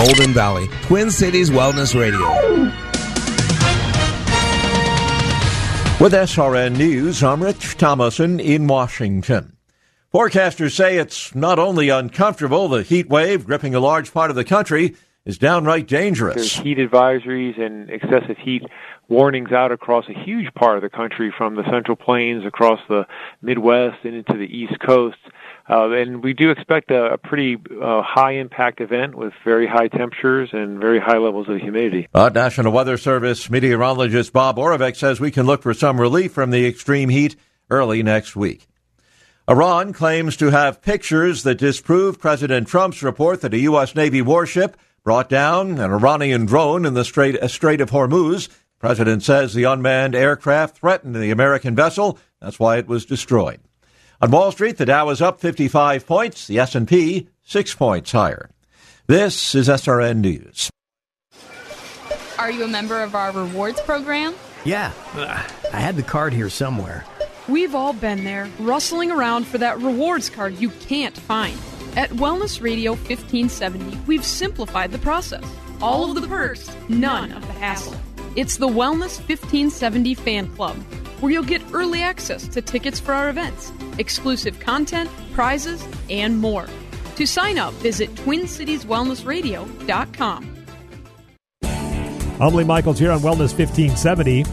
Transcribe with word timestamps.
Golden 0.00 0.32
Valley, 0.32 0.66
Twin 0.84 1.10
Cities 1.10 1.50
Wellness 1.50 1.94
Radio. 1.94 2.26
With 6.02 6.14
SRN 6.14 6.78
News, 6.78 7.22
I'm 7.22 7.42
Rich 7.42 7.76
Thomason 7.76 8.40
in 8.40 8.66
Washington. 8.66 9.58
Forecasters 10.10 10.74
say 10.74 10.96
it's 10.96 11.34
not 11.34 11.58
only 11.58 11.90
uncomfortable, 11.90 12.66
the 12.68 12.82
heat 12.82 13.10
wave 13.10 13.44
gripping 13.44 13.74
a 13.74 13.80
large 13.80 14.10
part 14.14 14.30
of 14.30 14.36
the 14.36 14.44
country 14.44 14.96
is 15.26 15.36
downright 15.36 15.86
dangerous. 15.86 16.34
There's 16.34 16.54
heat 16.54 16.78
advisories 16.78 17.60
and 17.60 17.90
excessive 17.90 18.38
heat 18.38 18.62
warnings 19.10 19.52
out 19.52 19.70
across 19.70 20.08
a 20.08 20.18
huge 20.18 20.54
part 20.54 20.76
of 20.76 20.82
the 20.82 20.88
country 20.88 21.30
from 21.36 21.56
the 21.56 21.64
central 21.70 21.96
plains 21.96 22.46
across 22.46 22.80
the 22.88 23.06
Midwest 23.42 23.98
and 24.04 24.14
into 24.14 24.32
the 24.32 24.46
East 24.46 24.80
Coast. 24.80 25.18
Uh, 25.70 25.88
and 25.92 26.24
we 26.24 26.32
do 26.32 26.50
expect 26.50 26.90
a, 26.90 27.12
a 27.12 27.18
pretty 27.18 27.56
uh, 27.80 28.02
high 28.02 28.32
impact 28.32 28.80
event 28.80 29.14
with 29.14 29.32
very 29.44 29.68
high 29.68 29.86
temperatures 29.86 30.48
and 30.52 30.80
very 30.80 30.98
high 30.98 31.18
levels 31.18 31.48
of 31.48 31.58
humidity. 31.58 32.08
But 32.10 32.34
National 32.34 32.72
Weather 32.72 32.96
Service 32.96 33.48
meteorologist 33.48 34.32
Bob 34.32 34.56
Oravec 34.56 34.96
says 34.96 35.20
we 35.20 35.30
can 35.30 35.46
look 35.46 35.62
for 35.62 35.72
some 35.72 36.00
relief 36.00 36.32
from 36.32 36.50
the 36.50 36.66
extreme 36.66 37.08
heat 37.08 37.36
early 37.70 38.02
next 38.02 38.34
week. 38.34 38.66
Iran 39.48 39.92
claims 39.92 40.36
to 40.38 40.50
have 40.50 40.82
pictures 40.82 41.44
that 41.44 41.58
disprove 41.58 42.18
President 42.18 42.66
Trump's 42.66 43.02
report 43.02 43.40
that 43.42 43.54
a 43.54 43.58
U.S. 43.60 43.94
Navy 43.94 44.22
warship 44.22 44.76
brought 45.04 45.28
down 45.28 45.78
an 45.78 45.92
Iranian 45.92 46.46
drone 46.46 46.84
in 46.84 46.94
the 46.94 47.04
Strait, 47.04 47.36
uh, 47.36 47.46
Strait 47.46 47.80
of 47.80 47.90
Hormuz. 47.90 48.48
President 48.80 49.22
says 49.22 49.54
the 49.54 49.64
unmanned 49.64 50.16
aircraft 50.16 50.78
threatened 50.78 51.14
the 51.14 51.30
American 51.30 51.76
vessel. 51.76 52.18
That's 52.40 52.58
why 52.58 52.78
it 52.78 52.88
was 52.88 53.06
destroyed. 53.06 53.60
On 54.22 54.30
Wall 54.30 54.52
Street, 54.52 54.76
the 54.76 54.84
Dow 54.84 55.08
is 55.08 55.22
up 55.22 55.40
55 55.40 56.06
points, 56.06 56.46
the 56.46 56.58
S&P 56.58 57.28
6 57.42 57.74
points 57.74 58.12
higher. 58.12 58.50
This 59.06 59.54
is 59.54 59.66
SRN 59.66 60.18
News. 60.18 60.68
Are 62.38 62.50
you 62.50 62.64
a 62.64 62.68
member 62.68 63.00
of 63.00 63.14
our 63.14 63.32
rewards 63.32 63.80
program? 63.80 64.34
Yeah, 64.62 64.92
I 65.72 65.80
had 65.80 65.96
the 65.96 66.02
card 66.02 66.34
here 66.34 66.50
somewhere. 66.50 67.06
We've 67.48 67.74
all 67.74 67.94
been 67.94 68.24
there, 68.24 68.46
rustling 68.58 69.10
around 69.10 69.46
for 69.46 69.56
that 69.56 69.78
rewards 69.78 70.28
card 70.28 70.58
you 70.58 70.68
can't 70.68 71.16
find. 71.16 71.58
At 71.96 72.10
Wellness 72.10 72.60
Radio 72.60 72.92
1570, 72.92 74.00
we've 74.06 74.24
simplified 74.24 74.92
the 74.92 74.98
process. 74.98 75.44
All 75.80 76.10
of 76.10 76.20
the 76.20 76.28
perks, 76.28 76.70
none 76.90 77.32
of 77.32 77.40
the 77.46 77.54
hassle. 77.54 77.98
It's 78.36 78.58
the 78.58 78.68
Wellness 78.68 79.18
1570 79.18 80.14
Fan 80.14 80.46
Club, 80.48 80.76
where 81.20 81.32
you'll 81.32 81.42
get 81.42 81.62
early 81.72 82.02
access 82.02 82.46
to 82.48 82.60
tickets 82.62 82.98
for 82.98 83.12
our 83.12 83.30
events, 83.30 83.72
exclusive 83.98 84.58
content, 84.60 85.10
prizes, 85.32 85.86
and 86.08 86.38
more. 86.38 86.66
To 87.16 87.26
sign 87.26 87.58
up, 87.58 87.74
visit 87.74 88.14
TwinCitiesWellnessRadio.com. 88.14 90.56
Lee 92.40 92.64
Michaels 92.64 92.98
here 92.98 93.12
on 93.12 93.20
Wellness 93.20 93.56
1570. 93.56 94.44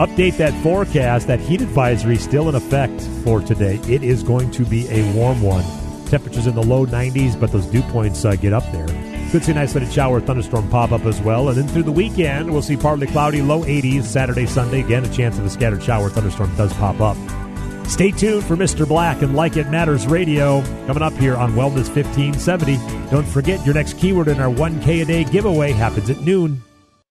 Update 0.00 0.36
that 0.38 0.54
forecast. 0.62 1.28
That 1.28 1.40
heat 1.40 1.60
advisory 1.60 2.16
still 2.16 2.48
in 2.48 2.54
effect 2.54 3.00
for 3.22 3.40
today. 3.40 3.78
It 3.86 4.02
is 4.02 4.22
going 4.22 4.50
to 4.52 4.64
be 4.64 4.88
a 4.88 5.12
warm 5.12 5.42
one. 5.42 5.64
Temperatures 6.06 6.46
in 6.46 6.54
the 6.54 6.62
low 6.62 6.86
90s, 6.86 7.38
but 7.38 7.52
those 7.52 7.66
dew 7.66 7.82
points 7.82 8.24
uh, 8.24 8.34
get 8.34 8.52
up 8.52 8.64
there. 8.72 8.88
Could 9.30 9.44
see 9.44 9.52
a 9.52 9.54
nice 9.54 9.74
little 9.74 9.88
shower 9.88 10.20
thunderstorm 10.20 10.68
pop 10.70 10.90
up 10.90 11.04
as 11.04 11.20
well. 11.20 11.48
And 11.48 11.56
then 11.56 11.68
through 11.68 11.84
the 11.84 11.92
weekend, 11.92 12.50
we'll 12.50 12.62
see 12.62 12.76
partly 12.76 13.06
cloudy, 13.06 13.42
low 13.42 13.62
80s 13.62 14.02
Saturday, 14.02 14.44
Sunday. 14.44 14.80
Again, 14.80 15.04
a 15.04 15.12
chance 15.12 15.38
of 15.38 15.44
a 15.44 15.50
scattered 15.50 15.82
shower 15.82 16.10
thunderstorm 16.10 16.54
does 16.56 16.72
pop 16.74 17.00
up. 17.00 17.16
Stay 17.86 18.10
tuned 18.10 18.44
for 18.44 18.56
Mr. 18.56 18.86
Black 18.86 19.22
and 19.22 19.36
Like 19.36 19.56
It 19.56 19.68
Matters 19.68 20.06
Radio 20.08 20.62
coming 20.86 21.02
up 21.02 21.12
here 21.12 21.36
on 21.36 21.52
Wellness 21.52 21.94
1570. 21.94 22.76
Don't 23.10 23.26
forget 23.26 23.64
your 23.64 23.74
next 23.74 23.98
keyword 23.98 24.28
in 24.28 24.40
our 24.40 24.52
1K 24.52 25.02
a 25.02 25.04
day 25.04 25.24
giveaway 25.24 25.72
happens 25.72 26.10
at 26.10 26.20
noon. 26.20 26.62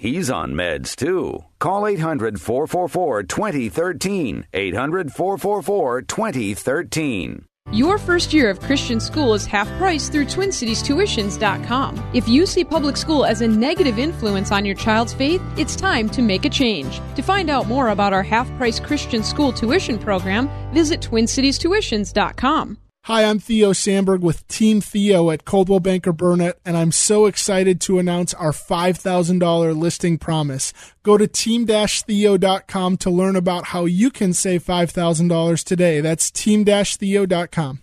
He's 0.00 0.30
on 0.30 0.52
meds 0.52 0.94
too. 0.94 1.44
Call 1.58 1.84
800 1.84 2.40
444 2.40 3.24
2013. 3.24 4.46
800 4.54 5.12
444 5.12 6.02
2013. 6.02 7.44
Your 7.72 7.98
first 7.98 8.32
year 8.32 8.48
of 8.48 8.60
Christian 8.60 9.00
school 9.00 9.34
is 9.34 9.44
half 9.44 9.68
price 9.76 10.08
through 10.08 10.26
TwinCitiesTuitions.com. 10.26 12.10
If 12.14 12.28
you 12.28 12.46
see 12.46 12.64
public 12.64 12.96
school 12.96 13.26
as 13.26 13.42
a 13.42 13.48
negative 13.48 13.98
influence 13.98 14.52
on 14.52 14.64
your 14.64 14.76
child's 14.76 15.12
faith, 15.12 15.42
it's 15.58 15.74
time 15.74 16.08
to 16.10 16.22
make 16.22 16.44
a 16.44 16.50
change. 16.50 17.00
To 17.16 17.22
find 17.22 17.50
out 17.50 17.66
more 17.66 17.88
about 17.88 18.12
our 18.12 18.22
half 18.22 18.48
price 18.56 18.78
Christian 18.78 19.24
school 19.24 19.52
tuition 19.52 19.98
program, 19.98 20.48
visit 20.72 21.00
TwinCitiesTuitions.com. 21.00 22.78
Hi, 23.08 23.24
I'm 23.24 23.38
Theo 23.38 23.72
Sandberg 23.72 24.20
with 24.20 24.46
Team 24.48 24.82
Theo 24.82 25.30
at 25.30 25.46
Coldwell 25.46 25.80
Banker 25.80 26.12
Burnett, 26.12 26.58
and 26.66 26.76
I'm 26.76 26.92
so 26.92 27.24
excited 27.24 27.80
to 27.80 27.98
announce 27.98 28.34
our 28.34 28.52
$5,000 28.52 29.78
listing 29.78 30.18
promise. 30.18 30.74
Go 31.04 31.16
to 31.16 31.26
team-theo.com 31.26 32.96
to 32.98 33.10
learn 33.10 33.34
about 33.34 33.64
how 33.64 33.86
you 33.86 34.10
can 34.10 34.34
save 34.34 34.62
$5,000 34.62 35.64
today. 35.64 36.02
That's 36.02 36.30
team-theo.com. 36.30 37.78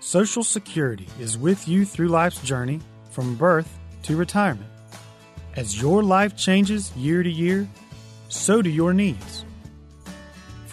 Social 0.00 0.42
Security 0.42 1.06
is 1.20 1.36
with 1.36 1.68
you 1.68 1.84
through 1.84 2.08
life's 2.08 2.40
journey 2.40 2.80
from 3.10 3.34
birth 3.34 3.78
to 4.04 4.16
retirement. 4.16 4.70
As 5.54 5.78
your 5.78 6.02
life 6.02 6.34
changes 6.34 6.96
year 6.96 7.22
to 7.22 7.30
year, 7.30 7.68
so 8.30 8.62
do 8.62 8.70
your 8.70 8.94
needs. 8.94 9.44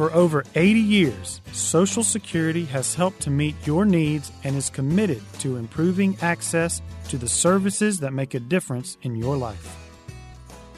For 0.02 0.12
over 0.14 0.44
80 0.56 0.80
years, 0.80 1.42
Social 1.52 2.04
Security 2.04 2.66
has 2.66 2.96
helped 2.96 3.20
to 3.22 3.30
meet 3.30 3.54
your 3.68 3.86
needs 3.86 4.32
and 4.44 4.56
is 4.56 4.68
committed 4.68 5.22
to 5.42 5.58
improving 5.58 6.18
access 6.24 6.82
to 7.10 7.20
the 7.20 7.30
services 7.30 8.00
that 8.00 8.12
make 8.12 8.34
a 8.34 8.40
difference 8.40 8.98
in 9.04 9.16
your 9.16 9.38
life. 9.38 9.78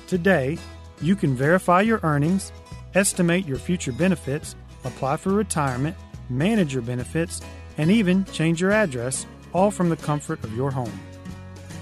Today, 0.07 0.57
you 1.01 1.15
can 1.15 1.37
verify 1.37 1.79
your 1.79 2.01
earnings, 2.03 2.51
estimate 2.95 3.47
your 3.47 3.59
future 3.59 3.93
benefits, 3.93 4.57
apply 4.83 5.15
for 5.15 5.29
retirement, 5.29 5.95
manage 6.29 6.73
your 6.73 6.83
benefits, 6.83 7.39
and 7.77 7.89
even 7.89 8.25
change 8.25 8.59
your 8.59 8.71
address, 8.71 9.25
all 9.53 9.71
from 9.71 9.87
the 9.87 9.95
comfort 9.95 10.43
of 10.43 10.53
your 10.53 10.69
home. 10.69 10.99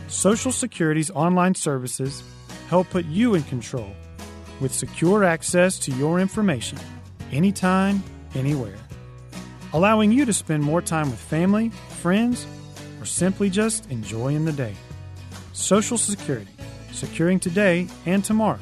Social 0.09 0.51
Security's 0.51 1.09
online 1.09 1.55
services 1.55 2.21
help 2.67 2.87
put 2.91 3.05
you 3.05 3.33
in 3.33 3.41
control 3.41 3.95
with 4.59 4.71
secure 4.71 5.23
access 5.23 5.79
to 5.79 5.91
your 5.93 6.19
information 6.19 6.77
anytime, 7.31 8.03
anywhere, 8.35 8.77
allowing 9.73 10.11
you 10.11 10.25
to 10.25 10.33
spend 10.33 10.63
more 10.63 10.81
time 10.81 11.09
with 11.09 11.19
family, 11.19 11.69
friends, 12.01 12.45
or 12.99 13.05
simply 13.05 13.49
just 13.49 13.89
enjoying 13.89 14.45
the 14.45 14.51
day. 14.51 14.75
Social 15.53 15.97
Security, 15.97 16.51
securing 16.91 17.39
today 17.39 17.87
and 18.05 18.23
tomorrow. 18.23 18.59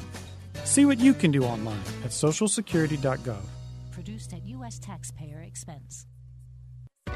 See 0.64 0.84
what 0.84 0.98
you 0.98 1.14
can 1.14 1.30
do 1.30 1.44
online 1.44 1.82
at 2.04 2.10
socialsecurity.gov. 2.10 3.42
produced 3.90 4.32
at 4.32 4.44
U.S. 4.46 4.78
taxpayer 4.78 5.40
expense. 5.42 6.06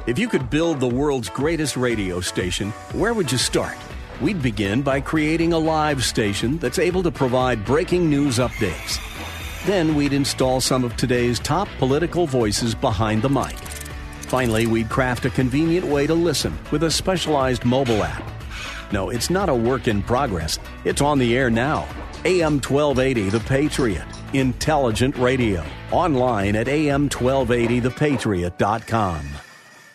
If 0.06 0.18
you 0.18 0.28
could 0.28 0.50
build 0.50 0.80
the 0.80 0.88
world's 0.88 1.30
greatest 1.30 1.76
radio 1.76 2.20
station, 2.20 2.70
where 2.92 3.14
would 3.14 3.32
you 3.32 3.38
start? 3.38 3.76
We'd 4.20 4.42
begin 4.42 4.82
by 4.82 5.00
creating 5.00 5.52
a 5.52 5.58
live 5.58 6.04
station 6.04 6.58
that's 6.58 6.78
able 6.78 7.02
to 7.02 7.10
provide 7.10 7.64
breaking 7.64 8.10
news 8.10 8.38
updates. 8.38 8.98
Then 9.64 9.94
we'd 9.94 10.12
install 10.12 10.60
some 10.60 10.84
of 10.84 10.94
today's 10.96 11.38
top 11.38 11.68
political 11.78 12.26
voices 12.26 12.74
behind 12.74 13.22
the 13.22 13.30
mic. 13.30 13.56
Finally, 14.28 14.66
we'd 14.66 14.90
craft 14.90 15.24
a 15.24 15.30
convenient 15.30 15.86
way 15.86 16.06
to 16.06 16.12
listen 16.14 16.58
with 16.70 16.82
a 16.82 16.90
specialized 16.90 17.64
mobile 17.64 18.02
app. 18.02 18.22
No, 18.92 19.08
it's 19.08 19.30
not 19.30 19.48
a 19.48 19.54
work 19.54 19.88
in 19.88 20.02
progress. 20.02 20.58
It's 20.84 21.00
on 21.00 21.18
the 21.18 21.34
air 21.36 21.48
now. 21.48 21.88
AM 22.26 22.60
1280 22.60 23.30
The 23.30 23.40
Patriot. 23.40 24.04
Intelligent 24.34 25.16
radio. 25.16 25.64
Online 25.90 26.56
at 26.56 26.66
am1280thepatriot.com. 26.66 29.43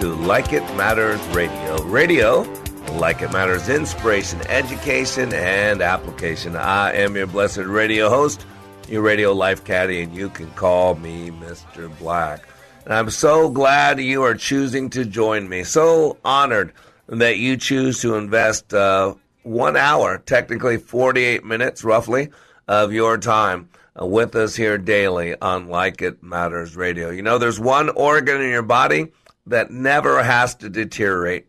to 0.00 0.14
Like 0.14 0.52
It 0.52 0.62
Matters 0.76 1.20
Radio. 1.28 1.82
Radio, 1.84 2.42
like 2.92 3.22
it 3.22 3.32
matters, 3.32 3.70
inspiration, 3.70 4.38
education, 4.42 5.32
and 5.32 5.80
application. 5.80 6.54
I 6.54 6.92
am 6.92 7.16
your 7.16 7.26
blessed 7.26 7.58
radio 7.60 8.10
host, 8.10 8.44
your 8.88 9.00
radio 9.00 9.32
life 9.32 9.64
caddy, 9.64 10.02
and 10.02 10.14
you 10.14 10.28
can 10.28 10.50
call 10.50 10.96
me 10.96 11.30
Mr. 11.30 11.96
Black. 11.98 12.46
And 12.84 12.92
I'm 12.92 13.08
so 13.08 13.48
glad 13.48 13.98
you 13.98 14.22
are 14.24 14.34
choosing 14.34 14.90
to 14.90 15.06
join 15.06 15.48
me. 15.48 15.64
So 15.64 16.18
honored 16.22 16.74
that 17.06 17.38
you 17.38 17.56
choose 17.56 18.02
to 18.02 18.16
invest 18.16 18.74
uh, 18.74 19.14
one 19.44 19.78
hour, 19.78 20.18
technically 20.18 20.76
48 20.76 21.42
minutes 21.42 21.84
roughly, 21.84 22.28
of 22.68 22.92
your 22.92 23.16
time 23.16 23.70
uh, 23.98 24.04
with 24.04 24.36
us 24.36 24.56
here 24.56 24.76
daily 24.76 25.40
on 25.40 25.68
Like 25.68 26.02
It 26.02 26.22
Matters 26.22 26.76
Radio. 26.76 27.08
You 27.08 27.22
know, 27.22 27.38
there's 27.38 27.58
one 27.58 27.88
organ 27.88 28.42
in 28.42 28.50
your 28.50 28.62
body 28.62 29.10
that 29.46 29.70
never 29.70 30.22
has 30.22 30.54
to 30.56 30.68
deteriorate. 30.68 31.46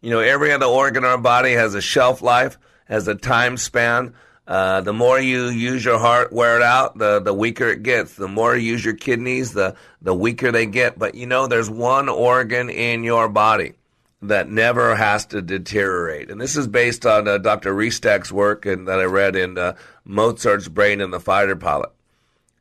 You 0.00 0.10
know, 0.10 0.20
every 0.20 0.52
other 0.52 0.66
organ 0.66 1.04
in 1.04 1.10
our 1.10 1.18
body 1.18 1.52
has 1.52 1.74
a 1.74 1.80
shelf 1.80 2.22
life, 2.22 2.58
has 2.86 3.06
a 3.08 3.14
time 3.14 3.56
span. 3.56 4.14
Uh, 4.46 4.80
the 4.80 4.92
more 4.92 5.20
you 5.20 5.48
use 5.48 5.84
your 5.84 5.98
heart, 5.98 6.32
wear 6.32 6.56
it 6.56 6.62
out, 6.62 6.98
the, 6.98 7.20
the 7.20 7.34
weaker 7.34 7.68
it 7.68 7.82
gets. 7.82 8.14
The 8.14 8.26
more 8.26 8.56
you 8.56 8.72
use 8.72 8.84
your 8.84 8.94
kidneys, 8.94 9.52
the, 9.52 9.76
the 10.02 10.14
weaker 10.14 10.50
they 10.50 10.66
get. 10.66 10.98
But 10.98 11.14
you 11.14 11.26
know, 11.26 11.46
there's 11.46 11.70
one 11.70 12.08
organ 12.08 12.68
in 12.68 13.04
your 13.04 13.28
body 13.28 13.74
that 14.22 14.50
never 14.50 14.94
has 14.94 15.26
to 15.26 15.40
deteriorate. 15.40 16.30
And 16.30 16.40
this 16.40 16.56
is 16.56 16.66
based 16.66 17.06
on 17.06 17.26
uh, 17.26 17.38
Dr. 17.38 17.74
Restak's 17.74 18.32
work 18.32 18.66
and 18.66 18.88
that 18.88 19.00
I 19.00 19.04
read 19.04 19.36
in 19.36 19.56
uh, 19.56 19.74
Mozart's 20.04 20.68
Brain 20.68 21.00
and 21.00 21.12
the 21.12 21.20
Fighter 21.20 21.56
Pilot. 21.56 21.90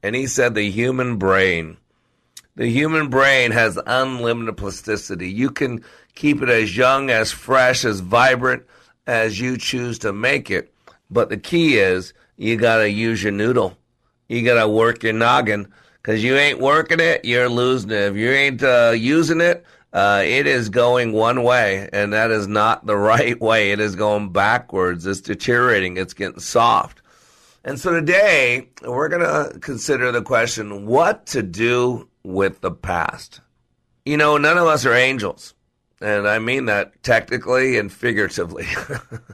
And 0.02 0.16
he 0.16 0.28
said 0.28 0.56
the 0.56 0.70
human 0.70 1.18
brain, 1.18 1.78
the 2.60 2.70
human 2.70 3.08
brain 3.08 3.52
has 3.52 3.80
unlimited 3.86 4.58
plasticity. 4.58 5.32
You 5.32 5.50
can 5.50 5.82
keep 6.14 6.42
it 6.42 6.50
as 6.50 6.76
young, 6.76 7.10
as 7.10 7.32
fresh, 7.32 7.86
as 7.86 8.02
vibrant 8.02 8.64
as 9.08 9.40
you 9.40 9.58
choose 9.58 9.98
to 10.00 10.12
make 10.12 10.52
it. 10.52 10.74
But 11.10 11.30
the 11.30 11.38
key 11.38 11.78
is 11.78 12.12
you 12.36 12.58
got 12.58 12.80
to 12.80 12.90
use 12.90 13.24
your 13.24 13.32
noodle. 13.32 13.78
You 14.28 14.44
got 14.44 14.62
to 14.62 14.68
work 14.68 15.04
your 15.04 15.14
noggin 15.14 15.72
because 16.02 16.22
you 16.22 16.36
ain't 16.36 16.60
working 16.60 17.00
it, 17.00 17.24
you're 17.24 17.48
losing 17.48 17.92
it. 17.92 18.12
If 18.12 18.18
you 18.18 18.30
ain't 18.30 18.62
uh, 18.62 18.92
using 18.94 19.40
it, 19.40 19.64
uh, 19.94 20.24
it 20.26 20.46
is 20.46 20.68
going 20.68 21.14
one 21.14 21.44
way, 21.44 21.88
and 21.94 22.12
that 22.12 22.30
is 22.30 22.50
not 22.50 22.86
the 22.86 22.98
right 23.12 23.40
way. 23.40 23.72
It 23.72 23.80
is 23.80 23.96
going 23.96 24.34
backwards. 24.34 25.08
It's 25.08 25.22
deteriorating. 25.22 25.96
It's 25.96 26.14
getting 26.14 26.42
soft. 26.42 27.02
And 27.64 27.80
so 27.80 27.94
today, 27.94 28.68
we're 28.86 29.08
going 29.08 29.22
to 29.22 29.58
consider 29.60 30.12
the 30.12 30.22
question 30.22 30.86
what 30.86 31.26
to 31.28 31.42
do 31.42 32.09
with 32.30 32.62
the 32.62 32.72
past. 32.72 33.42
You 34.06 34.18
know, 34.18 34.38
none 34.38 34.58
of 34.58 34.68
us 34.68 34.86
are 34.86 34.94
angels. 34.94 35.54
And 36.02 36.28
I 36.28 36.40
mean 36.40 36.66
that 36.66 37.04
technically 37.04 37.78
and 37.78 37.92
figuratively. 37.92 38.66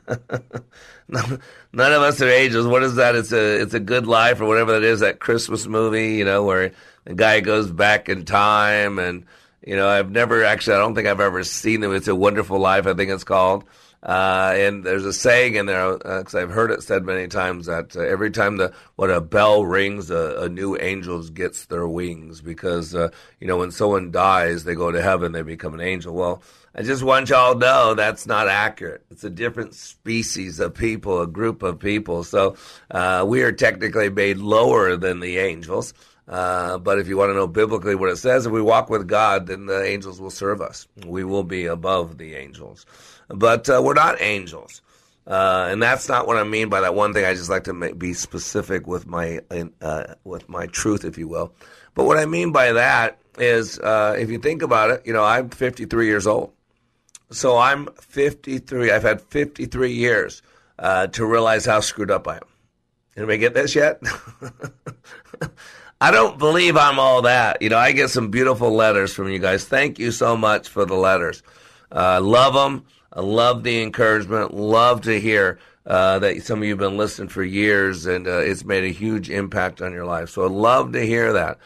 none, 1.08 1.40
of 1.74 2.02
us 2.02 2.22
are 2.22 2.30
angels. 2.30 2.66
What 2.66 2.82
is 2.82 2.96
that? 2.96 3.16
It's 3.16 3.32
a 3.32 3.62
it's 3.62 3.76
a 3.76 3.80
good 3.80 4.08
life 4.08 4.42
or 4.42 4.48
whatever 4.48 4.72
that 4.72 4.84
is. 4.84 5.02
That 5.02 5.20
Christmas 5.20 5.68
movie, 5.68 6.14
you 6.16 6.26
know, 6.26 6.44
where 6.44 6.72
the 7.04 7.14
guy 7.14 7.42
goes 7.42 7.70
back 7.72 8.10
in 8.10 8.26
time, 8.26 8.98
and 8.98 9.26
you 9.62 9.76
know, 9.76 9.88
I've 9.88 10.10
never 10.10 10.44
actually. 10.44 10.78
I 10.78 10.80
don't 10.80 10.96
think 10.96 11.08
I've 11.08 11.20
ever 11.20 11.44
seen 11.44 11.82
them. 11.82 11.94
It's 11.94 12.08
a 12.08 12.16
Wonderful 12.16 12.58
Life. 12.58 12.88
I 12.88 12.96
think 12.96 13.12
it's 13.12 13.24
called. 13.24 13.64
Uh, 14.06 14.54
and 14.56 14.84
there's 14.84 15.04
a 15.04 15.12
saying 15.12 15.56
in 15.56 15.66
there 15.66 15.98
because 15.98 16.36
uh, 16.36 16.40
I've 16.40 16.52
heard 16.52 16.70
it 16.70 16.84
said 16.84 17.04
many 17.04 17.28
times 17.28 17.66
that 17.66 17.96
uh, 17.96 18.02
every 18.02 18.30
time 18.30 18.58
the 18.58 18.72
when 18.98 19.10
a 19.10 19.20
bell 19.20 19.66
rings, 19.66 20.12
a, 20.12 20.44
a 20.44 20.50
new 20.50 20.78
angel 20.78 21.24
gets 21.24 21.66
their 21.66 21.88
wings 21.88 22.40
because 22.40 22.94
uh, 22.94 23.10
you 23.40 23.48
know 23.48 23.58
when 23.58 23.72
someone 23.72 24.12
dies, 24.12 24.64
they 24.64 24.76
go 24.76 24.92
to 24.92 25.02
heaven, 25.02 25.32
they 25.32 25.42
become 25.42 25.74
an 25.74 25.82
angel. 25.82 26.14
Well, 26.14 26.44
I 26.76 26.84
just 26.84 27.02
want 27.02 27.30
y'all 27.30 27.54
to 27.54 27.60
know 27.60 27.94
that's 27.96 28.28
not 28.28 28.48
accurate. 28.48 29.04
It's 29.10 29.24
a 29.24 29.30
different 29.30 29.74
species 29.74 30.60
of 30.60 30.76
people, 30.76 31.22
a 31.22 31.28
group 31.28 31.64
of 31.64 31.80
people. 31.80 32.24
So 32.24 32.58
uh, 32.92 33.26
we 33.28 33.42
are 33.42 33.52
technically 33.52 34.10
made 34.10 34.38
lower 34.38 34.98
than 34.98 35.20
the 35.20 35.40
angels. 35.40 35.96
Uh, 36.28 36.78
but 36.80 37.00
if 37.00 37.08
you 37.08 37.18
want 37.18 37.30
to 37.30 37.36
know 37.36 37.48
biblically 37.48 37.96
what 37.96 38.10
it 38.10 38.18
says, 38.18 38.46
if 38.46 38.52
we 38.52 38.62
walk 38.62 38.90
with 38.90 39.08
God, 39.08 39.48
then 39.48 39.68
the 39.68 39.84
angels 39.84 40.20
will 40.20 40.32
serve 40.32 40.60
us. 40.60 40.88
We 41.06 41.24
will 41.24 41.44
be 41.44 41.66
above 41.66 42.18
the 42.18 42.36
angels 42.36 42.86
but 43.30 43.70
uh, 43.70 43.82
we're 43.84 43.94
not 43.94 44.22
angels. 44.22 44.82
Uh, 45.28 45.68
and 45.72 45.82
that's 45.82 46.08
not 46.08 46.28
what 46.28 46.38
I 46.38 46.44
mean 46.44 46.70
by 46.70 46.82
that 46.82 46.94
one 46.94 47.14
thing. 47.14 47.26
I 47.26 47.34
just 47.34 47.50
like 47.50 47.64
to 47.64 47.74
make, 47.74 47.98
be 47.98 48.14
specific 48.14 48.86
with 48.86 49.08
my 49.08 49.42
uh, 49.82 50.14
with 50.24 50.48
my 50.48 50.68
truth, 50.68 51.04
if 51.04 51.18
you 51.18 51.28
will. 51.28 51.52
But 51.96 52.06
what 52.06 52.18
I 52.18 52.26
mean 52.26 52.52
by 52.52 52.74
that 52.74 53.20
is, 53.40 53.80
uh, 53.80 54.16
if 54.20 54.30
you 54.30 54.38
think 54.38 54.62
about 54.62 54.92
it, 54.92 55.02
you 55.06 55.14
know, 55.14 55.24
I'm 55.24 55.50
53 55.50 56.06
years 56.06 56.28
old, 56.28 56.54
so 57.32 57.58
I'm 57.58 57.88
53. 58.00 58.92
I've 58.92 59.02
had 59.02 59.22
53 59.22 59.92
years 59.92 60.44
uh, 60.78 61.08
to 61.08 61.26
realize 61.26 61.66
how 61.66 61.80
screwed 61.80 62.12
up 62.12 62.28
I 62.28 62.36
am. 62.36 62.42
Anybody 63.18 63.38
get 63.40 63.54
this 63.54 63.74
yet? 63.74 64.02
I 66.02 66.12
don't 66.12 66.38
believe 66.38 66.76
I'm 66.78 67.00
all 67.00 67.24
that. 67.24 67.62
You 67.62 67.70
know, 67.70 67.78
I 67.78 67.94
get 67.94 68.10
some 68.10 68.30
beautiful 68.30 68.72
letters 68.72 69.14
from 69.14 69.30
you 69.30 69.40
guys. 69.40 69.66
Thank 69.66 69.98
you 69.98 70.12
so 70.12 70.36
much 70.36 70.68
for 70.68 70.86
the 70.86 70.96
letters. 70.96 71.42
Uh, 71.92 72.20
love 72.22 72.54
them. 72.54 72.86
I 73.16 73.22
love 73.22 73.64
the 73.64 73.82
encouragement. 73.82 74.54
Love 74.54 75.02
to 75.02 75.20
hear 75.20 75.60
uh, 75.86 76.20
that 76.20 76.44
some 76.44 76.60
of 76.60 76.66
you 76.66 76.72
have 76.72 76.80
been 76.80 76.98
listening 76.98 77.30
for 77.30 77.44
years 77.44 78.06
and 78.06 78.28
uh, 78.28 78.40
it's 78.40 78.66
made 78.66 78.84
a 78.84 78.90
huge 78.92 79.30
impact 79.30 79.82
on 79.82 79.94
your 79.94 80.06
life. 80.06 80.30
So 80.30 80.44
I 80.44 80.48
love 80.48 80.92
to 80.94 81.06
hear 81.06 81.34
that. 81.34 81.60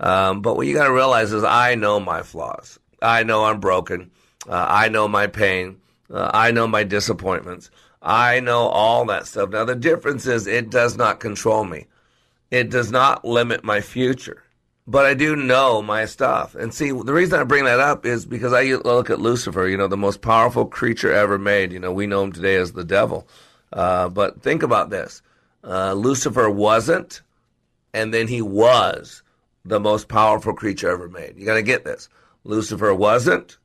Um, 0.00 0.40
but 0.40 0.56
what 0.56 0.66
you 0.66 0.74
got 0.74 0.86
to 0.86 0.92
realize 0.92 1.32
is 1.32 1.44
I 1.44 1.74
know 1.74 2.00
my 2.00 2.22
flaws. 2.22 2.78
I 3.02 3.22
know 3.22 3.44
I'm 3.44 3.60
broken. 3.60 4.10
Uh, 4.48 4.66
I 4.68 4.88
know 4.88 5.06
my 5.06 5.26
pain. 5.26 5.76
Uh, 6.10 6.30
I 6.32 6.52
know 6.52 6.66
my 6.66 6.84
disappointments. 6.84 7.70
I 8.00 8.40
know 8.40 8.68
all 8.68 9.04
that 9.06 9.26
stuff. 9.26 9.50
Now, 9.50 9.64
the 9.64 9.74
difference 9.74 10.26
is 10.26 10.46
it 10.46 10.70
does 10.70 10.96
not 10.96 11.20
control 11.20 11.64
me. 11.64 11.86
It 12.50 12.70
does 12.70 12.90
not 12.90 13.24
limit 13.24 13.64
my 13.64 13.80
future 13.80 14.43
but 14.86 15.06
I 15.06 15.14
do 15.14 15.34
know 15.34 15.80
my 15.80 16.04
stuff. 16.04 16.54
And 16.54 16.72
see, 16.72 16.90
the 16.90 17.12
reason 17.12 17.40
I 17.40 17.44
bring 17.44 17.64
that 17.64 17.80
up 17.80 18.04
is 18.04 18.26
because 18.26 18.52
I 18.52 18.64
look 18.64 19.08
at 19.08 19.20
Lucifer, 19.20 19.66
you 19.66 19.76
know, 19.76 19.88
the 19.88 19.96
most 19.96 20.20
powerful 20.20 20.66
creature 20.66 21.12
ever 21.12 21.38
made. 21.38 21.72
You 21.72 21.78
know, 21.78 21.92
we 21.92 22.06
know 22.06 22.22
him 22.22 22.32
today 22.32 22.56
as 22.56 22.72
the 22.72 22.84
devil. 22.84 23.26
Uh, 23.72 24.08
but 24.08 24.42
think 24.42 24.62
about 24.62 24.90
this 24.90 25.22
uh, 25.64 25.94
Lucifer 25.94 26.50
wasn't, 26.50 27.22
and 27.92 28.12
then 28.12 28.28
he 28.28 28.42
was 28.42 29.22
the 29.64 29.80
most 29.80 30.08
powerful 30.08 30.52
creature 30.52 30.90
ever 30.90 31.08
made. 31.08 31.34
You 31.38 31.46
got 31.46 31.54
to 31.54 31.62
get 31.62 31.84
this. 31.84 32.08
Lucifer 32.44 32.94
wasn't, 32.94 33.56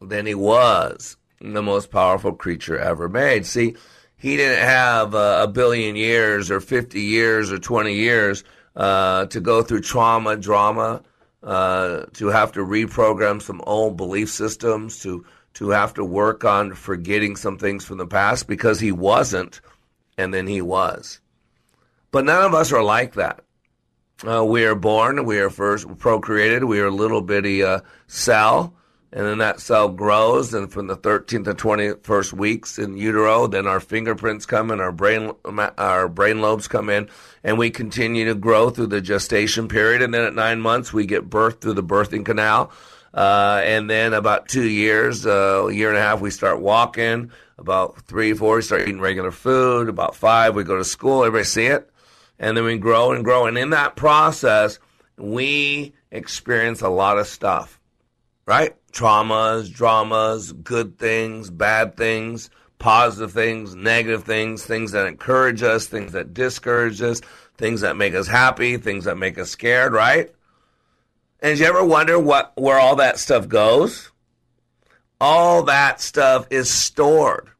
then 0.00 0.26
he 0.26 0.34
was 0.34 1.16
the 1.40 1.62
most 1.62 1.90
powerful 1.90 2.32
creature 2.32 2.78
ever 2.78 3.08
made. 3.08 3.44
See, 3.44 3.74
he 4.16 4.36
didn't 4.36 4.64
have 4.64 5.14
uh, 5.14 5.40
a 5.42 5.48
billion 5.48 5.96
years 5.96 6.50
or 6.50 6.60
50 6.60 7.00
years 7.00 7.50
or 7.50 7.58
20 7.58 7.94
years 7.94 8.44
uh, 8.80 9.26
to 9.26 9.40
go 9.40 9.62
through 9.62 9.82
trauma, 9.82 10.36
drama, 10.36 11.02
uh, 11.42 12.06
to 12.14 12.28
have 12.28 12.50
to 12.52 12.60
reprogram 12.60 13.42
some 13.42 13.60
old 13.66 13.98
belief 13.98 14.30
systems, 14.30 15.02
to 15.02 15.24
to 15.52 15.68
have 15.68 15.92
to 15.92 16.04
work 16.04 16.44
on 16.46 16.72
forgetting 16.72 17.36
some 17.36 17.58
things 17.58 17.84
from 17.84 17.98
the 17.98 18.06
past 18.06 18.46
because 18.46 18.80
he 18.80 18.90
wasn't, 18.90 19.60
and 20.16 20.32
then 20.32 20.46
he 20.46 20.62
was. 20.62 21.20
But 22.10 22.24
none 22.24 22.42
of 22.42 22.54
us 22.54 22.72
are 22.72 22.82
like 22.82 23.14
that. 23.14 23.44
Uh, 24.26 24.44
we 24.44 24.64
are 24.64 24.74
born, 24.74 25.26
we 25.26 25.38
are 25.40 25.50
first 25.50 25.98
procreated, 25.98 26.64
we 26.64 26.80
are 26.80 26.86
a 26.86 26.90
little 26.90 27.20
bitty 27.20 27.62
uh, 27.62 27.80
cell, 28.06 28.74
and 29.12 29.26
then 29.26 29.38
that 29.38 29.60
cell 29.60 29.88
grows, 29.88 30.54
and 30.54 30.72
from 30.72 30.86
the 30.86 30.96
13th 30.96 31.44
to 31.44 31.54
21st 31.54 32.32
weeks 32.32 32.78
in 32.78 32.96
utero, 32.96 33.48
then 33.48 33.66
our 33.66 33.80
fingerprints 33.80 34.46
come 34.46 34.70
in, 34.70 34.80
our 34.80 34.92
brain, 34.92 35.32
our 35.78 36.08
brain 36.08 36.40
lobes 36.40 36.68
come 36.68 36.88
in, 36.88 37.08
and 37.42 37.58
we 37.58 37.70
continue 37.70 38.24
to 38.26 38.36
grow 38.36 38.70
through 38.70 38.86
the 38.86 39.00
gestation 39.00 39.66
period, 39.66 40.00
and 40.00 40.14
then 40.14 40.22
at 40.22 40.34
nine 40.34 40.60
months 40.60 40.92
we 40.92 41.06
get 41.06 41.28
birth 41.28 41.60
through 41.60 41.72
the 41.72 41.82
birthing 41.82 42.24
canal, 42.24 42.70
uh, 43.12 43.60
and 43.64 43.90
then 43.90 44.14
about 44.14 44.48
two 44.48 44.68
years, 44.68 45.26
uh, 45.26 45.66
a 45.68 45.72
year 45.72 45.88
and 45.88 45.98
a 45.98 46.00
half, 46.00 46.20
we 46.20 46.30
start 46.30 46.60
walking. 46.60 47.32
About 47.58 48.00
three, 48.02 48.32
four, 48.32 48.56
we 48.56 48.62
start 48.62 48.82
eating 48.82 49.00
regular 49.00 49.32
food. 49.32 49.88
About 49.90 50.14
five, 50.14 50.54
we 50.54 50.64
go 50.64 50.76
to 50.76 50.84
school. 50.84 51.24
Everybody 51.24 51.44
see 51.44 51.66
it, 51.66 51.90
and 52.38 52.56
then 52.56 52.64
we 52.64 52.78
grow 52.78 53.12
and 53.12 53.24
grow, 53.24 53.46
and 53.46 53.58
in 53.58 53.70
that 53.70 53.96
process, 53.96 54.78
we 55.16 55.92
experience 56.10 56.80
a 56.80 56.88
lot 56.88 57.18
of 57.18 57.26
stuff, 57.26 57.80
right? 58.46 58.76
Traumas, 58.92 59.72
dramas, 59.72 60.52
good 60.52 60.98
things, 60.98 61.50
bad 61.50 61.96
things, 61.96 62.50
positive 62.78 63.32
things, 63.32 63.74
negative 63.74 64.24
things, 64.24 64.64
things 64.64 64.92
that 64.92 65.06
encourage 65.06 65.62
us, 65.62 65.86
things 65.86 66.12
that 66.12 66.34
discourage 66.34 67.00
us, 67.02 67.20
things 67.56 67.82
that 67.82 67.96
make 67.96 68.14
us 68.14 68.26
happy, 68.26 68.76
things 68.76 69.04
that 69.04 69.16
make 69.16 69.38
us 69.38 69.50
scared, 69.50 69.92
right? 69.92 70.30
And 71.40 71.56
did 71.56 71.60
you 71.60 71.66
ever 71.66 71.84
wonder 71.84 72.18
what 72.18 72.52
where 72.56 72.78
all 72.78 72.96
that 72.96 73.18
stuff 73.18 73.48
goes? 73.48 74.10
All 75.20 75.62
that 75.64 76.00
stuff 76.00 76.46
is 76.50 76.70
stored. 76.70 77.50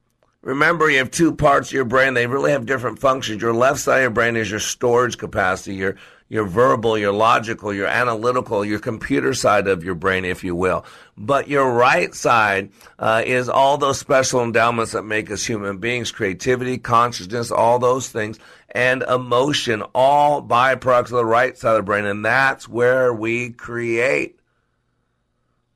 Remember, 0.42 0.90
you 0.90 0.98
have 0.98 1.10
two 1.10 1.34
parts 1.34 1.68
of 1.68 1.74
your 1.74 1.84
brain. 1.84 2.14
They 2.14 2.26
really 2.26 2.52
have 2.52 2.64
different 2.64 2.98
functions. 2.98 3.42
Your 3.42 3.52
left 3.52 3.80
side 3.80 3.98
of 3.98 4.02
your 4.02 4.10
brain 4.10 4.36
is 4.36 4.50
your 4.50 4.60
storage 4.60 5.18
capacity, 5.18 5.76
your 5.76 5.96
your 6.30 6.44
verbal, 6.46 6.96
your 6.96 7.12
logical, 7.12 7.74
your 7.74 7.88
analytical, 7.88 8.64
your 8.64 8.78
computer 8.78 9.34
side 9.34 9.66
of 9.66 9.84
your 9.84 9.96
brain, 9.96 10.24
if 10.24 10.42
you 10.44 10.54
will. 10.54 10.86
But 11.18 11.48
your 11.48 11.70
right 11.70 12.14
side 12.14 12.70
uh, 13.00 13.22
is 13.26 13.48
all 13.48 13.76
those 13.76 13.98
special 13.98 14.42
endowments 14.42 14.92
that 14.92 15.02
make 15.02 15.30
us 15.30 15.44
human 15.44 15.78
beings 15.78 16.12
creativity, 16.12 16.78
consciousness, 16.78 17.50
all 17.50 17.80
those 17.80 18.08
things, 18.08 18.38
and 18.70 19.02
emotion, 19.02 19.82
all 19.92 20.40
byproducts 20.40 21.06
of 21.06 21.10
the 21.10 21.26
right 21.26 21.58
side 21.58 21.72
of 21.72 21.78
the 21.78 21.82
brain. 21.82 22.06
And 22.06 22.24
that's 22.24 22.68
where 22.68 23.12
we 23.12 23.50
create. 23.50 24.38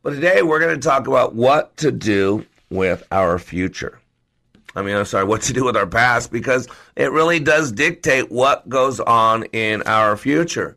But 0.04 0.10
today 0.10 0.42
we're 0.42 0.60
going 0.60 0.80
to 0.80 0.88
talk 0.88 1.08
about 1.08 1.34
what 1.34 1.76
to 1.78 1.90
do 1.90 2.46
with 2.70 3.04
our 3.10 3.40
future. 3.40 4.00
I 4.74 4.82
mean, 4.82 4.96
I'm 4.96 5.04
sorry, 5.04 5.24
what 5.24 5.42
to 5.42 5.52
do 5.52 5.64
with 5.64 5.76
our 5.76 5.86
past 5.86 6.32
because 6.32 6.68
it 6.96 7.12
really 7.12 7.38
does 7.38 7.70
dictate 7.70 8.30
what 8.30 8.68
goes 8.68 8.98
on 9.00 9.44
in 9.44 9.82
our 9.82 10.16
future. 10.16 10.76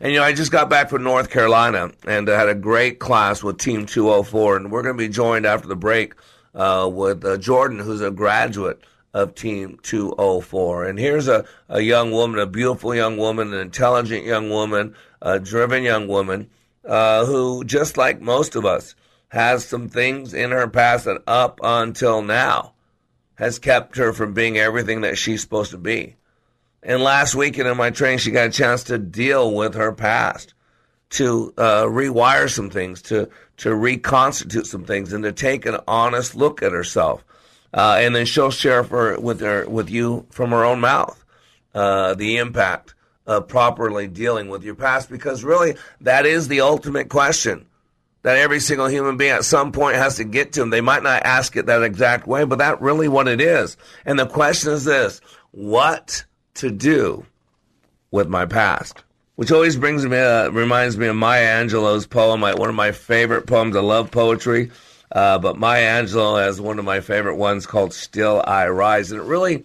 And 0.00 0.12
you 0.12 0.18
know, 0.18 0.24
I 0.24 0.32
just 0.32 0.52
got 0.52 0.68
back 0.68 0.90
from 0.90 1.04
North 1.04 1.30
Carolina 1.30 1.90
and 2.06 2.28
I 2.28 2.38
had 2.38 2.48
a 2.48 2.54
great 2.54 2.98
class 2.98 3.42
with 3.42 3.58
Team 3.58 3.86
204, 3.86 4.56
and 4.56 4.70
we're 4.70 4.82
going 4.82 4.96
to 4.96 5.02
be 5.02 5.08
joined 5.08 5.46
after 5.46 5.68
the 5.68 5.76
break 5.76 6.14
uh, 6.54 6.90
with 6.92 7.24
uh, 7.24 7.36
Jordan, 7.38 7.78
who's 7.78 8.00
a 8.00 8.10
graduate 8.10 8.82
of 9.14 9.34
Team 9.34 9.78
204. 9.82 10.84
And 10.84 10.98
here's 10.98 11.28
a, 11.28 11.46
a 11.68 11.80
young 11.80 12.10
woman, 12.10 12.40
a 12.40 12.46
beautiful 12.46 12.94
young 12.94 13.16
woman, 13.16 13.54
an 13.54 13.60
intelligent 13.60 14.24
young 14.26 14.50
woman, 14.50 14.94
a 15.22 15.38
driven 15.38 15.82
young 15.82 16.08
woman, 16.08 16.50
uh, 16.84 17.24
who, 17.24 17.64
just 17.64 17.96
like 17.96 18.20
most 18.20 18.56
of 18.56 18.66
us, 18.66 18.94
has 19.28 19.64
some 19.64 19.88
things 19.88 20.34
in 20.34 20.50
her 20.50 20.68
past 20.68 21.06
that 21.06 21.22
up 21.26 21.58
until 21.62 22.22
now 22.22 22.74
has 23.36 23.58
kept 23.58 23.96
her 23.96 24.12
from 24.12 24.34
being 24.34 24.58
everything 24.58 25.02
that 25.02 25.16
she's 25.16 25.40
supposed 25.40 25.70
to 25.70 25.78
be. 25.78 26.16
And 26.82 27.02
last 27.02 27.34
weekend 27.34 27.68
in 27.68 27.76
my 27.76 27.90
training, 27.90 28.18
she 28.18 28.30
got 28.30 28.48
a 28.48 28.52
chance 28.52 28.84
to 28.84 28.98
deal 28.98 29.54
with 29.54 29.74
her 29.74 29.92
past, 29.92 30.54
to 31.10 31.52
uh, 31.56 31.84
rewire 31.84 32.50
some 32.50 32.70
things, 32.70 33.02
to 33.02 33.28
to 33.58 33.74
reconstitute 33.74 34.66
some 34.66 34.84
things, 34.84 35.12
and 35.12 35.24
to 35.24 35.32
take 35.32 35.66
an 35.66 35.78
honest 35.88 36.34
look 36.34 36.62
at 36.62 36.72
herself. 36.72 37.24
Uh, 37.72 37.96
and 38.00 38.14
then 38.14 38.26
she'll 38.26 38.50
share 38.50 38.82
with 38.82 39.40
her 39.40 39.68
with 39.68 39.90
you 39.90 40.26
from 40.30 40.50
her 40.50 40.64
own 40.64 40.80
mouth 40.80 41.24
uh, 41.74 42.14
the 42.14 42.36
impact 42.36 42.94
of 43.26 43.48
properly 43.48 44.06
dealing 44.06 44.48
with 44.48 44.62
your 44.62 44.74
past, 44.74 45.10
because 45.10 45.42
really 45.42 45.74
that 46.00 46.24
is 46.24 46.48
the 46.48 46.60
ultimate 46.60 47.08
question 47.08 47.66
that 48.26 48.38
every 48.38 48.58
single 48.58 48.88
human 48.88 49.16
being 49.16 49.30
at 49.30 49.44
some 49.44 49.70
point 49.70 49.94
has 49.94 50.16
to 50.16 50.24
get 50.24 50.52
to 50.52 50.58
them. 50.58 50.70
They 50.70 50.80
might 50.80 51.04
not 51.04 51.22
ask 51.22 51.54
it 51.54 51.66
that 51.66 51.84
exact 51.84 52.26
way, 52.26 52.42
but 52.42 52.58
that's 52.58 52.82
really 52.82 53.06
what 53.06 53.28
it 53.28 53.40
is. 53.40 53.76
And 54.04 54.18
the 54.18 54.26
question 54.26 54.72
is 54.72 54.84
this 54.84 55.20
what 55.52 56.24
to 56.54 56.72
do 56.72 57.24
with 58.10 58.26
my 58.26 58.44
past? 58.44 59.04
Which 59.36 59.52
always 59.52 59.76
brings 59.76 60.04
me, 60.04 60.18
uh, 60.18 60.48
reminds 60.48 60.98
me 60.98 61.06
of 61.06 61.14
Maya 61.14 61.64
Angelou's 61.64 62.04
poem, 62.04 62.40
like 62.40 62.58
one 62.58 62.68
of 62.68 62.74
my 62.74 62.90
favorite 62.90 63.46
poems. 63.46 63.76
I 63.76 63.80
love 63.80 64.10
poetry, 64.10 64.72
uh, 65.12 65.38
but 65.38 65.56
Maya 65.56 66.02
Angelou 66.02 66.42
has 66.42 66.60
one 66.60 66.80
of 66.80 66.84
my 66.84 66.98
favorite 66.98 67.36
ones 67.36 67.64
called 67.64 67.94
Still 67.94 68.42
I 68.44 68.66
Rise. 68.66 69.12
And 69.12 69.20
it 69.20 69.24
really 69.24 69.64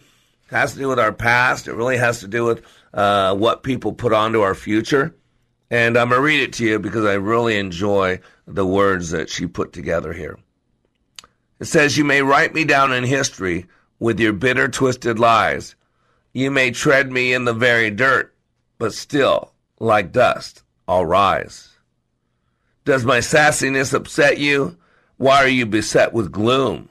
has 0.52 0.74
to 0.74 0.78
do 0.78 0.88
with 0.88 1.00
our 1.00 1.12
past. 1.12 1.68
It 1.68 1.74
really 1.74 1.98
has 1.98 2.20
to 2.20 2.28
do 2.28 2.46
with 2.46 2.64
uh, 2.94 3.34
what 3.36 3.64
people 3.64 3.92
put 3.92 4.14
onto 4.14 4.42
our 4.42 4.54
future. 4.54 5.16
And 5.72 5.98
I'm 5.98 6.10
going 6.10 6.20
to 6.20 6.24
read 6.24 6.42
it 6.42 6.54
to 6.54 6.66
you 6.66 6.80
because 6.80 7.06
I 7.06 7.14
really 7.14 7.58
enjoy 7.58 8.20
the 8.56 8.66
words 8.66 9.12
that 9.12 9.30
she 9.30 9.48
put 9.48 9.74
together 9.74 10.14
here. 10.14 10.38
It 11.60 11.66
says, 11.66 11.98
You 11.98 12.04
may 12.04 12.22
write 12.22 12.54
me 12.54 12.64
down 12.64 12.94
in 12.94 13.04
history 13.04 13.66
with 14.00 14.20
your 14.20 14.34
bitter, 14.34 14.68
twisted 14.68 15.20
lies. 15.20 15.76
You 16.34 16.50
may 16.50 16.72
tread 16.72 17.12
me 17.12 17.34
in 17.34 17.46
the 17.46 17.54
very 17.54 17.90
dirt, 17.90 18.34
but 18.78 18.94
still, 18.94 19.54
like 19.80 20.12
dust, 20.12 20.64
I'll 20.88 21.06
rise. 21.06 21.70
Does 22.86 23.06
my 23.06 23.20
sassiness 23.20 23.94
upset 23.94 24.40
you? 24.40 24.78
Why 25.18 25.38
are 25.44 25.48
you 25.48 25.66
beset 25.66 26.14
with 26.14 26.32
gloom? 26.32 26.90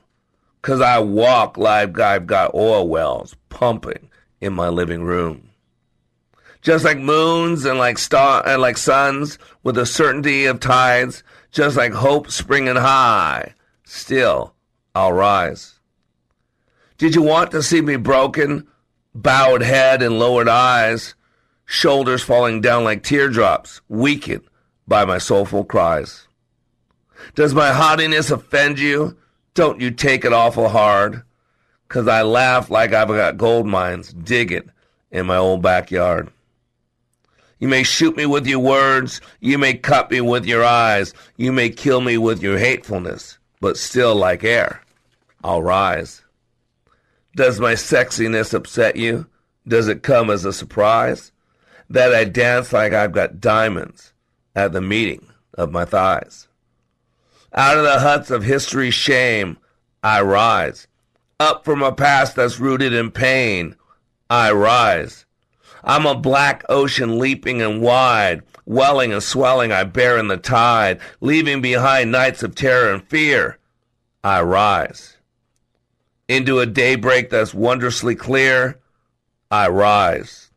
'Cause 0.63 0.81
I 0.81 0.99
walk 0.99 1.57
like 1.57 1.99
I've 1.99 2.27
got 2.27 2.55
oil 2.55 2.87
wells 2.87 3.35
pumping 3.49 4.11
in 4.41 4.53
my 4.53 4.69
living 4.69 5.03
room 5.03 5.51
just 6.63 6.85
like 6.85 6.99
moons 6.99 7.65
and 7.65 7.79
like 7.79 7.99
star 7.99 8.47
and 8.47 8.61
like 8.61 8.77
suns 8.77 9.39
with 9.63 9.77
the 9.77 9.87
certainty 9.87 10.45
of 10.45 10.61
tides, 10.61 11.23
just 11.51 11.77
like 11.77 11.93
hope 11.93 12.31
springing 12.31 12.77
high, 12.77 13.55
still 13.85 14.55
I'll 14.95 15.13
rise. 15.13 15.79
Did 16.99 17.15
you 17.15 17.23
want 17.23 17.51
to 17.53 17.63
see 17.63 17.81
me 17.81 17.97
broken, 17.97 18.67
bowed 19.15 19.63
head 19.63 20.03
and 20.03 20.19
lowered 20.19 20.49
eyes, 20.49 21.15
shoulders 21.65 22.23
falling 22.23 22.61
down 22.61 22.85
like 22.85 23.03
teardrops, 23.03 23.81
weakened 23.89 24.45
by 24.87 25.05
my 25.05 25.19
soulful 25.19 25.65
cries? 25.65 26.27
Does 27.35 27.55
my 27.55 27.73
haughtiness 27.73 28.31
offend 28.31 28.79
you? 28.79 29.17
Don't 29.55 29.81
you 29.81 29.91
take 29.91 30.25
it 30.25 30.33
awful 30.33 30.69
hard? 30.69 31.23
'Cause 31.89 32.07
I 32.07 32.23
laugh 32.23 32.71
like 32.71 32.93
I've 32.93 33.09
got 33.09 33.37
gold 33.37 33.67
mines 33.67 34.13
digging 34.13 34.71
in 35.11 35.27
my 35.27 35.37
old 35.37 35.61
backyard. 35.61 36.31
You 37.61 37.69
may 37.69 37.83
shoot 37.83 38.17
me 38.17 38.27
with 38.27 38.47
your 38.47 38.59
words. 38.59 39.21
You 39.41 39.59
may 39.59 39.75
cut 39.75 40.11
me 40.11 40.21
with 40.23 40.47
your 40.47 40.65
eyes. 40.65 41.13
You 41.37 41.53
may 41.53 41.69
kill 41.69 42.01
me 42.01 42.17
with 42.17 42.43
your 42.43 42.59
hatefulness. 42.59 43.39
But 43.61 43.77
still, 43.77 44.17
like 44.17 44.43
air, 44.43 44.83
I'll 45.45 45.63
rise. 45.63 46.23
Does 47.37 47.61
my 47.61 47.75
sexiness 47.75 48.55
upset 48.55 48.97
you? 48.97 49.27
Does 49.69 49.89
it 49.89 50.03
come 50.03 50.31
as 50.31 50.47
a 50.47 50.53
surprise? 50.53 51.33
That 51.91 52.15
I 52.15 52.25
dance 52.25 52.73
like 52.73 52.95
I've 52.95 53.13
got 53.13 53.41
diamonds 53.41 54.15
at 54.57 54.73
the 54.73 54.81
meeting 54.81 55.27
of 55.55 55.71
my 55.71 55.85
thighs. 55.85 56.49
Out 57.53 57.77
of 57.77 57.85
the 57.85 57.99
huts 57.99 58.31
of 58.31 58.43
history's 58.43 58.95
shame, 58.95 59.59
I 60.03 60.23
rise. 60.23 60.87
Up 61.39 61.65
from 61.65 61.83
a 61.83 61.93
past 61.93 62.37
that's 62.37 62.61
rooted 62.61 62.93
in 62.93 63.11
pain, 63.11 63.77
I 64.31 64.53
rise. 64.53 65.27
I'm 65.83 66.07
a 66.07 66.15
black 66.15 66.65
ocean 66.69 67.19
leaping 67.19 67.63
and 67.63 67.81
wide, 67.81 68.43
welling 68.67 69.13
and 69.13 69.23
swelling 69.23 69.73
I 69.73 69.85
bear 69.85 70.19
in 70.19 70.29
the 70.29 70.37
tide, 70.37 71.01
leaving 71.21 71.61
behind 71.61 72.13
nights 72.13 72.43
of 72.43 72.55
terror 72.55 72.93
and 72.93 73.03
fear. 73.03 73.59
I 74.23 74.43
rise. 74.43 75.17
Into 76.29 76.61
a 76.61 76.67
daybreak 76.67 77.31
that's 77.31 77.55
wondrously 77.55 78.15
clear, 78.15 78.79
I 79.51 79.69
rise. 79.69 80.51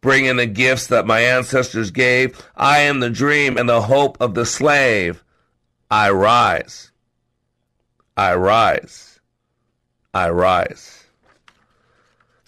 Bringing 0.00 0.36
the 0.36 0.46
gifts 0.46 0.86
that 0.86 1.06
my 1.06 1.20
ancestors 1.20 1.90
gave, 1.90 2.40
I 2.54 2.78
am 2.80 3.00
the 3.00 3.10
dream 3.10 3.56
and 3.56 3.68
the 3.68 3.82
hope 3.82 4.16
of 4.20 4.34
the 4.34 4.46
slave. 4.46 5.24
I 5.90 6.10
rise. 6.10 6.92
I 8.16 8.34
rise. 8.34 9.20
I 10.14 10.30
rise. 10.30 10.95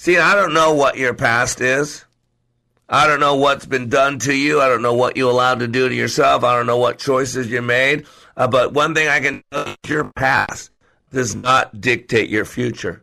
See, 0.01 0.17
I 0.17 0.37
don't 0.37 0.55
know 0.55 0.75
what 0.75 0.97
your 0.97 1.13
past 1.13 1.61
is. 1.61 2.05
I 2.89 3.09
don't 3.09 3.19
know 3.19 3.35
what's 3.35 3.67
been 3.67 3.89
done 3.89 4.21
to 4.21 4.33
you. 4.33 4.61
I 4.61 4.69
don't 4.69 4.81
know 4.81 4.95
what 4.95 5.17
you 5.17 5.29
allowed 5.29 5.59
to 5.59 5.67
do 5.67 5.89
to 5.89 5.95
yourself. 5.95 6.45
I 6.45 6.55
don't 6.57 6.67
know 6.67 6.79
what 6.79 7.01
choices 7.01 7.51
you 7.51 7.61
made. 7.63 8.07
Uh, 8.37 8.47
but 8.47 8.73
one 8.73 8.95
thing 8.95 9.09
I 9.09 9.19
can 9.19 9.43
tell 9.51 9.67
you, 9.67 9.75
your 9.89 10.13
past 10.13 10.71
does 11.11 11.35
not 11.35 11.81
dictate 11.81 12.31
your 12.31 12.45
future. 12.45 13.03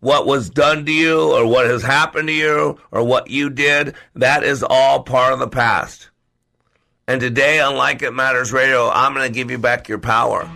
What 0.00 0.26
was 0.26 0.48
done 0.48 0.86
to 0.86 0.92
you 0.92 1.20
or 1.20 1.46
what 1.46 1.66
has 1.66 1.82
happened 1.82 2.28
to 2.28 2.34
you 2.34 2.78
or 2.90 3.04
what 3.04 3.28
you 3.28 3.50
did, 3.50 3.94
that 4.14 4.42
is 4.42 4.64
all 4.66 5.02
part 5.02 5.34
of 5.34 5.38
the 5.38 5.48
past. 5.48 6.08
And 7.06 7.20
today 7.20 7.60
on 7.60 7.76
Like 7.76 8.00
It 8.00 8.12
Matters 8.12 8.54
Radio, 8.54 8.88
I'm 8.88 9.12
going 9.12 9.30
to 9.30 9.34
give 9.34 9.50
you 9.50 9.58
back 9.58 9.86
your 9.86 9.98
power. 9.98 10.50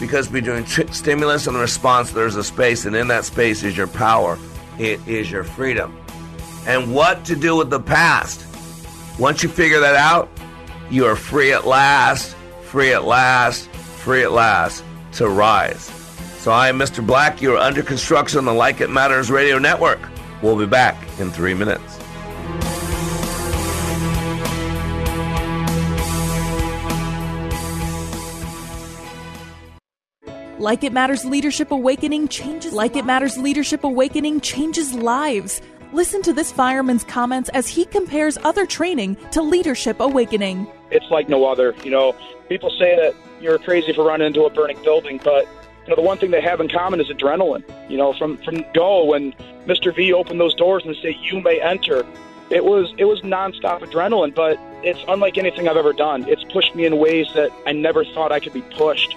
Because 0.00 0.26
between 0.26 0.64
stimulus 0.66 1.46
and 1.46 1.56
response, 1.58 2.12
there's 2.12 2.36
a 2.36 2.44
space, 2.44 2.86
and 2.86 2.96
in 2.96 3.08
that 3.08 3.26
space 3.26 3.62
is 3.62 3.76
your 3.76 3.88
power. 3.88 4.38
It 4.78 5.06
is 5.06 5.30
your 5.30 5.44
freedom. 5.44 5.96
And 6.66 6.94
what 6.94 7.24
to 7.26 7.36
do 7.36 7.56
with 7.56 7.70
the 7.70 7.80
past. 7.80 8.44
Once 9.18 9.42
you 9.42 9.48
figure 9.48 9.80
that 9.80 9.94
out, 9.94 10.28
you 10.90 11.06
are 11.06 11.16
free 11.16 11.52
at 11.52 11.66
last, 11.66 12.36
free 12.64 12.92
at 12.92 13.04
last, 13.04 13.68
free 13.70 14.22
at 14.22 14.32
last 14.32 14.84
to 15.12 15.28
rise. 15.28 15.84
So 16.38 16.52
I 16.52 16.68
am 16.68 16.78
Mr. 16.78 17.04
Black. 17.04 17.40
You 17.40 17.54
are 17.54 17.58
under 17.58 17.82
construction 17.82 18.38
on 18.38 18.44
the 18.44 18.54
Like 18.54 18.80
It 18.80 18.90
Matters 18.90 19.30
Radio 19.30 19.58
Network. 19.58 19.98
We'll 20.42 20.58
be 20.58 20.66
back 20.66 20.96
in 21.18 21.30
three 21.30 21.54
minutes. 21.54 21.98
Like 30.66 30.82
It 30.82 30.92
Matters 30.92 31.24
Leadership 31.24 31.70
Awakening 31.70 32.26
changes 32.26 32.72
Like 32.72 32.96
It 32.96 33.04
Matters 33.04 33.38
Leadership 33.38 33.84
Awakening 33.84 34.40
changes 34.40 34.92
lives. 34.92 35.62
Listen 35.92 36.22
to 36.22 36.32
this 36.32 36.50
fireman's 36.50 37.04
comments 37.04 37.48
as 37.50 37.68
he 37.68 37.84
compares 37.84 38.36
other 38.38 38.66
training 38.66 39.16
to 39.30 39.42
Leadership 39.42 40.00
Awakening. 40.00 40.66
It's 40.90 41.08
like 41.08 41.28
no 41.28 41.44
other. 41.44 41.72
You 41.84 41.92
know, 41.92 42.16
people 42.48 42.70
say 42.70 42.96
that 42.96 43.14
you're 43.40 43.60
crazy 43.60 43.92
for 43.92 44.04
running 44.04 44.26
into 44.26 44.42
a 44.42 44.50
burning 44.50 44.82
building, 44.82 45.20
but 45.22 45.46
you 45.84 45.90
know 45.90 45.94
the 45.94 46.02
one 46.02 46.18
thing 46.18 46.32
they 46.32 46.40
have 46.40 46.60
in 46.60 46.68
common 46.68 47.00
is 47.00 47.06
adrenaline. 47.10 47.62
You 47.88 47.98
know, 47.98 48.12
from 48.14 48.36
from 48.38 48.64
go 48.74 49.04
when 49.04 49.34
Mr. 49.68 49.94
V 49.94 50.12
opened 50.12 50.40
those 50.40 50.56
doors 50.56 50.82
and 50.84 50.96
say 50.96 51.16
you 51.22 51.40
may 51.42 51.60
enter, 51.60 52.04
it 52.50 52.64
was 52.64 52.92
it 52.98 53.04
was 53.04 53.20
nonstop 53.20 53.82
adrenaline, 53.82 54.34
but 54.34 54.58
it's 54.82 54.98
unlike 55.06 55.38
anything 55.38 55.68
I've 55.68 55.76
ever 55.76 55.92
done. 55.92 56.28
It's 56.28 56.42
pushed 56.52 56.74
me 56.74 56.86
in 56.86 56.98
ways 56.98 57.28
that 57.36 57.52
I 57.66 57.70
never 57.70 58.04
thought 58.04 58.32
I 58.32 58.40
could 58.40 58.52
be 58.52 58.62
pushed. 58.62 59.16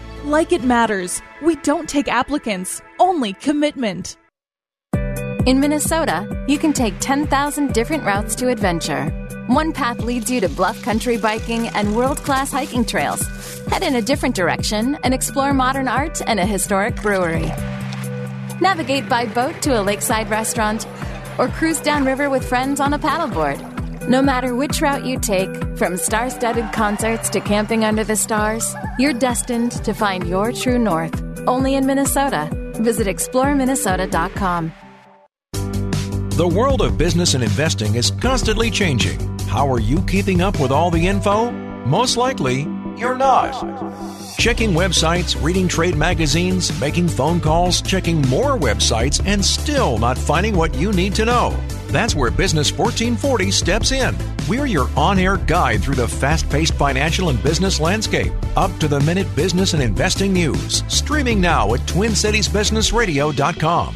Like 0.25 0.51
It 0.51 0.63
Matters. 0.63 1.19
We 1.41 1.55
don't 1.57 1.89
take 1.89 2.07
applicants, 2.07 2.79
only 2.99 3.33
commitment. 3.33 4.17
In 5.47 5.59
Minnesota, 5.59 6.45
you 6.47 6.59
can 6.59 6.73
take 6.73 6.93
10,000 6.99 7.73
different 7.73 8.03
routes 8.03 8.35
to 8.35 8.49
adventure. 8.49 9.09
One 9.47 9.73
path 9.73 9.99
leads 10.01 10.29
you 10.29 10.39
to 10.41 10.49
bluff 10.49 10.79
country 10.83 11.17
biking 11.17 11.69
and 11.69 11.95
world 11.95 12.19
class 12.19 12.51
hiking 12.51 12.85
trails. 12.85 13.25
Head 13.65 13.81
in 13.81 13.95
a 13.95 14.01
different 14.01 14.35
direction 14.35 14.95
and 15.03 15.11
explore 15.11 15.55
modern 15.55 15.87
art 15.87 16.21
and 16.27 16.39
a 16.39 16.45
historic 16.45 16.97
brewery. 16.97 17.47
Navigate 18.61 19.09
by 19.09 19.25
boat 19.25 19.59
to 19.63 19.79
a 19.79 19.81
lakeside 19.81 20.29
restaurant 20.29 20.85
or 21.39 21.47
cruise 21.47 21.79
downriver 21.79 22.29
with 22.29 22.47
friends 22.47 22.79
on 22.79 22.93
a 22.93 22.99
paddleboard. 22.99 23.70
No 24.09 24.19
matter 24.23 24.55
which 24.55 24.81
route 24.81 25.05
you 25.05 25.19
take, 25.19 25.49
from 25.77 25.95
star 25.95 26.31
studded 26.31 26.73
concerts 26.73 27.29
to 27.29 27.39
camping 27.39 27.85
under 27.85 28.03
the 28.03 28.15
stars, 28.15 28.75
you're 28.97 29.13
destined 29.13 29.73
to 29.83 29.93
find 29.93 30.27
your 30.27 30.51
true 30.51 30.79
north. 30.79 31.13
Only 31.47 31.75
in 31.75 31.85
Minnesota. 31.85 32.49
Visit 32.77 33.05
exploreminnesota.com. 33.05 34.71
The 36.31 36.47
world 36.47 36.81
of 36.81 36.97
business 36.97 37.35
and 37.35 37.43
investing 37.43 37.93
is 37.93 38.09
constantly 38.09 38.71
changing. 38.71 39.19
How 39.41 39.71
are 39.71 39.79
you 39.79 40.01
keeping 40.03 40.41
up 40.41 40.59
with 40.59 40.71
all 40.71 40.89
the 40.89 41.05
info? 41.05 41.51
Most 41.85 42.17
likely, 42.17 42.61
you're 42.97 43.17
not. 43.17 43.53
Checking 44.39 44.71
websites, 44.71 45.39
reading 45.43 45.67
trade 45.67 45.95
magazines, 45.95 46.71
making 46.81 47.07
phone 47.07 47.39
calls, 47.39 47.83
checking 47.83 48.23
more 48.23 48.57
websites, 48.57 49.21
and 49.27 49.45
still 49.45 49.99
not 49.99 50.17
finding 50.17 50.55
what 50.55 50.73
you 50.73 50.91
need 50.91 51.13
to 51.15 51.25
know. 51.25 51.55
That's 51.91 52.15
where 52.15 52.31
Business 52.31 52.71
1440 52.71 53.51
steps 53.51 53.91
in. 53.91 54.15
We're 54.47 54.65
your 54.65 54.89
on 54.95 55.19
air 55.19 55.35
guide 55.37 55.83
through 55.83 55.95
the 55.95 56.07
fast 56.07 56.49
paced 56.49 56.75
financial 56.75 57.27
and 57.29 57.43
business 57.43 57.79
landscape. 57.79 58.31
Up 58.55 58.71
to 58.79 58.87
the 58.87 59.01
minute 59.01 59.27
business 59.35 59.73
and 59.73 59.83
investing 59.83 60.31
news. 60.33 60.83
Streaming 60.87 61.41
now 61.41 61.73
at 61.73 61.81
TwinCitiesBusinessRadio.com. 61.81 63.95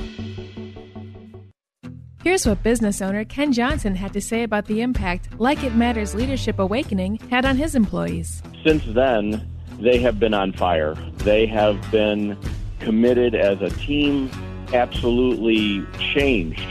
Here's 2.23 2.45
what 2.47 2.63
business 2.63 3.03
owner 3.03 3.23
Ken 3.23 3.53
Johnson 3.53 3.95
had 3.95 4.11
to 4.13 4.19
say 4.19 4.41
about 4.41 4.65
the 4.65 4.81
impact 4.81 5.39
Like 5.39 5.63
It 5.63 5.75
Matters 5.75 6.15
Leadership 6.15 6.57
Awakening 6.57 7.17
had 7.29 7.45
on 7.45 7.55
his 7.55 7.75
employees. 7.75 8.41
Since 8.63 8.83
then, 8.87 9.47
they 9.79 9.99
have 9.99 10.19
been 10.19 10.33
on 10.33 10.51
fire. 10.53 10.95
They 11.17 11.45
have 11.45 11.91
been 11.91 12.35
committed 12.79 13.35
as 13.35 13.61
a 13.61 13.69
team, 13.69 14.31
absolutely 14.73 15.85
changed. 15.99 16.67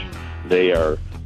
They 0.49 0.73
are 0.73 0.97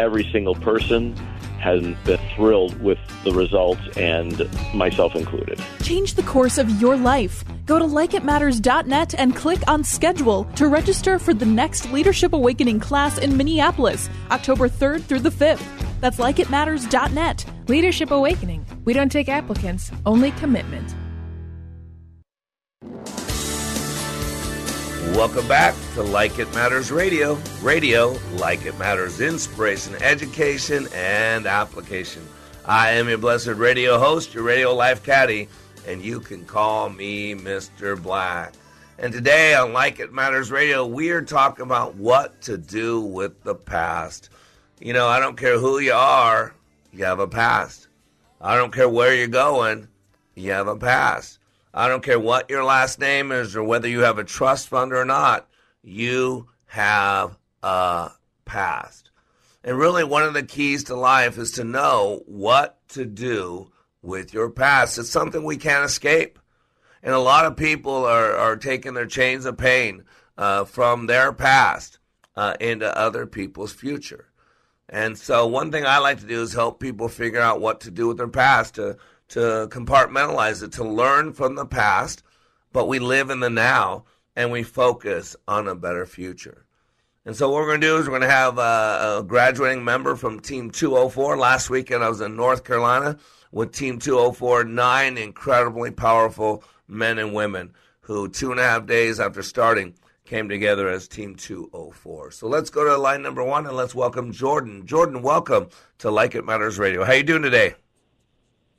Every 0.00 0.26
single 0.32 0.54
person 0.54 1.14
has 1.60 1.82
been 2.06 2.18
thrilled 2.34 2.80
with 2.80 2.98
the 3.22 3.32
results, 3.32 3.82
and 3.98 4.48
myself 4.74 5.14
included. 5.14 5.62
Change 5.82 6.14
the 6.14 6.22
course 6.22 6.56
of 6.56 6.70
your 6.80 6.96
life. 6.96 7.44
Go 7.66 7.78
to 7.78 7.84
likeitmatters.net 7.84 9.14
and 9.18 9.36
click 9.36 9.60
on 9.68 9.84
schedule 9.84 10.44
to 10.56 10.68
register 10.68 11.18
for 11.18 11.34
the 11.34 11.44
next 11.44 11.92
Leadership 11.92 12.32
Awakening 12.32 12.80
class 12.80 13.18
in 13.18 13.36
Minneapolis, 13.36 14.08
October 14.30 14.70
3rd 14.70 15.02
through 15.02 15.20
the 15.20 15.28
5th. 15.28 15.62
That's 16.00 16.16
likeitmatters.net. 16.16 17.44
Leadership 17.68 18.10
Awakening. 18.10 18.64
We 18.86 18.94
don't 18.94 19.12
take 19.12 19.28
applicants, 19.28 19.92
only 20.06 20.30
commitment. 20.32 20.94
Welcome 25.14 25.48
back 25.48 25.74
to 25.94 26.02
Like 26.02 26.38
It 26.38 26.52
Matters 26.54 26.90
Radio. 26.90 27.34
Radio, 27.62 28.16
like 28.36 28.64
it 28.64 28.78
matters, 28.78 29.20
inspiration, 29.20 29.94
education, 29.96 30.86
and 30.94 31.46
application. 31.46 32.26
I 32.64 32.92
am 32.92 33.08
your 33.08 33.18
blessed 33.18 33.48
radio 33.48 33.98
host, 33.98 34.32
your 34.32 34.44
radio 34.44 34.72
life 34.72 35.02
caddy, 35.02 35.48
and 35.86 36.00
you 36.00 36.20
can 36.20 36.46
call 36.46 36.88
me 36.88 37.34
Mr. 37.34 38.00
Black. 38.00 38.54
And 38.98 39.12
today 39.12 39.54
on 39.54 39.72
Like 39.72 39.98
It 39.98 40.12
Matters 40.12 40.50
Radio, 40.50 40.86
we 40.86 41.10
are 41.10 41.22
talking 41.22 41.64
about 41.64 41.96
what 41.96 42.40
to 42.42 42.56
do 42.56 43.00
with 43.00 43.42
the 43.42 43.56
past. 43.56 44.30
You 44.80 44.92
know, 44.92 45.08
I 45.08 45.18
don't 45.20 45.36
care 45.36 45.58
who 45.58 45.80
you 45.80 45.92
are, 45.92 46.54
you 46.92 47.04
have 47.04 47.18
a 47.18 47.28
past. 47.28 47.88
I 48.40 48.56
don't 48.56 48.72
care 48.72 48.88
where 48.88 49.14
you're 49.14 49.26
going, 49.26 49.88
you 50.34 50.52
have 50.52 50.68
a 50.68 50.76
past. 50.76 51.39
I 51.72 51.88
don't 51.88 52.02
care 52.02 52.18
what 52.18 52.50
your 52.50 52.64
last 52.64 52.98
name 52.98 53.30
is 53.30 53.54
or 53.54 53.62
whether 53.62 53.88
you 53.88 54.00
have 54.00 54.18
a 54.18 54.24
trust 54.24 54.68
fund 54.68 54.92
or 54.92 55.04
not, 55.04 55.48
you 55.82 56.48
have 56.66 57.38
a 57.62 58.10
past. 58.44 59.10
And 59.62 59.78
really, 59.78 60.04
one 60.04 60.22
of 60.22 60.34
the 60.34 60.42
keys 60.42 60.84
to 60.84 60.96
life 60.96 61.38
is 61.38 61.52
to 61.52 61.64
know 61.64 62.22
what 62.26 62.78
to 62.90 63.04
do 63.04 63.70
with 64.02 64.32
your 64.32 64.50
past. 64.50 64.98
It's 64.98 65.10
something 65.10 65.44
we 65.44 65.56
can't 65.56 65.84
escape. 65.84 66.38
And 67.02 67.14
a 67.14 67.18
lot 67.18 67.46
of 67.46 67.56
people 67.56 68.04
are, 68.04 68.34
are 68.34 68.56
taking 68.56 68.94
their 68.94 69.06
chains 69.06 69.44
of 69.44 69.58
pain 69.58 70.04
uh, 70.36 70.64
from 70.64 71.06
their 71.06 71.32
past 71.32 71.98
uh, 72.36 72.54
into 72.60 72.96
other 72.96 73.26
people's 73.26 73.72
future. 73.72 74.26
And 74.88 75.16
so, 75.16 75.46
one 75.46 75.70
thing 75.70 75.86
I 75.86 75.98
like 75.98 76.20
to 76.20 76.26
do 76.26 76.42
is 76.42 76.52
help 76.52 76.80
people 76.80 77.08
figure 77.08 77.40
out 77.40 77.60
what 77.60 77.80
to 77.82 77.90
do 77.90 78.08
with 78.08 78.16
their 78.16 78.28
past 78.28 78.74
to 78.74 78.96
to 79.30 79.68
compartmentalize 79.70 80.62
it, 80.62 80.72
to 80.72 80.84
learn 80.84 81.32
from 81.32 81.54
the 81.54 81.66
past, 81.66 82.22
but 82.72 82.88
we 82.88 82.98
live 82.98 83.30
in 83.30 83.40
the 83.40 83.50
now 83.50 84.04
and 84.36 84.52
we 84.52 84.62
focus 84.62 85.36
on 85.48 85.66
a 85.66 85.74
better 85.74 86.06
future. 86.06 86.66
And 87.24 87.36
so, 87.36 87.50
what 87.50 87.56
we're 87.56 87.66
going 87.66 87.80
to 87.80 87.86
do 87.86 87.96
is 87.96 88.06
we're 88.06 88.18
going 88.18 88.22
to 88.22 88.28
have 88.28 88.58
a, 88.58 89.18
a, 89.18 89.24
graduating 89.26 89.84
member 89.84 90.16
from 90.16 90.40
Team 90.40 90.70
204. 90.70 91.36
Last 91.36 91.68
weekend, 91.68 92.02
I 92.02 92.08
was 92.08 92.20
in 92.20 92.34
North 92.34 92.64
Carolina 92.64 93.18
with 93.52 93.72
Team 93.72 93.98
204, 93.98 94.64
nine 94.64 95.18
incredibly 95.18 95.90
powerful 95.90 96.64
men 96.88 97.18
and 97.18 97.34
women 97.34 97.74
who, 98.00 98.28
two 98.28 98.50
and 98.50 98.58
a 98.58 98.64
half 98.64 98.86
days 98.86 99.20
after 99.20 99.42
starting, 99.42 99.94
came 100.24 100.48
together 100.48 100.88
as 100.88 101.08
Team 101.08 101.34
204. 101.34 102.30
So 102.30 102.48
let's 102.48 102.70
go 102.70 102.84
to 102.84 102.96
line 102.96 103.22
number 103.22 103.44
one 103.44 103.66
and 103.66 103.76
let's 103.76 103.94
welcome 103.94 104.32
Jordan. 104.32 104.86
Jordan, 104.86 105.22
welcome 105.22 105.68
to 105.98 106.10
Like 106.10 106.34
It 106.34 106.46
Matters 106.46 106.78
Radio. 106.78 107.04
How 107.04 107.12
you 107.12 107.22
doing 107.22 107.42
today? 107.42 107.74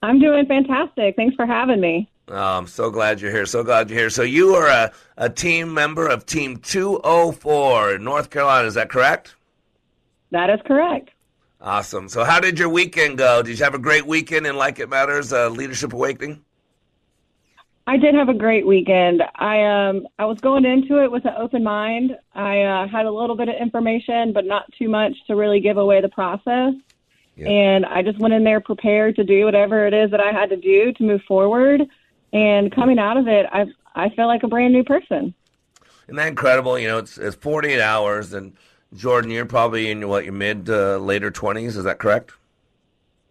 I'm 0.01 0.19
doing 0.19 0.45
fantastic. 0.45 1.15
Thanks 1.15 1.35
for 1.35 1.45
having 1.45 1.79
me. 1.79 2.09
Oh, 2.27 2.57
I'm 2.57 2.67
so 2.67 2.89
glad 2.89 3.21
you're 3.21 3.31
here. 3.31 3.45
So 3.45 3.63
glad 3.63 3.89
you're 3.89 3.99
here. 3.99 4.09
So 4.09 4.23
you 4.23 4.55
are 4.55 4.67
a, 4.67 4.91
a 5.17 5.29
team 5.29 5.73
member 5.73 6.07
of 6.07 6.25
Team 6.25 6.57
204 6.57 7.95
in 7.95 8.03
North 8.03 8.29
Carolina. 8.29 8.67
Is 8.67 8.75
that 8.75 8.89
correct? 8.89 9.35
That 10.31 10.49
is 10.49 10.59
correct. 10.65 11.09
Awesome. 11.59 12.09
So 12.09 12.23
how 12.23 12.39
did 12.39 12.57
your 12.57 12.69
weekend 12.69 13.17
go? 13.17 13.43
Did 13.43 13.59
you 13.59 13.63
have 13.63 13.75
a 13.75 13.79
great 13.79 14.07
weekend 14.07 14.47
in 14.47 14.55
Like 14.55 14.79
It 14.79 14.89
Matters 14.89 15.31
uh, 15.31 15.49
Leadership 15.49 15.93
Awakening? 15.93 16.43
I 17.85 17.97
did 17.97 18.15
have 18.15 18.29
a 18.29 18.33
great 18.33 18.65
weekend. 18.65 19.21
I 19.35 19.63
um 19.63 20.07
I 20.17 20.25
was 20.25 20.39
going 20.39 20.65
into 20.65 21.03
it 21.03 21.11
with 21.11 21.25
an 21.25 21.33
open 21.37 21.63
mind. 21.63 22.15
I 22.33 22.61
uh, 22.61 22.87
had 22.87 23.05
a 23.05 23.11
little 23.11 23.35
bit 23.35 23.49
of 23.49 23.55
information, 23.59 24.33
but 24.33 24.45
not 24.45 24.71
too 24.77 24.87
much 24.87 25.13
to 25.27 25.35
really 25.35 25.59
give 25.59 25.77
away 25.77 25.99
the 25.99 26.09
process. 26.09 26.73
And 27.47 27.85
I 27.85 28.01
just 28.01 28.19
went 28.19 28.33
in 28.33 28.43
there 28.43 28.59
prepared 28.59 29.15
to 29.15 29.23
do 29.23 29.45
whatever 29.45 29.85
it 29.87 29.93
is 29.93 30.11
that 30.11 30.19
I 30.19 30.31
had 30.31 30.49
to 30.49 30.57
do 30.57 30.93
to 30.93 31.03
move 31.03 31.21
forward. 31.27 31.81
And 32.33 32.71
coming 32.71 32.99
out 32.99 33.17
of 33.17 33.27
it, 33.27 33.45
I 33.51 33.65
I 33.95 34.09
feel 34.09 34.27
like 34.27 34.43
a 34.43 34.47
brand 34.47 34.73
new 34.73 34.83
person. 34.83 35.33
Isn't 36.05 36.15
that 36.15 36.27
incredible? 36.27 36.77
You 36.77 36.87
know, 36.87 36.97
it's, 36.97 37.17
it's 37.17 37.35
48 37.35 37.79
hours, 37.79 38.33
and 38.33 38.53
Jordan, 38.93 39.31
you're 39.31 39.45
probably 39.45 39.91
in 39.91 40.07
what 40.07 40.23
your 40.23 40.33
mid 40.33 40.69
uh, 40.69 40.97
later 40.97 41.31
20s. 41.31 41.77
Is 41.77 41.83
that 41.83 41.99
correct? 41.99 42.33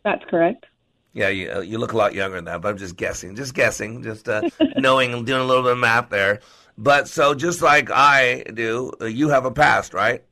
That's 0.03 0.25
correct. 0.27 0.67
Yeah, 1.13 1.29
you, 1.29 1.51
uh, 1.51 1.61
you 1.61 1.79
look 1.79 1.93
a 1.93 1.97
lot 1.97 2.15
younger 2.15 2.37
than 2.37 2.45
that, 2.45 2.63
but 2.63 2.69
I'm 2.69 2.79
just 2.79 2.97
guessing, 2.97 3.35
just 3.35 3.55
guessing, 3.55 4.03
just 4.03 4.29
uh, 4.29 4.49
knowing, 4.77 5.25
doing 5.25 5.41
a 5.41 5.45
little 5.45 5.65
bit 5.65 5.73
of 5.73 5.79
math 5.79 6.09
there. 6.09 6.41
But 6.79 7.09
so, 7.09 7.35
just 7.35 7.61
like 7.61 7.91
I 7.91 8.45
do, 8.55 8.93
uh, 9.01 9.07
you 9.07 9.29
have 9.29 9.45
a 9.45 9.51
past, 9.51 9.93
right? 9.93 10.23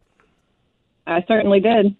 I 1.07 1.25
certainly 1.27 1.61
did. 1.61 1.97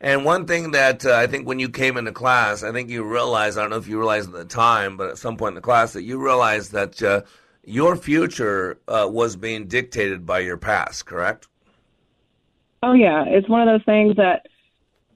And 0.00 0.24
one 0.24 0.46
thing 0.46 0.72
that 0.72 1.06
uh, 1.06 1.14
I 1.14 1.26
think 1.26 1.46
when 1.46 1.58
you 1.58 1.68
came 1.68 1.96
into 1.96 2.12
class, 2.12 2.62
I 2.62 2.70
think 2.72 2.90
you 2.90 3.02
realized, 3.02 3.56
I 3.56 3.62
don't 3.62 3.70
know 3.70 3.76
if 3.76 3.88
you 3.88 3.98
realized 3.98 4.28
at 4.28 4.34
the 4.34 4.44
time, 4.44 4.96
but 4.96 5.10
at 5.10 5.18
some 5.18 5.36
point 5.36 5.52
in 5.52 5.54
the 5.54 5.60
class, 5.62 5.94
that 5.94 6.02
you 6.02 6.22
realized 6.22 6.72
that 6.72 7.02
uh, 7.02 7.22
your 7.64 7.96
future 7.96 8.78
uh, 8.88 9.08
was 9.10 9.36
being 9.36 9.66
dictated 9.66 10.26
by 10.26 10.40
your 10.40 10.58
past, 10.58 11.06
correct? 11.06 11.48
Oh 12.82 12.92
yeah, 12.92 13.24
it's 13.26 13.48
one 13.48 13.66
of 13.66 13.72
those 13.72 13.84
things 13.84 14.16
that 14.16 14.46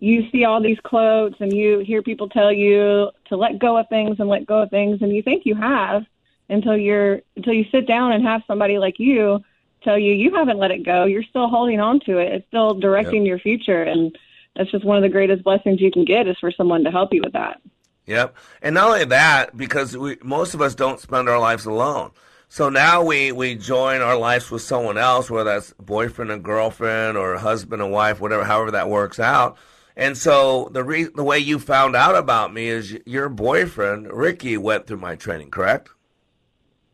you 0.00 0.28
see 0.30 0.44
all 0.44 0.62
these 0.62 0.80
quotes 0.80 1.36
and 1.40 1.52
you 1.52 1.80
hear 1.80 2.02
people 2.02 2.28
tell 2.28 2.50
you 2.50 3.10
to 3.26 3.36
let 3.36 3.58
go 3.58 3.76
of 3.76 3.86
things 3.88 4.18
and 4.18 4.28
let 4.30 4.46
go 4.46 4.62
of 4.62 4.70
things 4.70 5.02
and 5.02 5.14
you 5.14 5.22
think 5.22 5.44
you 5.44 5.54
have 5.54 6.06
until 6.48 6.76
you're 6.76 7.20
until 7.36 7.52
you 7.52 7.66
sit 7.70 7.86
down 7.86 8.12
and 8.12 8.24
have 8.24 8.42
somebody 8.46 8.78
like 8.78 8.98
you 8.98 9.44
tell 9.82 9.98
you 9.98 10.12
you 10.14 10.34
haven't 10.34 10.58
let 10.58 10.70
it 10.70 10.84
go. 10.84 11.04
You're 11.04 11.22
still 11.22 11.48
holding 11.48 11.80
on 11.80 12.00
to 12.00 12.16
it. 12.16 12.32
It's 12.32 12.46
still 12.48 12.74
directing 12.74 13.26
your 13.26 13.38
future 13.38 13.82
and 13.82 14.16
that's 14.56 14.70
just 14.70 14.84
one 14.84 14.96
of 14.96 15.02
the 15.02 15.08
greatest 15.08 15.44
blessings 15.44 15.80
you 15.80 15.90
can 15.90 16.04
get 16.04 16.26
is 16.26 16.36
for 16.38 16.50
someone 16.50 16.84
to 16.84 16.90
help 16.90 17.12
you 17.12 17.22
with 17.24 17.32
that. 17.32 17.60
Yep. 18.06 18.34
And 18.62 18.74
not 18.74 18.88
only 18.88 19.04
that, 19.06 19.56
because 19.56 19.96
we, 19.96 20.16
most 20.22 20.54
of 20.54 20.60
us 20.60 20.74
don't 20.74 21.00
spend 21.00 21.28
our 21.28 21.38
lives 21.38 21.66
alone. 21.66 22.10
So 22.48 22.68
now 22.68 23.04
we, 23.04 23.30
we 23.30 23.54
join 23.54 24.00
our 24.00 24.16
lives 24.16 24.50
with 24.50 24.62
someone 24.62 24.98
else, 24.98 25.30
whether 25.30 25.50
that's 25.50 25.72
boyfriend 25.74 26.32
and 26.32 26.42
girlfriend 26.42 27.16
or 27.16 27.38
husband 27.38 27.80
and 27.80 27.92
wife, 27.92 28.20
whatever, 28.20 28.42
however 28.42 28.72
that 28.72 28.88
works 28.88 29.20
out. 29.20 29.56
And 29.96 30.18
so 30.18 30.68
the 30.72 30.82
re- 30.82 31.04
the 31.14 31.22
way 31.22 31.38
you 31.38 31.58
found 31.60 31.94
out 31.94 32.16
about 32.16 32.52
me 32.52 32.66
is 32.66 32.98
your 33.06 33.28
boyfriend, 33.28 34.12
Ricky, 34.12 34.56
went 34.56 34.86
through 34.86 34.96
my 34.96 35.14
training, 35.14 35.50
correct? 35.50 35.90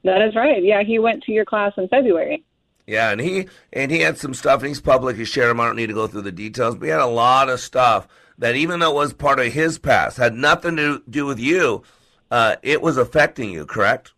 That 0.05 0.21
is 0.21 0.35
right. 0.35 0.63
Yeah, 0.63 0.83
he 0.83 0.99
went 0.99 1.23
to 1.25 1.33
your 1.33 1.45
class 1.45 1.73
in 1.79 1.89
February. 1.89 2.45
Yeah, 2.87 3.11
and 3.11 3.21
he 3.21 3.49
and 3.73 3.91
he 3.91 4.01
had 4.01 4.19
some 4.19 4.33
stuff, 4.33 4.61
and 4.61 4.69
he's 4.69 4.81
public. 4.81 5.17
He 5.17 5.25
shared 5.25 5.51
them. 5.51 5.61
I 5.61 5.67
don't 5.67 5.77
need 5.77 5.89
to 5.89 5.95
go 5.95 6.07
through 6.07 6.23
the 6.23 6.33
details, 6.33 6.77
but 6.77 6.85
he 6.85 6.91
had 6.91 7.01
a 7.01 7.07
lot 7.07 7.49
of 7.49 7.59
stuff 7.61 8.07
that, 8.39 8.55
even 8.55 8.81
though 8.81 8.93
it 8.93 8.95
was 8.95 9.13
part 9.13 9.41
of 9.41 9.53
his 9.53 9.79
past, 9.79 10.19
had 10.19 10.35
nothing 10.35 10.77
to 10.77 11.03
do 11.09 11.27
with 11.27 11.41
you. 11.41 11.83
Uh, 12.31 12.57
it 12.63 12.83
was 12.83 12.97
affecting 12.97 13.51
you, 13.51 13.67
correct? 13.67 14.13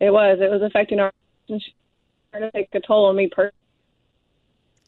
It 0.00 0.10
was. 0.10 0.38
It 0.40 0.50
was 0.50 0.62
affecting 0.62 1.00
our 1.00 1.12
relationship. 1.48 1.74
To 2.34 2.50
take 2.52 2.68
a 2.74 2.80
toll 2.80 3.06
on 3.06 3.16
me 3.16 3.28
personally. 3.28 3.52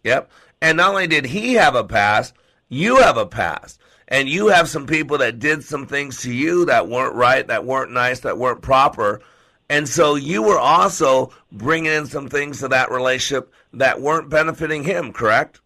Yep. 0.04 0.30
And 0.60 0.76
not 0.76 0.90
only 0.90 1.06
did 1.06 1.24
he 1.24 1.54
have 1.54 1.74
a 1.74 1.82
past, 1.82 2.34
you 2.68 2.98
have 2.98 3.16
a 3.16 3.26
past. 3.26 3.80
And 4.06 4.28
you 4.28 4.48
have 4.48 4.68
some 4.68 4.86
people 4.86 5.18
that 5.18 5.38
did 5.38 5.64
some 5.64 5.86
things 5.86 6.20
to 6.22 6.32
you 6.32 6.66
that 6.66 6.88
weren't 6.88 7.14
right, 7.14 7.46
that 7.46 7.64
weren't 7.64 7.92
nice, 7.92 8.20
that 8.20 8.38
weren't 8.38 8.60
proper. 8.60 9.22
And 9.70 9.88
so 9.88 10.16
you 10.16 10.42
were 10.42 10.58
also 10.58 11.32
bringing 11.52 11.92
in 11.92 12.06
some 12.06 12.28
things 12.28 12.58
to 12.58 12.68
that 12.68 12.90
relationship 12.90 13.52
that 13.74 14.00
weren't 14.00 14.28
benefiting 14.28 14.82
him, 14.82 15.12
correct? 15.12 15.60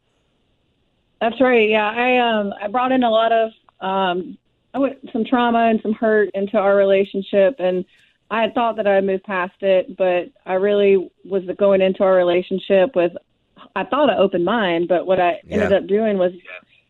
That's 1.22 1.40
right. 1.40 1.70
Yeah, 1.70 1.88
I 1.88 2.18
um 2.18 2.52
I 2.62 2.68
brought 2.68 2.92
in 2.92 3.02
a 3.02 3.10
lot 3.10 3.32
of 3.32 3.50
um 3.80 4.36
I 4.74 4.78
went 4.78 4.98
some 5.10 5.24
trauma 5.24 5.70
and 5.70 5.80
some 5.80 5.94
hurt 5.94 6.28
into 6.34 6.58
our 6.58 6.76
relationship, 6.76 7.56
and 7.58 7.86
I 8.30 8.42
had 8.42 8.54
thought 8.54 8.76
that 8.76 8.86
I 8.86 8.96
had 8.96 9.04
moved 9.04 9.24
past 9.24 9.54
it, 9.62 9.96
but 9.96 10.30
I 10.44 10.54
really 10.54 11.10
was 11.24 11.44
going 11.56 11.80
into 11.80 12.02
our 12.02 12.14
relationship 12.14 12.94
with 12.94 13.12
I 13.74 13.84
thought 13.84 14.10
an 14.10 14.18
open 14.18 14.44
mind, 14.44 14.86
but 14.86 15.06
what 15.06 15.18
I 15.18 15.40
ended 15.48 15.72
up 15.72 15.86
doing 15.86 16.18
was 16.18 16.32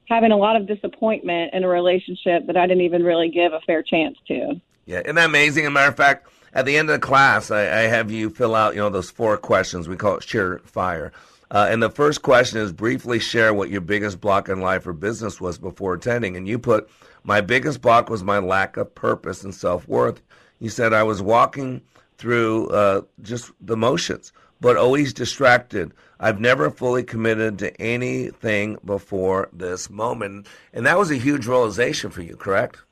having 0.09 0.33
a 0.33 0.37
lot 0.37 0.57
of 0.57 0.67
disappointment 0.67 1.55
in 1.55 1.63
a 1.63 1.69
relationship 1.69 2.49
that 2.49 2.57
I 2.57 2.67
didn't 2.67 2.83
even 2.83 3.05
really 3.05 3.31
give 3.31 3.53
a 3.53 3.61
fair 3.61 3.85
chance 3.85 4.19
to. 4.27 4.61
Yeah, 4.87 5.01
isn't 5.01 5.15
that 5.15 5.27
amazing? 5.27 5.65
As 5.65 5.69
a 5.69 5.71
matter 5.71 5.89
of 5.89 5.97
fact, 5.97 6.29
at 6.55 6.65
the 6.65 6.77
end 6.77 6.89
of 6.89 6.95
the 6.95 7.07
class, 7.07 7.51
I, 7.51 7.63
I 7.63 7.83
have 7.83 8.11
you 8.11 8.31
fill 8.31 8.55
out, 8.55 8.75
you 8.75 8.81
know, 8.81 8.89
those 8.89 9.11
four 9.11 9.37
questions. 9.37 9.89
We 9.89 9.97
call 9.97 10.17
it 10.17 10.23
Share 10.23 10.59
Fire. 10.61 11.13
Uh, 11.51 11.67
and 11.69 11.83
the 11.83 11.91
first 11.91 12.23
question 12.23 12.59
is 12.59 12.73
briefly 12.73 13.19
share 13.19 13.53
what 13.53 13.71
your 13.71 13.81
biggest 13.81 14.21
block 14.21 14.49
in 14.49 14.61
life 14.61 14.87
or 14.87 14.93
business 14.93 15.41
was 15.41 15.59
before 15.59 15.95
attending. 15.95 16.37
And 16.37 16.49
you 16.49 16.59
put, 16.59 16.89
my 17.25 17.41
biggest 17.41 17.81
block 17.81 18.09
was 18.09 18.25
my 18.25 18.39
lack 18.39 18.77
of 18.77 18.95
purpose 18.95 19.43
and 19.45 19.55
self 19.55 19.87
worth. 19.87 20.23
You 20.61 20.71
said 20.71 20.93
I 20.93 21.03
was 21.03 21.21
walking 21.21 21.83
through 22.19 22.69
uh, 22.69 23.03
just 23.23 23.51
the 23.61 23.77
motions, 23.77 24.33
but 24.61 24.77
always 24.77 25.13
distracted. 25.13 25.93
I've 26.21 26.41
never 26.41 26.71
fully 26.71 27.03
committed 27.03 27.59
to 27.59 27.81
anything 27.81 28.79
before 28.85 29.49
this 29.53 29.91
moment. 29.91 30.47
And 30.73 30.87
that 30.87 30.99
was 30.99 31.11
a 31.11 31.17
huge 31.17 31.47
realization 31.47 32.11
for 32.11 32.23
you, 32.23 32.37
correct? 32.37 32.83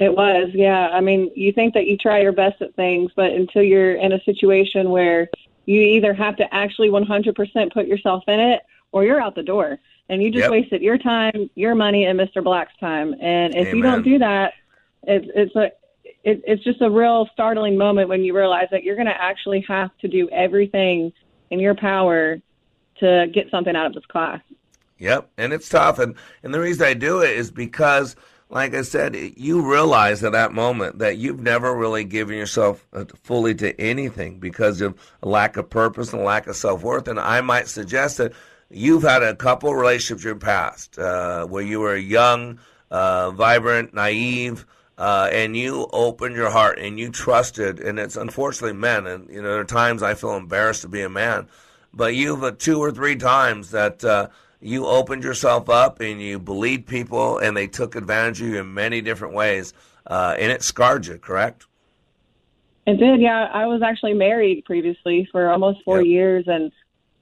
It 0.00 0.16
was, 0.16 0.48
yeah. 0.54 0.88
I 0.88 1.00
mean, 1.00 1.30
you 1.36 1.52
think 1.52 1.74
that 1.74 1.86
you 1.86 1.96
try 1.96 2.20
your 2.20 2.32
best 2.32 2.60
at 2.62 2.74
things, 2.74 3.12
but 3.14 3.32
until 3.32 3.62
you're 3.62 3.96
in 3.96 4.12
a 4.12 4.24
situation 4.24 4.90
where 4.90 5.28
you 5.66 5.78
either 5.78 6.14
have 6.14 6.36
to 6.36 6.54
actually 6.54 6.88
100% 6.88 7.72
put 7.72 7.86
yourself 7.86 8.24
in 8.26 8.40
it 8.40 8.62
or 8.92 9.04
you're 9.04 9.20
out 9.20 9.34
the 9.34 9.42
door. 9.42 9.78
And 10.08 10.22
you 10.22 10.30
just 10.30 10.44
Yep. 10.44 10.50
wasted 10.50 10.82
your 10.82 10.98
time, 10.98 11.50
your 11.54 11.74
money, 11.74 12.06
and 12.06 12.18
Mr. 12.18 12.42
Black's 12.42 12.76
time. 12.80 13.14
And 13.20 13.54
if 13.54 13.72
you 13.72 13.82
don't 13.82 14.02
do 14.02 14.18
that, 14.18 14.54
it's 15.04 15.26
it's 15.34 15.54
a 15.54 15.70
it, 16.24 16.42
it's 16.46 16.64
just 16.64 16.80
a 16.80 16.90
real 16.90 17.28
startling 17.32 17.76
moment 17.78 18.08
when 18.08 18.24
you 18.24 18.36
realize 18.36 18.66
that 18.72 18.82
you're 18.82 18.96
going 18.96 19.06
to 19.06 19.22
actually 19.22 19.64
have 19.68 19.90
to 19.98 20.08
do 20.08 20.28
everything 20.30 21.12
in 21.50 21.60
your 21.60 21.74
power 21.74 22.38
to 22.98 23.28
get 23.32 23.50
something 23.50 23.76
out 23.76 23.86
of 23.86 23.94
this 23.94 24.04
class. 24.06 24.40
Yep, 24.98 25.30
and 25.38 25.52
it's 25.52 25.68
tough, 25.68 25.98
and 25.98 26.16
and 26.42 26.52
the 26.52 26.60
reason 26.60 26.86
I 26.86 26.94
do 26.94 27.22
it 27.22 27.30
is 27.30 27.50
because, 27.50 28.16
like 28.50 28.74
I 28.74 28.82
said, 28.82 29.16
you 29.36 29.62
realize 29.62 30.24
at 30.24 30.32
that 30.32 30.52
moment 30.52 30.98
that 30.98 31.16
you've 31.16 31.40
never 31.40 31.72
really 31.74 32.02
given 32.02 32.36
yourself 32.36 32.84
uh, 32.92 33.04
fully 33.22 33.54
to 33.56 33.80
anything 33.80 34.40
because 34.40 34.80
of 34.80 34.94
lack 35.22 35.56
of 35.56 35.70
purpose 35.70 36.12
and 36.12 36.24
lack 36.24 36.48
of 36.48 36.56
self 36.56 36.82
worth. 36.82 37.06
And 37.06 37.20
I 37.20 37.40
might 37.42 37.68
suggest 37.68 38.18
that 38.18 38.32
you've 38.68 39.04
had 39.04 39.22
a 39.22 39.36
couple 39.36 39.72
relationships 39.74 40.24
in 40.24 40.30
your 40.30 40.36
past 40.36 40.98
uh, 40.98 41.46
where 41.46 41.62
you 41.62 41.78
were 41.78 41.96
young, 41.96 42.58
uh, 42.90 43.30
vibrant, 43.30 43.94
naive. 43.94 44.66
Uh, 44.98 45.30
and 45.32 45.56
you 45.56 45.88
opened 45.94 46.36
your 46.36 46.50
heart 46.50 46.78
and 46.78 47.00
you 47.00 47.10
trusted, 47.10 47.80
and 47.80 47.98
it's 47.98 48.16
unfortunately 48.16 48.76
men, 48.76 49.06
and 49.06 49.30
you 49.30 49.40
know 49.40 49.48
there 49.48 49.60
are 49.60 49.64
times 49.64 50.02
I 50.02 50.12
feel 50.12 50.36
embarrassed 50.36 50.82
to 50.82 50.88
be 50.88 51.00
a 51.00 51.08
man, 51.08 51.48
but 51.94 52.14
you've 52.14 52.44
uh, 52.44 52.50
two 52.50 52.78
or 52.80 52.92
three 52.92 53.16
times 53.16 53.70
that 53.70 54.04
uh, 54.04 54.28
you 54.60 54.86
opened 54.86 55.24
yourself 55.24 55.68
up 55.68 56.00
and 56.00 56.20
you 56.20 56.38
believed 56.38 56.86
people 56.86 57.38
and 57.38 57.56
they 57.56 57.66
took 57.66 57.96
advantage 57.96 58.40
of 58.40 58.48
you 58.48 58.60
in 58.60 58.74
many 58.74 59.00
different 59.00 59.34
ways 59.34 59.72
uh, 60.06 60.34
and 60.38 60.52
it 60.52 60.62
scarred 60.62 61.06
you 61.06 61.18
correct 61.18 61.66
It 62.86 62.96
did, 62.98 63.20
yeah. 63.20 63.48
I 63.52 63.66
was 63.66 63.82
actually 63.82 64.14
married 64.14 64.64
previously 64.64 65.28
for 65.30 65.50
almost 65.50 65.80
four 65.84 66.02
years, 66.02 66.44
and 66.48 66.72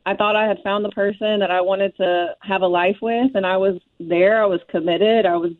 I 0.07 0.15
thought 0.15 0.37
I 0.37 0.47
had 0.47 0.59
found 0.63 0.85
the 0.85 0.91
person 0.91 1.41
that 1.41 1.51
I 1.51 1.61
wanted 1.61 1.97
to 1.97 2.37
have 2.41 2.63
a 2.63 2.67
life 2.67 2.97
with, 3.03 3.33
and 3.35 3.45
I 3.45 3.57
was 3.57 3.79
there. 4.01 4.43
I 4.43 4.47
was 4.47 4.61
committed. 4.69 5.27
I 5.27 5.37
was 5.37 5.53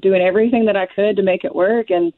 doing 0.00 0.22
everything 0.22 0.66
that 0.66 0.76
I 0.76 0.86
could 0.86 1.16
to 1.16 1.22
make 1.22 1.44
it 1.44 1.54
work, 1.54 1.90
and 1.90 2.12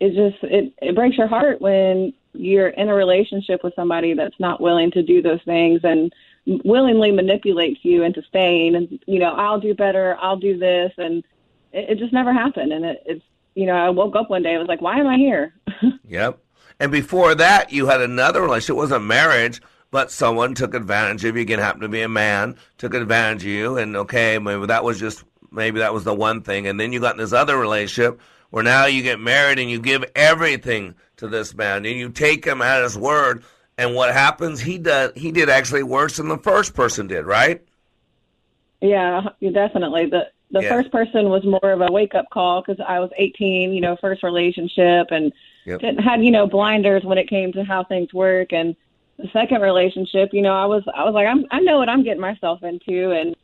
it 0.00 0.14
just 0.14 0.42
it 0.42 0.72
it 0.82 0.94
breaks 0.94 1.16
your 1.16 1.28
heart 1.28 1.60
when 1.60 2.12
you're 2.32 2.70
in 2.70 2.88
a 2.88 2.94
relationship 2.94 3.62
with 3.62 3.74
somebody 3.76 4.14
that's 4.14 4.40
not 4.40 4.60
willing 4.60 4.90
to 4.92 5.02
do 5.02 5.22
those 5.22 5.42
things 5.44 5.80
and 5.84 6.12
willingly 6.46 7.12
manipulates 7.12 7.80
you 7.82 8.02
into 8.02 8.22
staying 8.22 8.74
and 8.74 8.98
you 9.06 9.18
know 9.18 9.32
I'll 9.34 9.60
do 9.60 9.74
better 9.74 10.16
I'll 10.20 10.36
do 10.36 10.58
this 10.58 10.92
and 10.98 11.24
it, 11.72 11.90
it 11.90 11.98
just 11.98 12.12
never 12.12 12.32
happened 12.32 12.72
and 12.72 12.84
it, 12.84 13.02
it's 13.06 13.24
you 13.54 13.66
know 13.66 13.74
I 13.74 13.90
woke 13.90 14.16
up 14.16 14.28
one 14.28 14.42
day 14.42 14.54
I 14.54 14.58
was 14.58 14.68
like 14.68 14.82
why 14.82 14.98
am 14.98 15.06
I 15.06 15.16
here 15.16 15.54
yep 16.08 16.38
and 16.80 16.90
before 16.90 17.34
that 17.36 17.72
you 17.72 17.86
had 17.86 18.00
another 18.00 18.42
relationship 18.42 18.74
it 18.74 18.78
wasn't 18.78 19.04
marriage 19.04 19.60
but 19.92 20.10
someone 20.10 20.54
took 20.54 20.74
advantage 20.74 21.24
of 21.24 21.36
you. 21.36 21.42
Again, 21.42 21.60
happened 21.60 21.82
to 21.82 21.88
be 21.88 22.00
a 22.00 22.08
man, 22.08 22.56
took 22.78 22.94
advantage 22.94 23.44
of 23.44 23.50
you, 23.50 23.76
and 23.76 23.94
okay, 23.94 24.38
maybe 24.38 24.66
that 24.66 24.82
was 24.82 24.98
just 24.98 25.22
maybe 25.52 25.78
that 25.78 25.94
was 25.94 26.02
the 26.02 26.14
one 26.14 26.42
thing. 26.42 26.66
And 26.66 26.80
then 26.80 26.92
you 26.92 26.98
got 26.98 27.14
in 27.14 27.18
this 27.18 27.34
other 27.34 27.56
relationship 27.56 28.20
where 28.50 28.64
now 28.64 28.86
you 28.86 29.02
get 29.02 29.20
married 29.20 29.58
and 29.58 29.70
you 29.70 29.78
give 29.78 30.04
everything 30.16 30.96
to 31.18 31.28
this 31.28 31.54
man, 31.54 31.84
and 31.84 31.96
you 31.96 32.08
take 32.08 32.44
him 32.44 32.60
at 32.60 32.82
his 32.82 32.98
word. 32.98 33.44
And 33.78 33.94
what 33.94 34.12
happens? 34.12 34.60
He 34.60 34.78
does. 34.78 35.12
He 35.16 35.32
did 35.32 35.48
actually 35.48 35.82
worse 35.82 36.18
than 36.18 36.28
the 36.28 36.38
first 36.38 36.74
person 36.74 37.06
did, 37.06 37.24
right? 37.24 37.62
Yeah, 38.80 39.22
definitely. 39.40 40.06
The 40.06 40.28
the 40.50 40.62
Yeah. 40.62 40.68
first 40.68 40.90
person 40.92 41.30
was 41.30 41.44
more 41.44 41.72
of 41.72 41.80
a 41.80 41.90
wake 41.90 42.14
up 42.14 42.26
call 42.30 42.60
because 42.60 42.78
I 42.86 43.00
was 43.00 43.10
18, 43.16 43.72
you 43.72 43.80
know, 43.80 43.96
first 43.96 44.22
relationship, 44.22 45.06
and 45.10 45.32
Yep. 45.64 45.80
didn't 45.80 45.98
had 46.02 46.22
you 46.22 46.30
know 46.30 46.46
blinders 46.46 47.04
when 47.04 47.16
it 47.18 47.28
came 47.28 47.52
to 47.52 47.64
how 47.64 47.84
things 47.84 48.12
work. 48.12 48.52
And 48.52 48.76
the 49.18 49.28
second 49.32 49.62
relationship, 49.62 50.30
you 50.34 50.42
know, 50.42 50.54
I 50.54 50.66
was 50.66 50.82
I 50.94 51.04
was 51.04 51.14
like, 51.14 51.26
I'm 51.26 51.46
I 51.50 51.60
know 51.60 51.78
what 51.78 51.88
I'm 51.88 52.02
getting 52.02 52.20
myself 52.20 52.62
into, 52.62 53.12
and 53.12 53.34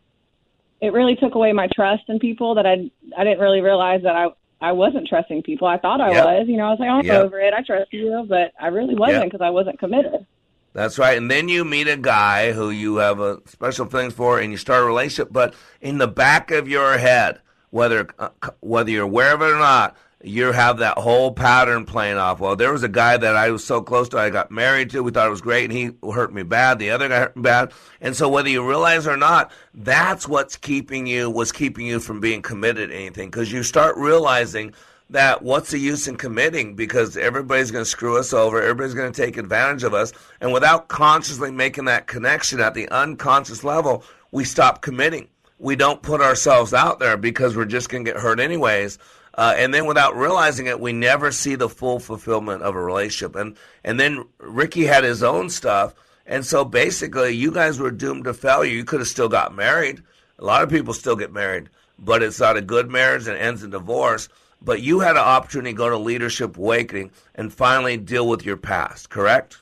it 0.80 0.92
really 0.92 1.16
took 1.16 1.34
away 1.34 1.52
my 1.52 1.68
trust 1.74 2.04
in 2.08 2.18
people 2.18 2.54
that 2.56 2.66
I 2.66 2.90
I 3.16 3.24
didn't 3.24 3.40
really 3.40 3.60
realize 3.62 4.02
that 4.02 4.14
I 4.16 4.28
I 4.60 4.72
wasn't 4.72 5.06
trusting 5.06 5.42
people. 5.42 5.68
I 5.68 5.78
thought 5.78 6.00
I 6.00 6.10
Yep. 6.10 6.24
was, 6.24 6.48
you 6.48 6.56
know, 6.56 6.64
I 6.66 6.70
was 6.70 6.80
like, 6.80 6.88
I'm 6.88 7.04
Yep. 7.04 7.24
over 7.26 7.40
it. 7.40 7.54
I 7.54 7.62
trust 7.62 7.92
you, 7.92 8.26
but 8.28 8.52
I 8.60 8.68
really 8.68 8.94
wasn't 8.94 9.18
Yep. 9.22 9.24
because 9.32 9.40
I 9.40 9.50
wasn't 9.50 9.78
committed. 9.78 10.26
That's 10.74 10.98
right. 10.98 11.16
And 11.16 11.30
then 11.30 11.48
you 11.48 11.64
meet 11.64 11.88
a 11.88 11.96
guy 11.96 12.52
who 12.52 12.70
you 12.70 12.96
have 12.96 13.20
a 13.20 13.38
special 13.46 13.86
feelings 13.86 14.14
for, 14.14 14.38
and 14.38 14.50
you 14.50 14.58
start 14.58 14.82
a 14.82 14.86
relationship. 14.86 15.32
But 15.32 15.54
in 15.80 15.98
the 15.98 16.08
back 16.08 16.50
of 16.50 16.68
your 16.68 16.98
head, 16.98 17.40
whether 17.70 18.08
uh, 18.18 18.30
whether 18.60 18.90
you're 18.90 19.04
aware 19.04 19.34
of 19.34 19.42
it 19.42 19.46
or 19.50 19.58
not, 19.58 19.96
you 20.22 20.50
have 20.50 20.78
that 20.78 20.98
whole 20.98 21.32
pattern 21.32 21.84
playing 21.84 22.16
off. 22.16 22.40
Well, 22.40 22.56
there 22.56 22.72
was 22.72 22.82
a 22.82 22.88
guy 22.88 23.16
that 23.16 23.36
I 23.36 23.50
was 23.50 23.64
so 23.64 23.80
close 23.80 24.08
to, 24.08 24.18
I 24.18 24.30
got 24.30 24.50
married 24.50 24.90
to. 24.90 25.02
We 25.02 25.12
thought 25.12 25.28
it 25.28 25.30
was 25.30 25.40
great, 25.40 25.70
and 25.70 25.72
he 25.72 25.90
hurt 26.12 26.32
me 26.32 26.42
bad. 26.42 26.80
The 26.80 26.90
other 26.90 27.08
guy 27.08 27.18
hurt 27.18 27.36
me 27.36 27.42
bad. 27.42 27.72
And 28.00 28.16
so, 28.16 28.28
whether 28.28 28.48
you 28.48 28.66
realize 28.66 29.06
or 29.06 29.16
not, 29.16 29.52
that's 29.74 30.26
what's 30.26 30.56
keeping 30.56 31.06
you 31.06 31.30
was 31.30 31.52
keeping 31.52 31.86
you 31.86 32.00
from 32.00 32.18
being 32.18 32.42
committed 32.42 32.90
to 32.90 32.96
anything 32.96 33.30
because 33.30 33.52
you 33.52 33.62
start 33.62 33.96
realizing 33.96 34.74
that 35.10 35.42
what's 35.42 35.70
the 35.70 35.78
use 35.78 36.06
in 36.08 36.16
committing 36.16 36.74
because 36.74 37.16
everybody's 37.16 37.70
going 37.70 37.84
to 37.84 37.90
screw 37.90 38.18
us 38.18 38.34
over 38.34 38.60
everybody's 38.60 38.92
going 38.92 39.10
to 39.10 39.22
take 39.22 39.38
advantage 39.38 39.82
of 39.82 39.94
us 39.94 40.12
and 40.42 40.52
without 40.52 40.88
consciously 40.88 41.50
making 41.50 41.86
that 41.86 42.06
connection 42.06 42.60
at 42.60 42.74
the 42.74 42.86
unconscious 42.90 43.64
level 43.64 44.04
we 44.32 44.44
stop 44.44 44.82
committing 44.82 45.26
we 45.58 45.74
don't 45.74 46.02
put 46.02 46.20
ourselves 46.20 46.74
out 46.74 46.98
there 46.98 47.16
because 47.16 47.56
we're 47.56 47.64
just 47.64 47.88
going 47.88 48.04
to 48.04 48.12
get 48.12 48.20
hurt 48.20 48.38
anyways 48.38 48.98
uh, 49.38 49.54
and 49.56 49.72
then 49.72 49.86
without 49.86 50.14
realizing 50.16 50.66
it 50.66 50.80
we 50.80 50.92
never 50.92 51.32
see 51.32 51.54
the 51.54 51.70
full 51.70 51.98
fulfillment 51.98 52.62
of 52.62 52.74
a 52.74 52.82
relationship. 52.82 53.34
And 53.36 53.56
and 53.82 53.98
then 53.98 54.26
ricky 54.38 54.84
had 54.84 55.04
his 55.04 55.22
own 55.22 55.48
stuff. 55.48 55.94
And 56.26 56.44
so 56.44 56.62
basically 56.64 57.30
you 57.30 57.52
guys 57.52 57.78
were 57.78 57.90
doomed 57.90 58.24
to 58.24 58.34
failure. 58.34 58.70
You 58.70 58.84
could 58.84 59.00
have 59.00 59.08
still 59.08 59.30
got 59.30 59.54
married. 59.54 60.02
A 60.38 60.44
lot 60.44 60.62
of 60.62 60.68
people 60.68 60.92
still 60.92 61.16
get 61.16 61.32
married 61.32 61.70
but 61.98 62.22
it's 62.22 62.40
not 62.40 62.56
a 62.56 62.62
good 62.62 62.90
marriage 62.90 63.26
and 63.26 63.36
ends 63.36 63.62
in 63.62 63.70
divorce. 63.70 64.28
But 64.60 64.82
you 64.82 65.00
had 65.00 65.12
an 65.12 65.22
opportunity 65.22 65.72
to 65.72 65.76
go 65.76 65.88
to 65.88 65.98
leadership 65.98 66.56
awakening 66.56 67.12
and 67.34 67.52
finally 67.52 67.96
deal 67.96 68.26
with 68.26 68.44
your 68.44 68.56
past 68.56 69.08
correct? 69.08 69.60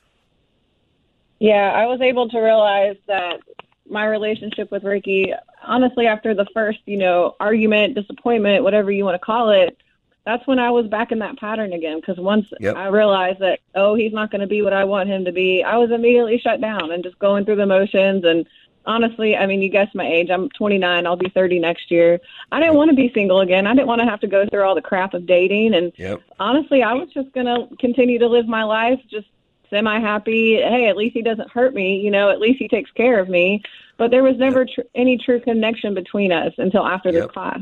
Yeah, 1.39 1.71
I 1.75 1.85
was 1.85 2.01
able 2.01 2.29
to 2.29 2.39
realize 2.39 2.95
that 3.05 3.41
my 3.87 4.05
relationship 4.05 4.71
with 4.71 4.83
Ricky, 4.83 5.31
honestly, 5.67 6.07
after 6.07 6.33
the 6.33 6.45
first, 6.53 6.79
you 6.85 6.97
know, 6.97 7.35
argument, 7.39 7.95
disappointment, 7.95 8.63
whatever 8.63 8.91
you 8.91 9.03
want 9.05 9.15
to 9.15 9.25
call 9.25 9.49
it, 9.51 9.77
that's 10.25 10.45
when 10.45 10.59
I 10.59 10.71
was 10.71 10.87
back 10.87 11.11
in 11.11 11.19
that 11.19 11.37
pattern 11.37 11.73
again. 11.73 11.99
Because 11.99 12.17
once 12.17 12.47
Yep. 12.59 12.75
I 12.75 12.87
realized 12.87 13.39
that, 13.39 13.59
oh, 13.75 13.95
he's 13.95 14.11
not 14.11 14.31
going 14.31 14.41
to 14.41 14.47
be 14.47 14.61
what 14.61 14.73
I 14.73 14.83
want 14.83 15.09
him 15.09 15.25
to 15.25 15.31
be, 15.31 15.63
I 15.63 15.77
was 15.77 15.91
immediately 15.91 16.37
shut 16.39 16.59
down 16.59 16.91
and 16.91 17.03
just 17.03 17.17
going 17.19 17.45
through 17.45 17.55
the 17.57 17.65
motions. 17.65 18.25
And 18.25 18.45
honestly, 18.85 19.37
I 19.37 19.45
mean, 19.45 19.61
you 19.61 19.69
guessed 19.69 19.95
my 19.95 20.05
age. 20.05 20.29
I'm 20.29 20.49
29. 20.49 21.05
I'll 21.05 21.15
be 21.15 21.29
30 21.29 21.59
next 21.59 21.91
year. 21.91 22.19
I 22.51 22.59
didn't 22.59 22.75
want 22.75 22.89
to 22.89 22.95
be 22.95 23.11
single 23.13 23.39
again. 23.41 23.67
I 23.67 23.73
didn't 23.73 23.87
want 23.87 24.01
to 24.01 24.07
have 24.07 24.19
to 24.21 24.27
go 24.27 24.45
through 24.47 24.63
all 24.63 24.75
the 24.75 24.81
crap 24.81 25.13
of 25.13 25.25
dating. 25.25 25.75
And 25.75 25.93
Yep. 25.97 26.21
honestly, 26.39 26.83
I 26.83 26.93
was 26.93 27.09
just 27.13 27.31
going 27.33 27.45
to 27.45 27.73
continue 27.77 28.19
to 28.19 28.27
live 28.27 28.47
my 28.47 28.63
life 28.63 28.99
just 29.09 29.27
semi 29.69 29.99
happy. 29.99 30.55
Hey, 30.55 30.87
at 30.87 30.97
least 30.97 31.13
he 31.13 31.21
doesn't 31.21 31.49
hurt 31.51 31.73
me. 31.73 31.97
You 31.99 32.11
know, 32.11 32.29
at 32.29 32.39
least 32.39 32.59
he 32.59 32.67
takes 32.67 32.91
care 32.91 33.19
of 33.19 33.29
me. 33.29 33.61
But 33.97 34.11
there 34.11 34.23
was 34.23 34.37
never 34.37 34.65
tr- 34.65 34.81
any 34.95 35.17
true 35.17 35.39
connection 35.39 35.93
between 35.93 36.31
us 36.31 36.53
until 36.57 36.85
after 36.85 37.11
this 37.11 37.21
Yep. 37.21 37.31
class. 37.33 37.59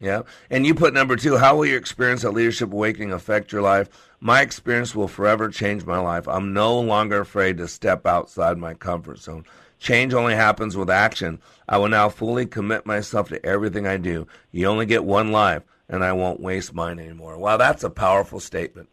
Yeah. 0.00 0.22
And 0.50 0.64
you 0.64 0.74
put 0.74 0.94
number 0.94 1.16
two, 1.16 1.36
how 1.36 1.56
will 1.56 1.66
your 1.66 1.78
experience 1.78 2.24
at 2.24 2.32
Leadership 2.32 2.72
Awakening 2.72 3.12
affect 3.12 3.50
your 3.52 3.62
life? 3.62 3.88
My 4.20 4.40
experience 4.42 4.94
will 4.94 5.08
forever 5.08 5.48
change 5.48 5.84
my 5.84 5.98
life. 5.98 6.28
I'm 6.28 6.52
no 6.52 6.78
longer 6.78 7.20
afraid 7.20 7.58
to 7.58 7.68
step 7.68 8.06
outside 8.06 8.58
my 8.58 8.74
comfort 8.74 9.18
zone. 9.18 9.44
Change 9.80 10.14
only 10.14 10.34
happens 10.34 10.76
with 10.76 10.90
action. 10.90 11.40
I 11.68 11.78
will 11.78 11.88
now 11.88 12.08
fully 12.08 12.46
commit 12.46 12.86
myself 12.86 13.28
to 13.28 13.44
everything 13.46 13.86
I 13.86 13.96
do. 13.96 14.26
You 14.50 14.66
only 14.66 14.86
get 14.86 15.04
one 15.04 15.30
life, 15.30 15.62
and 15.88 16.04
I 16.04 16.12
won't 16.12 16.40
waste 16.40 16.74
mine 16.74 16.98
anymore. 16.98 17.38
Wow, 17.38 17.56
that's 17.56 17.84
a 17.84 17.90
powerful 17.90 18.40
statement. 18.40 18.88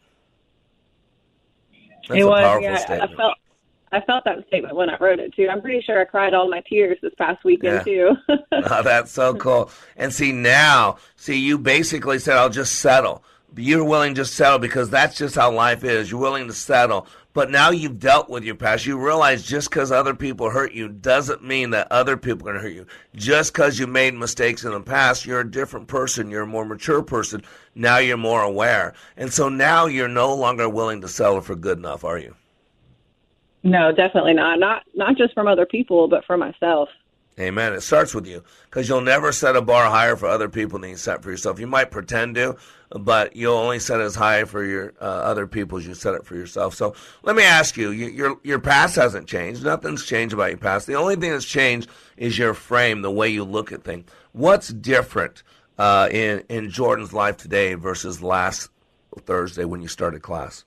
That's 2.07 2.21
it 2.21 2.23
was, 2.25 2.59
yeah. 2.61 2.77
statement. 2.77 3.11
I 3.11 3.15
felt. 3.15 3.33
I 3.91 4.01
felt 4.01 4.25
that 4.25 4.45
statement 4.47 4.75
when 4.75 4.89
I 4.89 4.97
wrote 4.99 5.19
it 5.19 5.33
too. 5.33 5.47
I'm 5.49 5.61
pretty 5.61 5.81
sure 5.81 6.01
I 6.01 6.05
cried 6.05 6.33
all 6.33 6.49
my 6.49 6.61
tears 6.67 6.97
this 7.01 7.13
past 7.17 7.45
weekend 7.45 7.83
Yeah. 7.87 8.15
too. 8.17 8.17
oh, 8.51 8.83
that's 8.83 9.11
so 9.11 9.35
cool. 9.35 9.69
And 9.95 10.11
see 10.13 10.33
now, 10.33 10.97
see 11.15 11.39
you 11.39 11.57
basically 11.57 12.19
said, 12.19 12.35
"I'll 12.37 12.49
just 12.49 12.79
settle." 12.79 13.23
You're 13.55 13.85
willing 13.85 14.15
to 14.15 14.25
settle 14.25 14.59
because 14.59 14.89
that's 14.89 15.17
just 15.17 15.35
how 15.35 15.49
life 15.51 15.85
is. 15.85 16.11
You're 16.11 16.19
willing 16.19 16.47
to 16.47 16.53
settle. 16.53 17.07
But 17.35 17.51
now 17.51 17.69
you've 17.69 17.99
dealt 17.99 18.29
with 18.29 18.45
your 18.45 18.55
past. 18.55 18.85
You 18.85 18.97
realize 18.97 19.43
just 19.43 19.69
because 19.69 19.91
other 19.91 20.15
people 20.15 20.49
hurt 20.49 20.71
you 20.71 20.87
doesn't 20.87 21.43
mean 21.43 21.71
that 21.71 21.91
other 21.91 22.15
people 22.15 22.47
are 22.47 22.53
going 22.53 22.63
to 22.63 22.67
hurt 22.67 22.75
you. 22.75 22.87
Just 23.13 23.53
because 23.53 23.77
you 23.77 23.87
made 23.87 24.13
mistakes 24.13 24.63
in 24.63 24.71
the 24.71 24.79
past, 24.79 25.25
you're 25.25 25.41
a 25.41 25.51
different 25.51 25.87
person. 25.87 26.31
You're 26.31 26.43
a 26.43 26.47
more 26.47 26.63
mature 26.63 27.03
person. 27.03 27.43
Now 27.75 27.97
you're 27.97 28.15
more 28.15 28.41
aware. 28.41 28.93
And 29.17 29.33
so 29.33 29.49
now 29.49 29.85
you're 29.85 30.07
no 30.07 30.33
longer 30.33 30.69
willing 30.69 31.01
to 31.01 31.09
settle 31.09 31.41
for 31.41 31.55
good 31.55 31.77
enough, 31.77 32.05
are 32.05 32.17
you? 32.17 32.33
no, 33.63 33.91
definitely 33.91 34.35
not. 34.35 34.59
Not 34.59 34.83
not 34.93 35.17
just 35.17 35.33
from 35.33 35.47
other 35.47 35.65
people, 35.65 36.07
but 36.07 36.23
for 36.23 36.37
myself. 36.37 36.87
Amen. 37.37 37.73
It 37.73 37.81
starts 37.81 38.15
with 38.15 38.25
you 38.27 38.43
because 38.69 38.87
you'll 38.87 39.01
never 39.01 39.33
set 39.33 39.57
a 39.57 39.61
bar 39.61 39.89
higher 39.89 40.15
for 40.15 40.27
other 40.27 40.47
people 40.47 40.79
than 40.79 40.91
you 40.91 40.95
set 40.95 41.21
for 41.21 41.31
yourself. 41.31 41.59
You 41.59 41.67
might 41.67 41.91
pretend 41.91 42.35
to, 42.35 42.55
but 42.99 43.35
you'll 43.35 43.57
only 43.57 43.79
set 43.79 43.99
as 43.99 44.15
high 44.15 44.45
for 44.45 44.63
your 44.63 44.93
uh, 45.01 45.03
other 45.03 45.47
people 45.47 45.77
as 45.77 45.85
you 45.85 45.93
set 45.93 46.15
it 46.15 46.25
for 46.25 46.35
yourself. 46.35 46.75
So 46.75 46.95
let 47.23 47.35
me 47.35 47.43
ask 47.43 47.77
you: 47.77 47.91
you 47.91 48.07
your 48.07 48.39
your 48.43 48.59
past 48.59 48.95
hasn't 48.95 49.27
changed. 49.27 49.63
Nothing's 49.63 50.05
changed 50.05 50.33
about 50.33 50.49
your 50.49 50.57
past. 50.57 50.87
The 50.87 50.95
only 50.95 51.15
thing 51.15 51.31
that's 51.31 51.45
changed 51.45 51.89
is 52.17 52.37
your 52.37 52.53
frame, 52.53 53.01
the 53.01 53.11
way 53.11 53.29
you 53.29 53.43
look 53.43 53.71
at 53.71 53.83
things. 53.83 54.09
What's 54.31 54.69
different 54.69 55.43
uh, 55.77 56.07
in 56.11 56.43
in 56.49 56.69
Jordan's 56.69 57.13
life 57.13 57.37
today 57.37 57.73
versus 57.73 58.21
last 58.21 58.69
Thursday 59.21 59.65
when 59.65 59.81
you 59.81 59.87
started 59.87 60.21
class? 60.21 60.63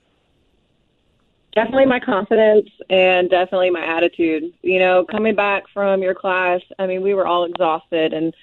Definitely 1.55 1.87
my 1.87 1.99
confidence 1.99 2.69
and 2.91 3.31
definitely 3.31 3.71
my 3.71 3.85
attitude. 3.85 4.53
You 4.63 4.79
know, 4.79 5.05
coming 5.11 5.35
back 5.35 5.65
from 5.73 6.03
your 6.03 6.15
class, 6.15 6.61
I 6.79 6.87
mean, 6.87 7.03
we 7.03 7.15
were 7.15 7.27
all 7.27 7.45
exhausted 7.45 8.13
and 8.13 8.35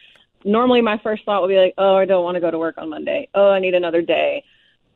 normally 0.46 0.82
my 0.82 0.98
first 1.00 1.26
thought 1.26 1.42
would 1.42 1.50
be 1.50 1.58
like, 1.58 1.74
"Oh, 1.78 1.96
I 1.96 2.06
don't 2.06 2.24
want 2.24 2.36
to 2.36 2.42
go 2.42 2.52
to 2.52 2.60
work 2.60 2.78
on 2.78 2.90
Monday. 2.90 3.28
Oh, 3.34 3.50
I 3.50 3.60
need 3.60 3.74
another 3.74 4.02
day." 4.02 4.44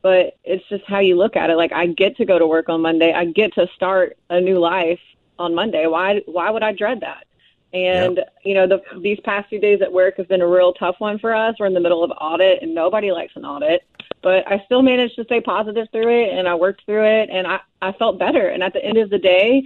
But 0.02 0.38
it's 0.44 0.66
just 0.70 0.84
how 0.86 1.00
you 1.00 1.16
look 1.16 1.36
at 1.36 1.50
it. 1.50 1.56
Like 1.56 1.72
I 1.72 1.86
get 1.86 2.16
to 2.16 2.24
go 2.24 2.38
to 2.38 2.46
work 2.46 2.68
on 2.68 2.80
Monday. 2.80 3.12
I 3.12 3.26
get 3.26 3.52
to 3.54 3.66
start 3.74 4.16
a 4.30 4.40
new 4.40 4.58
life 4.58 5.00
on 5.38 5.54
Monday. 5.54 5.86
Why 5.86 6.22
why 6.26 6.50
would 6.50 6.62
I 6.62 6.72
dread 6.72 7.00
that? 7.00 7.26
And 7.72 8.20
you 8.44 8.54
know, 8.54 8.66
the 8.66 8.82
these 9.00 9.20
past 9.20 9.48
few 9.48 9.60
days 9.60 9.80
at 9.82 9.92
work 9.92 10.16
have 10.16 10.28
been 10.28 10.40
a 10.40 10.48
real 10.48 10.72
tough 10.72 10.96
one 10.98 11.18
for 11.18 11.34
us. 11.34 11.54
We're 11.58 11.66
in 11.66 11.74
the 11.74 11.80
middle 11.80 12.02
of 12.02 12.10
audit 12.20 12.62
and 12.62 12.74
nobody 12.74 13.12
likes 13.12 13.36
an 13.36 13.44
audit. 13.44 13.82
But 14.22 14.50
I 14.50 14.62
still 14.66 14.82
managed 14.82 15.16
to 15.16 15.24
stay 15.24 15.40
positive 15.40 15.88
through 15.92 16.24
it 16.24 16.36
and 16.36 16.48
I 16.48 16.54
worked 16.54 16.84
through 16.84 17.04
it 17.04 17.30
and 17.30 17.46
I, 17.46 17.60
I 17.80 17.92
felt 17.92 18.18
better. 18.18 18.48
And 18.48 18.62
at 18.62 18.72
the 18.72 18.84
end 18.84 18.98
of 18.98 19.08
the 19.08 19.18
day, 19.18 19.64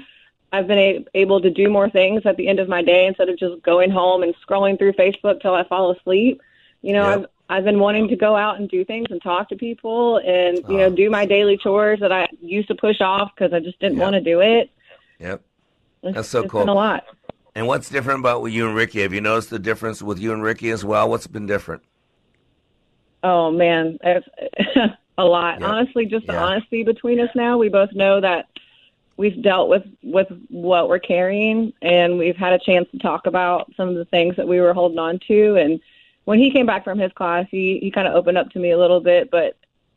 I've 0.54 0.66
been 0.68 0.78
a- 0.78 1.04
able 1.14 1.40
to 1.40 1.50
do 1.50 1.68
more 1.68 1.90
things 1.90 2.22
at 2.24 2.36
the 2.36 2.46
end 2.48 2.60
of 2.60 2.68
my 2.68 2.80
day 2.82 3.06
instead 3.06 3.28
of 3.28 3.36
just 3.38 3.60
going 3.62 3.90
home 3.90 4.22
and 4.22 4.34
scrolling 4.46 4.78
through 4.78 4.92
Facebook 4.92 5.40
till 5.42 5.54
I 5.54 5.64
fall 5.64 5.90
asleep. 5.90 6.40
You 6.82 6.92
know, 6.92 7.08
Yep. 7.08 7.18
I've 7.18 7.26
I've 7.58 7.64
been 7.64 7.78
wanting 7.78 8.08
to 8.08 8.16
go 8.16 8.36
out 8.36 8.58
and 8.58 8.68
do 8.70 8.84
things 8.84 9.06
and 9.10 9.20
talk 9.20 9.48
to 9.50 9.56
people 9.56 10.18
and 10.18 10.58
you 10.68 10.78
know 10.78 10.86
ah. 10.86 10.90
do 11.02 11.10
my 11.10 11.26
daily 11.26 11.56
chores 11.58 12.00
that 12.00 12.10
I 12.12 12.26
used 12.40 12.68
to 12.68 12.74
push 12.74 13.00
off 13.00 13.32
because 13.34 13.52
I 13.52 13.60
just 13.60 13.78
didn't 13.80 13.98
want 13.98 14.14
to 14.14 14.20
do 14.20 14.40
it. 14.40 14.70
Yep. 15.18 15.42
It's, 16.04 16.14
That's 16.14 16.28
so 16.28 16.42
it's 16.42 16.50
cool. 16.50 16.60
Been 16.62 16.68
a 16.70 16.74
lot. 16.74 17.04
And 17.56 17.66
what's 17.66 17.88
different 17.90 18.20
about 18.20 18.42
with 18.42 18.52
you 18.52 18.66
and 18.66 18.74
Ricky? 18.76 19.02
Have 19.02 19.12
you 19.12 19.20
noticed 19.20 19.50
the 19.50 19.58
difference 19.58 20.02
with 20.02 20.18
you 20.18 20.32
and 20.32 20.42
Ricky 20.42 20.70
as 20.70 20.84
well? 20.84 21.08
What's 21.10 21.26
been 21.26 21.46
different? 21.46 21.82
Oh 23.22 23.50
man, 23.50 23.98
it's 24.02 24.26
a 25.18 25.24
lot. 25.24 25.60
Yeah. 25.60 25.66
Honestly, 25.66 26.06
just 26.06 26.26
the 26.26 26.32
Yeah. 26.34 26.44
honesty 26.44 26.82
between 26.82 27.20
us 27.20 27.30
now. 27.34 27.58
We 27.58 27.68
both 27.68 27.92
know 27.92 28.20
that 28.20 28.46
we've 29.16 29.42
dealt 29.42 29.68
with 29.68 29.84
with 30.02 30.28
what 30.48 30.88
we're 30.88 30.98
carrying, 30.98 31.72
and 31.82 32.18
we've 32.18 32.36
had 32.36 32.52
a 32.52 32.58
chance 32.58 32.88
to 32.90 32.98
talk 32.98 33.26
about 33.26 33.72
some 33.76 33.88
of 33.88 33.94
the 33.94 34.04
things 34.06 34.36
that 34.36 34.48
we 34.48 34.60
were 34.60 34.74
holding 34.74 34.98
on 34.98 35.18
to. 35.28 35.56
And 35.56 35.80
when 36.24 36.38
he 36.38 36.50
came 36.50 36.66
back 36.66 36.84
from 36.84 36.98
his 36.98 37.12
class, 37.12 37.46
he 37.50 37.78
he 37.80 37.90
kind 37.90 38.08
of 38.08 38.14
opened 38.14 38.38
up 38.38 38.50
to 38.50 38.58
me 38.58 38.70
a 38.70 38.78
little 38.78 39.00
bit. 39.00 39.30
But 39.30 39.56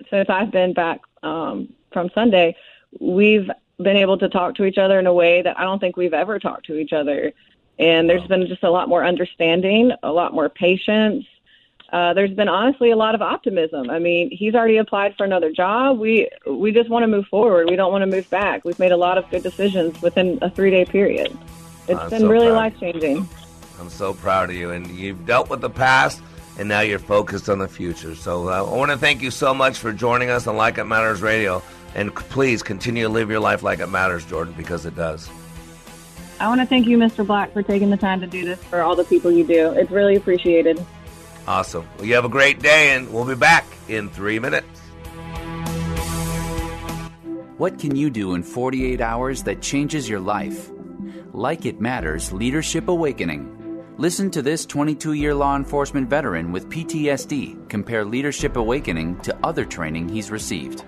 since 0.09 0.29
I've 0.29 0.51
been 0.51 0.73
back 0.73 1.01
um, 1.23 1.73
from 1.91 2.09
Sunday, 2.13 2.55
we've 2.99 3.49
been 3.77 3.97
able 3.97 4.17
to 4.17 4.29
talk 4.29 4.55
to 4.55 4.65
each 4.65 4.77
other 4.77 4.99
in 4.99 5.07
a 5.07 5.13
way 5.13 5.41
that 5.41 5.59
I 5.59 5.63
don't 5.63 5.79
think 5.79 5.97
we've 5.97 6.13
ever 6.13 6.39
talked 6.39 6.65
to 6.67 6.77
each 6.77 6.93
other. 6.93 7.31
And 7.79 8.09
there's 8.09 8.25
been 8.27 8.47
just 8.47 8.63
a 8.63 8.71
lot 8.71 8.89
more 8.89 9.05
understanding, 9.05 9.91
a 10.01 10.11
lot 10.11 10.33
more 10.33 10.49
patience. 10.49 11.25
Uh, 11.91 12.13
there's 12.13 12.33
been 12.33 12.49
honestly 12.49 12.91
a 12.91 12.97
lot 12.97 13.15
of 13.15 13.21
optimism. 13.21 13.89
I 13.89 13.99
mean, 13.99 14.29
he's 14.31 14.55
already 14.55 14.77
applied 14.77 15.15
for 15.15 15.23
another 15.23 15.51
job. 15.51 15.99
We 15.99 16.29
we 16.45 16.71
just 16.71 16.89
want 16.89 17.03
to 17.03 17.07
move 17.07 17.25
forward. 17.27 17.69
We 17.69 17.77
don't 17.77 17.91
want 17.91 18.01
to 18.01 18.07
move 18.07 18.29
back. 18.29 18.65
We've 18.65 18.79
made 18.79 18.91
a 18.91 18.97
lot 18.97 19.17
of 19.17 19.29
good 19.29 19.41
decisions 19.41 20.01
within 20.01 20.37
a 20.41 20.49
three 20.49 20.69
day 20.69 20.83
period. 20.83 21.37
It's 21.87 21.99
I'm 21.99 22.09
been 22.09 22.21
so 22.21 22.27
really 22.27 22.51
life 22.51 22.77
changing. 22.79 23.27
I'm 23.79 23.89
so 23.89 24.13
proud 24.13 24.49
of 24.49 24.55
you, 24.55 24.71
and 24.71 24.87
you've 24.87 25.25
dealt 25.25 25.49
with 25.49 25.61
the 25.61 25.69
past, 25.69 26.21
and 26.59 26.67
now 26.67 26.81
you're 26.81 26.99
focused 26.99 27.47
on 27.47 27.59
the 27.59 27.67
future. 27.67 28.15
So 28.15 28.49
uh, 28.49 28.65
I 28.65 28.75
want 28.75 28.91
to 28.91 28.97
thank 28.97 29.21
you 29.21 29.31
so 29.31 29.53
much 29.53 29.77
for 29.77 29.93
joining 29.93 30.29
us 30.29 30.47
on 30.47 30.57
Like 30.57 30.77
It 30.79 30.85
Matters 30.85 31.21
Radio, 31.21 31.61
and 31.95 32.09
c- 32.09 32.25
please 32.29 32.63
continue 32.63 33.03
to 33.03 33.09
live 33.09 33.29
your 33.29 33.39
life 33.39 33.63
like 33.63 33.79
it 33.79 33.87
matters, 33.87 34.25
Jordan, 34.25 34.55
because 34.57 34.85
it 34.85 34.95
does. 34.95 35.29
I 36.39 36.47
want 36.49 36.59
to 36.59 36.67
thank 36.67 36.85
you, 36.87 36.97
Mr. 36.97 37.25
Black, 37.25 37.53
for 37.53 37.63
taking 37.63 37.89
the 37.89 37.97
time 37.97 38.19
to 38.19 38.27
do 38.27 38.43
this 38.43 38.61
for 38.63 38.81
all 38.81 38.95
the 38.95 39.05
people 39.05 39.31
you 39.31 39.45
do. 39.45 39.71
It's 39.71 39.91
really 39.91 40.15
appreciated. 40.15 40.83
Awesome. 41.47 41.87
Well, 41.97 42.05
you 42.05 42.15
have 42.15 42.25
a 42.25 42.29
great 42.29 42.59
day, 42.59 42.95
and 42.95 43.11
we'll 43.13 43.25
be 43.25 43.35
back 43.35 43.65
in 43.87 44.09
three 44.09 44.37
minutes. 44.39 44.67
What 47.57 47.79
can 47.79 47.95
you 47.95 48.09
do 48.09 48.35
in 48.35 48.43
48 48.43 49.01
hours 49.01 49.43
that 49.43 49.61
changes 49.61 50.07
your 50.07 50.19
life? 50.19 50.69
Like 51.33 51.65
It 51.65 51.79
Matters 51.81 52.31
Leadership 52.31 52.87
Awakening. 52.87 53.53
Listen 53.97 54.29
to 54.31 54.43
this 54.43 54.65
22 54.65 55.13
year 55.13 55.33
law 55.33 55.55
enforcement 55.55 56.07
veteran 56.07 56.51
with 56.51 56.69
PTSD 56.69 57.67
compare 57.69 58.05
Leadership 58.05 58.55
Awakening 58.57 59.19
to 59.21 59.35
other 59.43 59.65
training 59.65 60.07
he's 60.07 60.29
received. 60.29 60.83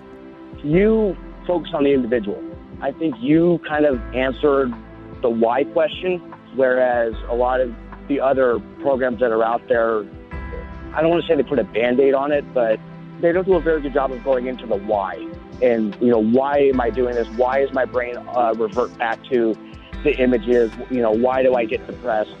you 0.62 1.16
focus 1.46 1.72
on 1.74 1.84
the 1.84 1.90
individual. 1.90 2.40
I 2.80 2.92
think 2.92 3.16
you 3.18 3.60
kind 3.66 3.84
of 3.84 4.00
answered 4.14 4.72
the 5.22 5.28
why 5.28 5.64
question, 5.64 6.18
whereas 6.54 7.14
a 7.28 7.34
lot 7.34 7.60
of 7.60 7.74
the 8.08 8.20
other 8.20 8.60
programs 8.80 9.20
that 9.20 9.32
are 9.32 9.42
out 9.42 9.66
there, 9.68 10.04
I 10.94 11.00
don't 11.00 11.10
want 11.10 11.22
to 11.22 11.28
say 11.28 11.36
they 11.36 11.42
put 11.42 11.58
a 11.58 11.64
band-aid 11.64 12.14
on 12.14 12.32
it, 12.32 12.44
but 12.52 12.80
they 13.20 13.32
don't 13.32 13.46
do 13.46 13.54
a 13.54 13.60
very 13.60 13.80
good 13.80 13.92
job 13.92 14.12
of 14.12 14.22
going 14.24 14.46
into 14.46 14.66
the 14.66 14.76
why. 14.76 15.14
And, 15.62 15.96
you 16.00 16.08
know, 16.08 16.22
why 16.22 16.58
am 16.58 16.80
I 16.80 16.90
doing 16.90 17.14
this? 17.14 17.28
Why 17.36 17.60
is 17.60 17.72
my 17.72 17.84
brain 17.84 18.16
uh, 18.16 18.54
revert 18.56 18.96
back 18.98 19.22
to 19.26 19.56
the 20.02 20.16
images? 20.16 20.72
You 20.90 21.02
know, 21.02 21.12
why 21.12 21.42
do 21.42 21.54
I 21.54 21.64
get 21.64 21.86
depressed? 21.86 22.34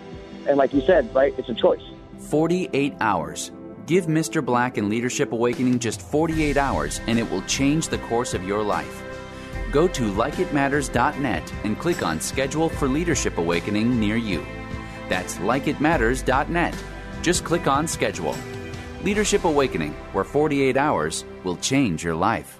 And 0.48 0.56
like 0.56 0.72
you 0.72 0.80
said, 0.80 1.14
right, 1.14 1.34
it's 1.38 1.48
a 1.48 1.54
choice. 1.54 1.82
48 2.18 2.94
hours. 3.00 3.52
Give 3.86 4.06
Mr. 4.06 4.44
Black 4.44 4.78
and 4.78 4.88
Leadership 4.88 5.32
Awakening 5.32 5.78
just 5.78 6.00
48 6.00 6.56
hours 6.56 7.00
and 7.06 7.18
it 7.18 7.30
will 7.30 7.42
change 7.42 7.88
the 7.88 7.98
course 7.98 8.34
of 8.34 8.44
your 8.44 8.62
life. 8.62 9.02
Go 9.72 9.86
to 9.88 10.02
likeitmatters.net 10.02 11.52
and 11.64 11.78
click 11.78 12.02
on 12.02 12.20
Schedule 12.20 12.68
for 12.68 12.88
Leadership 12.88 13.38
Awakening 13.38 13.98
near 13.98 14.16
you. 14.16 14.44
That's 15.08 15.36
likeitmatters.net. 15.36 16.74
Just 17.22 17.44
click 17.44 17.66
on 17.66 17.86
Schedule. 17.86 18.36
Leadership 19.02 19.44
Awakening, 19.44 19.92
where 20.12 20.24
48 20.24 20.76
hours 20.76 21.24
will 21.44 21.56
change 21.56 22.04
your 22.04 22.14
life. 22.14 22.58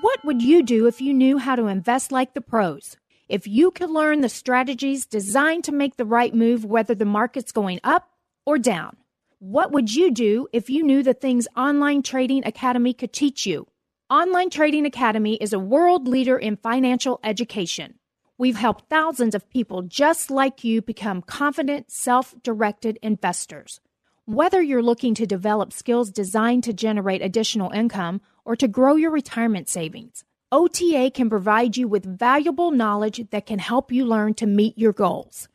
What 0.00 0.24
would 0.24 0.42
you 0.42 0.62
do 0.62 0.86
if 0.86 1.00
you 1.00 1.14
knew 1.14 1.38
how 1.38 1.56
to 1.56 1.66
invest 1.66 2.12
like 2.12 2.34
the 2.34 2.40
pros? 2.40 2.96
If 3.28 3.46
you 3.46 3.70
could 3.70 3.90
learn 3.90 4.20
the 4.20 4.28
strategies 4.28 5.06
designed 5.06 5.64
to 5.64 5.72
make 5.72 5.96
the 5.96 6.04
right 6.04 6.34
move 6.34 6.64
whether 6.64 6.94
the 6.94 7.04
market's 7.04 7.52
going 7.52 7.80
up 7.82 8.10
or 8.44 8.58
down? 8.58 8.96
What 9.38 9.72
would 9.72 9.94
you 9.94 10.10
do 10.10 10.48
if 10.52 10.68
you 10.68 10.82
knew 10.82 11.02
the 11.02 11.14
things 11.14 11.48
Online 11.56 12.02
Trading 12.02 12.44
Academy 12.44 12.92
could 12.92 13.12
teach 13.12 13.46
you? 13.46 13.66
Online 14.10 14.50
Trading 14.50 14.84
Academy 14.86 15.36
is 15.36 15.52
a 15.52 15.58
world 15.58 16.06
leader 16.06 16.36
in 16.36 16.56
financial 16.56 17.18
education. 17.24 17.94
We've 18.42 18.56
helped 18.56 18.88
thousands 18.88 19.36
of 19.36 19.48
people 19.50 19.82
just 19.82 20.28
like 20.28 20.64
you 20.64 20.82
become 20.82 21.22
confident, 21.22 21.92
self 21.92 22.34
directed 22.42 22.98
investors. 23.00 23.78
Whether 24.24 24.60
you're 24.60 24.82
looking 24.82 25.14
to 25.14 25.26
develop 25.28 25.72
skills 25.72 26.10
designed 26.10 26.64
to 26.64 26.72
generate 26.72 27.22
additional 27.22 27.70
income 27.70 28.20
or 28.44 28.56
to 28.56 28.66
grow 28.66 28.96
your 28.96 29.12
retirement 29.12 29.68
savings, 29.68 30.24
OTA 30.50 31.12
can 31.14 31.30
provide 31.30 31.76
you 31.76 31.86
with 31.86 32.18
valuable 32.18 32.72
knowledge 32.72 33.30
that 33.30 33.46
can 33.46 33.60
help 33.60 33.92
you 33.92 34.04
learn 34.04 34.34
to 34.34 34.46
meet 34.48 34.76
your 34.76 34.92
goals. 34.92 35.46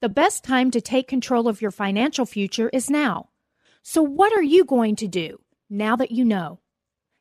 The 0.00 0.08
best 0.08 0.42
time 0.42 0.72
to 0.72 0.80
take 0.80 1.06
control 1.06 1.46
of 1.46 1.62
your 1.62 1.70
financial 1.70 2.26
future 2.26 2.68
is 2.70 2.90
now. 2.90 3.28
So, 3.84 4.02
what 4.02 4.32
are 4.32 4.42
you 4.42 4.64
going 4.64 4.96
to 4.96 5.06
do 5.06 5.38
now 5.70 5.94
that 5.94 6.10
you 6.10 6.24
know? 6.24 6.58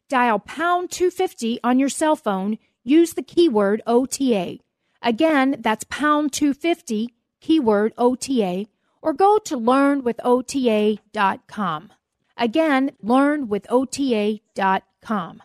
Dial 0.09 0.39
pound 0.39 0.89
250 0.89 1.59
on 1.63 1.77
your 1.77 1.89
cell 1.89 2.15
phone, 2.15 2.57
use 2.83 3.13
the 3.13 3.21
keyword 3.21 3.83
OTA. 3.85 4.57
Again, 5.03 5.57
that's 5.59 5.83
pound 5.85 6.31
250, 6.33 7.13
keyword 7.41 7.93
OTA, 7.97 8.67
or 9.01 9.13
go 9.13 9.37
to 9.39 9.57
learnwithota.com. 9.57 11.91
Again, 12.37 12.91
learnwithota.com. 13.03 15.43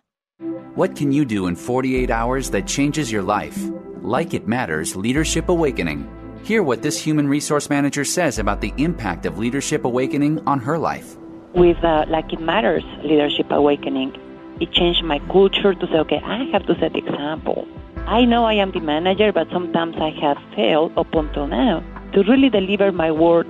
What 0.74 0.94
can 0.94 1.10
you 1.10 1.24
do 1.24 1.46
in 1.48 1.56
48 1.56 2.10
hours 2.10 2.50
that 2.50 2.66
changes 2.66 3.10
your 3.10 3.22
life? 3.22 3.58
Like 4.00 4.32
It 4.34 4.46
Matters 4.46 4.94
Leadership 4.94 5.48
Awakening. 5.48 6.08
Hear 6.44 6.62
what 6.62 6.82
this 6.82 7.02
human 7.02 7.26
resource 7.26 7.68
manager 7.68 8.04
says 8.04 8.38
about 8.38 8.60
the 8.60 8.72
impact 8.76 9.26
of 9.26 9.38
Leadership 9.38 9.84
Awakening 9.84 10.38
on 10.46 10.60
her 10.60 10.78
life. 10.78 11.16
with 11.54 11.82
uh, 11.82 12.04
Like 12.08 12.32
It 12.32 12.40
Matters 12.40 12.84
Leadership 13.02 13.50
Awakening, 13.50 14.14
it 14.60 14.70
changed 14.72 15.02
my 15.02 15.18
culture 15.30 15.74
to 15.74 15.86
say, 15.88 15.98
okay, 15.98 16.20
I 16.24 16.44
have 16.52 16.64
to 16.66 16.78
set 16.78 16.92
the 16.92 16.98
example. 17.00 17.66
I 18.08 18.24
know 18.24 18.46
I 18.46 18.54
am 18.54 18.70
the 18.70 18.80
manager, 18.80 19.32
but 19.32 19.50
sometimes 19.50 19.96
I 20.00 20.08
have 20.22 20.38
failed 20.56 20.96
up 20.96 21.14
until 21.14 21.46
now 21.46 21.84
to 22.14 22.22
really 22.22 22.48
deliver 22.48 22.90
my 22.90 23.12
word. 23.12 23.46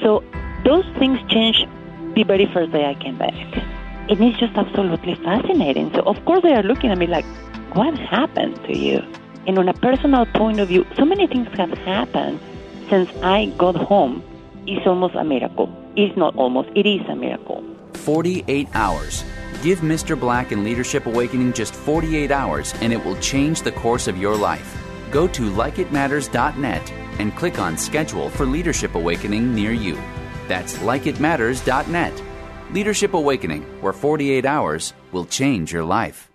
So 0.00 0.22
those 0.64 0.84
things 1.00 1.18
changed 1.28 1.66
the 2.14 2.22
very 2.22 2.46
first 2.54 2.70
day 2.70 2.86
I 2.86 2.94
came 2.94 3.18
back. 3.18 3.34
And 4.08 4.22
it's 4.22 4.38
just 4.38 4.54
absolutely 4.56 5.16
fascinating. 5.16 5.92
So, 5.92 6.02
of 6.02 6.24
course, 6.24 6.42
they 6.44 6.54
are 6.54 6.62
looking 6.62 6.92
at 6.92 6.98
me 6.98 7.08
like, 7.08 7.24
what 7.72 7.98
happened 7.98 8.54
to 8.66 8.78
you? 8.78 9.02
And 9.48 9.58
on 9.58 9.68
a 9.68 9.74
personal 9.74 10.24
point 10.24 10.60
of 10.60 10.68
view, 10.68 10.86
so 10.96 11.04
many 11.04 11.26
things 11.26 11.48
have 11.58 11.76
happened 11.78 12.38
since 12.88 13.10
I 13.24 13.46
got 13.58 13.74
home. 13.74 14.22
It's 14.68 14.86
almost 14.86 15.16
a 15.16 15.24
miracle. 15.24 15.68
It's 15.96 16.16
not 16.16 16.36
almost, 16.36 16.68
it 16.76 16.86
is 16.86 17.04
a 17.08 17.16
miracle. 17.16 17.64
48 17.94 18.68
hours. 18.72 19.24
Give 19.62 19.80
Mr. 19.80 20.18
Black 20.18 20.52
and 20.52 20.64
Leadership 20.64 21.06
Awakening 21.06 21.52
just 21.52 21.74
48 21.74 22.30
hours 22.30 22.74
and 22.80 22.92
it 22.92 23.04
will 23.04 23.16
change 23.20 23.62
the 23.62 23.72
course 23.72 24.06
of 24.06 24.18
your 24.18 24.36
life. 24.36 24.76
Go 25.10 25.26
to 25.28 25.50
likeitmatters.net 25.50 26.92
and 27.18 27.34
click 27.36 27.58
on 27.58 27.76
Schedule 27.78 28.30
for 28.30 28.46
Leadership 28.46 28.94
Awakening 28.94 29.54
near 29.54 29.72
you. 29.72 29.98
That's 30.48 30.78
likeitmatters.net. 30.78 32.22
Leadership 32.72 33.14
Awakening, 33.14 33.62
where 33.80 33.92
48 33.92 34.44
hours 34.44 34.92
will 35.12 35.24
change 35.24 35.72
your 35.72 35.84
life. 35.84 36.30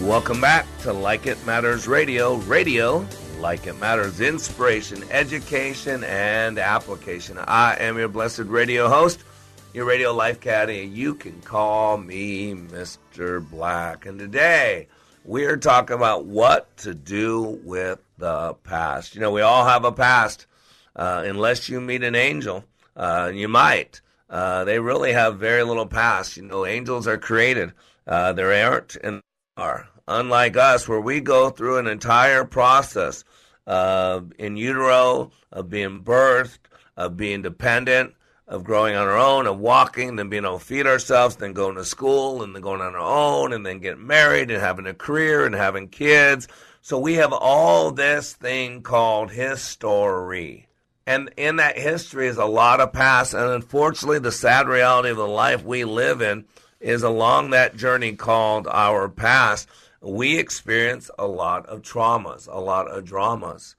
Welcome 0.00 0.40
back 0.40 0.66
to 0.80 0.92
Like 0.92 1.26
It 1.26 1.44
Matters 1.46 1.86
Radio. 1.86 2.34
Radio, 2.36 3.06
like 3.38 3.68
it 3.68 3.78
matters, 3.78 4.20
inspiration, 4.20 5.04
education, 5.10 6.02
and 6.04 6.58
application. 6.58 7.38
I 7.38 7.76
am 7.78 7.96
your 7.98 8.08
blessed 8.08 8.40
radio 8.40 8.88
host, 8.88 9.22
your 9.72 9.86
radio 9.86 10.12
life 10.12 10.38
caddy. 10.38 10.90
You 10.92 11.14
can 11.14 11.40
call 11.40 11.96
me 11.96 12.54
Mr. 12.54 13.48
Black. 13.48 14.04
And 14.04 14.18
today 14.18 14.88
we're 15.24 15.56
talking 15.56 15.96
about 15.96 16.26
what 16.26 16.76
to 16.78 16.94
do 16.94 17.58
with 17.64 17.98
the 18.18 18.52
past. 18.64 19.14
You 19.14 19.22
know, 19.22 19.30
we 19.30 19.40
all 19.40 19.64
have 19.64 19.84
a 19.86 19.92
past, 19.92 20.46
uh, 20.94 21.22
unless 21.24 21.70
you 21.70 21.80
meet 21.80 22.02
an 22.02 22.14
angel. 22.14 22.64
Uh, 22.94 23.32
you 23.32 23.48
might. 23.48 24.02
Uh, 24.28 24.64
they 24.64 24.78
really 24.78 25.12
have 25.12 25.38
very 25.38 25.62
little 25.62 25.86
past. 25.86 26.36
You 26.36 26.42
know, 26.42 26.66
angels 26.66 27.06
are 27.06 27.18
created. 27.18 27.72
Uh, 28.06 28.34
they 28.34 28.62
aren't 28.62 28.96
and 28.96 29.22
are. 29.56 29.88
Unlike 30.06 30.56
us, 30.56 30.88
where 30.88 31.00
we 31.00 31.20
go 31.20 31.48
through 31.48 31.78
an 31.78 31.86
entire 31.86 32.44
process 32.44 33.24
uh, 33.66 34.20
in 34.38 34.56
utero, 34.56 35.30
of 35.50 35.70
being 35.70 36.02
birthed, 36.02 36.58
of 36.96 37.16
being 37.16 37.40
dependent, 37.40 38.12
of 38.48 38.64
growing 38.64 38.94
on 38.94 39.06
our 39.06 39.18
own, 39.18 39.46
of 39.46 39.58
walking, 39.58 40.16
then 40.16 40.28
being 40.28 40.44
able 40.44 40.58
to 40.58 40.64
feed 40.64 40.86
ourselves, 40.86 41.36
then 41.36 41.52
going 41.52 41.76
to 41.76 41.84
school, 41.84 42.42
and 42.42 42.54
then 42.54 42.62
going 42.62 42.80
on 42.80 42.94
our 42.94 43.00
own, 43.00 43.52
and 43.52 43.64
then 43.64 43.78
getting 43.78 44.06
married, 44.06 44.50
and 44.50 44.60
having 44.60 44.86
a 44.86 44.94
career, 44.94 45.46
and 45.46 45.54
having 45.54 45.88
kids. 45.88 46.48
So 46.80 46.98
we 46.98 47.14
have 47.14 47.32
all 47.32 47.92
this 47.92 48.32
thing 48.32 48.82
called 48.82 49.30
history. 49.30 50.68
And 51.06 51.30
in 51.36 51.56
that 51.56 51.78
history 51.78 52.26
is 52.26 52.36
a 52.36 52.44
lot 52.44 52.80
of 52.80 52.92
past. 52.92 53.34
And 53.34 53.44
unfortunately, 53.50 54.18
the 54.18 54.32
sad 54.32 54.68
reality 54.68 55.10
of 55.10 55.16
the 55.16 55.26
life 55.26 55.64
we 55.64 55.84
live 55.84 56.20
in 56.20 56.44
is 56.80 57.02
along 57.02 57.50
that 57.50 57.76
journey 57.76 58.14
called 58.14 58.66
our 58.66 59.08
past, 59.08 59.68
we 60.00 60.38
experience 60.38 61.10
a 61.18 61.26
lot 61.26 61.66
of 61.66 61.82
traumas, 61.82 62.48
a 62.50 62.58
lot 62.58 62.88
of 62.88 63.04
dramas. 63.04 63.76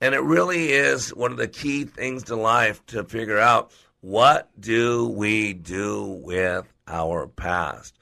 And 0.00 0.14
it 0.14 0.20
really 0.20 0.72
is 0.72 1.14
one 1.14 1.32
of 1.32 1.38
the 1.38 1.48
key 1.48 1.84
things 1.84 2.24
to 2.24 2.36
life 2.36 2.84
to 2.86 3.04
figure 3.04 3.38
out 3.38 3.72
what 4.04 4.50
do 4.60 5.08
we 5.08 5.54
do 5.54 6.20
with 6.22 6.66
our 6.86 7.26
past. 7.26 7.98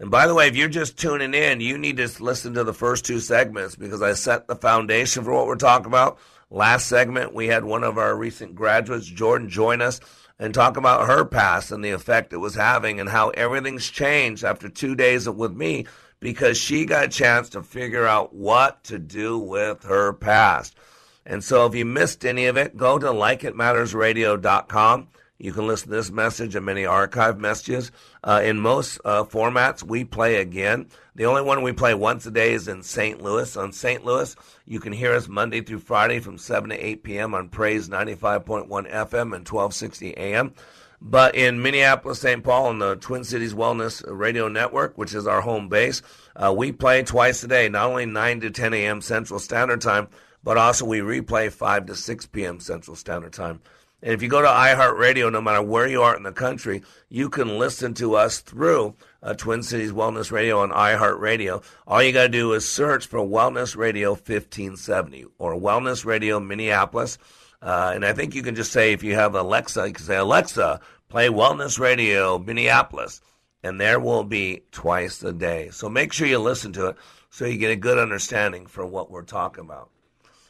And 0.00 0.10
by 0.10 0.26
the 0.26 0.34
way, 0.34 0.48
if 0.48 0.56
you're 0.56 0.70
just 0.70 0.98
tuning 0.98 1.34
in, 1.34 1.60
you 1.60 1.76
need 1.76 1.98
to 1.98 2.08
listen 2.22 2.54
to 2.54 2.64
the 2.64 2.72
first 2.72 3.04
two 3.04 3.20
segments 3.20 3.76
because 3.76 4.00
I 4.00 4.14
set 4.14 4.48
the 4.48 4.56
foundation 4.56 5.22
for 5.22 5.34
what 5.34 5.46
we're 5.46 5.56
talking 5.56 5.84
about. 5.84 6.18
Last 6.48 6.88
segment, 6.88 7.34
we 7.34 7.48
had 7.48 7.62
one 7.62 7.84
of 7.84 7.98
our 7.98 8.16
recent 8.16 8.54
graduates, 8.54 9.04
Jordan, 9.04 9.50
join 9.50 9.82
us 9.82 10.00
and 10.38 10.54
talk 10.54 10.78
about 10.78 11.08
her 11.08 11.26
past 11.26 11.72
and 11.72 11.84
the 11.84 11.90
effect 11.90 12.32
it 12.32 12.38
was 12.38 12.54
having 12.54 12.98
and 12.98 13.10
how 13.10 13.28
everything's 13.28 13.90
changed 13.90 14.44
after 14.44 14.70
two 14.70 14.94
days 14.94 15.28
with 15.28 15.52
me 15.52 15.84
because 16.20 16.56
she 16.56 16.86
got 16.86 17.04
a 17.04 17.08
chance 17.08 17.50
to 17.50 17.62
figure 17.62 18.06
out 18.06 18.34
what 18.34 18.82
to 18.84 18.98
do 18.98 19.38
with 19.38 19.82
her 19.82 20.14
past. 20.14 20.74
And 21.26 21.44
so 21.44 21.66
if 21.66 21.74
you 21.74 21.84
missed 21.84 22.24
any 22.24 22.46
of 22.46 22.56
it, 22.56 22.78
go 22.78 22.98
to 22.98 23.08
likeitmattersradio.com. 23.08 25.08
You 25.44 25.52
can 25.52 25.66
listen 25.66 25.90
to 25.90 25.96
this 25.96 26.10
message 26.10 26.54
and 26.54 26.64
many 26.64 26.86
archive 26.86 27.38
messages. 27.38 27.92
Uh, 28.22 28.40
in 28.42 28.58
most 28.58 28.98
uh, 29.04 29.24
formats, 29.24 29.82
we 29.82 30.02
play 30.02 30.36
again. 30.36 30.86
The 31.16 31.26
only 31.26 31.42
one 31.42 31.60
we 31.60 31.74
play 31.74 31.92
once 31.92 32.24
a 32.24 32.30
day 32.30 32.54
is 32.54 32.66
in 32.66 32.82
St. 32.82 33.20
Louis. 33.20 33.54
On 33.54 33.70
St. 33.70 34.02
Louis, 34.06 34.34
you 34.64 34.80
can 34.80 34.94
hear 34.94 35.12
us 35.12 35.28
Monday 35.28 35.60
through 35.60 35.80
Friday 35.80 36.18
from 36.20 36.38
7 36.38 36.70
to 36.70 36.86
8 36.86 37.02
p.m. 37.02 37.34
on 37.34 37.50
Praise 37.50 37.90
95.1 37.90 38.68
FM 38.68 39.34
and 39.36 39.46
1260 39.46 40.16
AM. 40.16 40.54
But 41.02 41.34
in 41.34 41.60
Minneapolis, 41.60 42.22
St. 42.22 42.42
Paul, 42.42 42.68
on 42.68 42.78
the 42.78 42.96
Twin 42.96 43.22
Cities 43.22 43.52
Wellness 43.52 44.02
Radio 44.06 44.48
Network, 44.48 44.96
which 44.96 45.12
is 45.12 45.26
our 45.26 45.42
home 45.42 45.68
base, 45.68 46.00
uh, 46.36 46.54
we 46.56 46.72
play 46.72 47.02
twice 47.02 47.44
a 47.44 47.48
day, 47.48 47.68
not 47.68 47.90
only 47.90 48.06
9 48.06 48.40
to 48.40 48.50
10 48.50 48.72
a.m. 48.72 49.02
Central 49.02 49.38
Standard 49.38 49.82
Time, 49.82 50.08
but 50.42 50.56
also 50.56 50.86
we 50.86 51.00
replay 51.00 51.52
5 51.52 51.84
to 51.84 51.94
6 51.94 52.26
p.m. 52.28 52.60
Central 52.60 52.96
Standard 52.96 53.34
Time. 53.34 53.60
And 54.04 54.12
if 54.12 54.22
you 54.22 54.28
go 54.28 54.42
to 54.42 54.48
iHeartRadio, 54.48 55.32
no 55.32 55.40
matter 55.40 55.62
where 55.62 55.88
you 55.88 56.02
are 56.02 56.14
in 56.14 56.24
the 56.24 56.30
country, 56.30 56.82
you 57.08 57.30
can 57.30 57.58
listen 57.58 57.94
to 57.94 58.16
us 58.16 58.40
through 58.40 58.96
uh, 59.22 59.32
Twin 59.32 59.62
Cities 59.62 59.92
Wellness 59.92 60.30
Radio 60.30 60.60
on 60.60 60.72
iHeartRadio. 60.72 61.64
All 61.86 62.02
you 62.02 62.12
got 62.12 62.24
to 62.24 62.28
do 62.28 62.52
is 62.52 62.68
search 62.68 63.06
for 63.06 63.20
Wellness 63.20 63.74
Radio 63.74 64.10
1570 64.10 65.24
or 65.38 65.54
Wellness 65.54 66.04
Radio 66.04 66.38
Minneapolis. 66.38 67.16
Uh, 67.62 67.92
and 67.94 68.04
I 68.04 68.12
think 68.12 68.34
you 68.34 68.42
can 68.42 68.54
just 68.54 68.72
say, 68.72 68.92
if 68.92 69.02
you 69.02 69.14
have 69.14 69.34
Alexa, 69.34 69.86
you 69.86 69.94
can 69.94 70.04
say, 70.04 70.16
Alexa, 70.16 70.80
play 71.08 71.28
Wellness 71.28 71.78
Radio 71.78 72.38
Minneapolis. 72.38 73.22
And 73.62 73.80
there 73.80 73.98
will 73.98 74.24
be 74.24 74.64
twice 74.70 75.22
a 75.22 75.32
day. 75.32 75.70
So 75.70 75.88
make 75.88 76.12
sure 76.12 76.26
you 76.26 76.38
listen 76.40 76.74
to 76.74 76.88
it 76.88 76.96
so 77.30 77.46
you 77.46 77.56
get 77.56 77.70
a 77.70 77.76
good 77.76 77.98
understanding 77.98 78.66
for 78.66 78.84
what 78.84 79.10
we're 79.10 79.22
talking 79.22 79.64
about. 79.64 79.88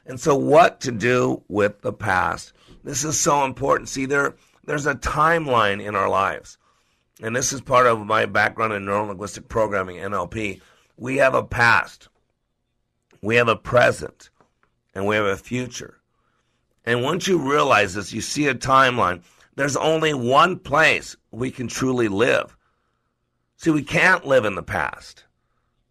And 0.06 0.18
so, 0.18 0.34
what 0.34 0.80
to 0.80 0.90
do 0.90 1.42
with 1.48 1.80
the 1.80 1.92
past? 1.92 2.52
This 2.84 3.02
is 3.02 3.18
so 3.18 3.44
important. 3.44 3.88
See, 3.88 4.06
there, 4.06 4.34
there's 4.64 4.86
a 4.86 4.94
timeline 4.94 5.84
in 5.84 5.96
our 5.96 6.08
lives. 6.08 6.58
And 7.22 7.34
this 7.34 7.52
is 7.52 7.60
part 7.60 7.86
of 7.86 8.06
my 8.06 8.26
background 8.26 8.72
in 8.72 8.84
neuro 8.84 9.06
linguistic 9.06 9.48
programming, 9.48 9.96
NLP. 9.96 10.60
We 10.96 11.16
have 11.16 11.34
a 11.34 11.42
past, 11.42 12.08
we 13.22 13.36
have 13.36 13.48
a 13.48 13.56
present, 13.56 14.30
and 14.94 15.06
we 15.06 15.16
have 15.16 15.24
a 15.24 15.36
future. 15.36 16.00
And 16.84 17.02
once 17.02 17.26
you 17.26 17.38
realize 17.38 17.94
this, 17.94 18.12
you 18.12 18.20
see 18.20 18.46
a 18.48 18.54
timeline. 18.54 19.22
There's 19.56 19.76
only 19.76 20.12
one 20.12 20.58
place 20.58 21.16
we 21.30 21.50
can 21.50 21.68
truly 21.68 22.08
live. 22.08 22.56
See, 23.56 23.70
we 23.70 23.82
can't 23.82 24.26
live 24.26 24.44
in 24.44 24.56
the 24.56 24.62
past. 24.62 25.24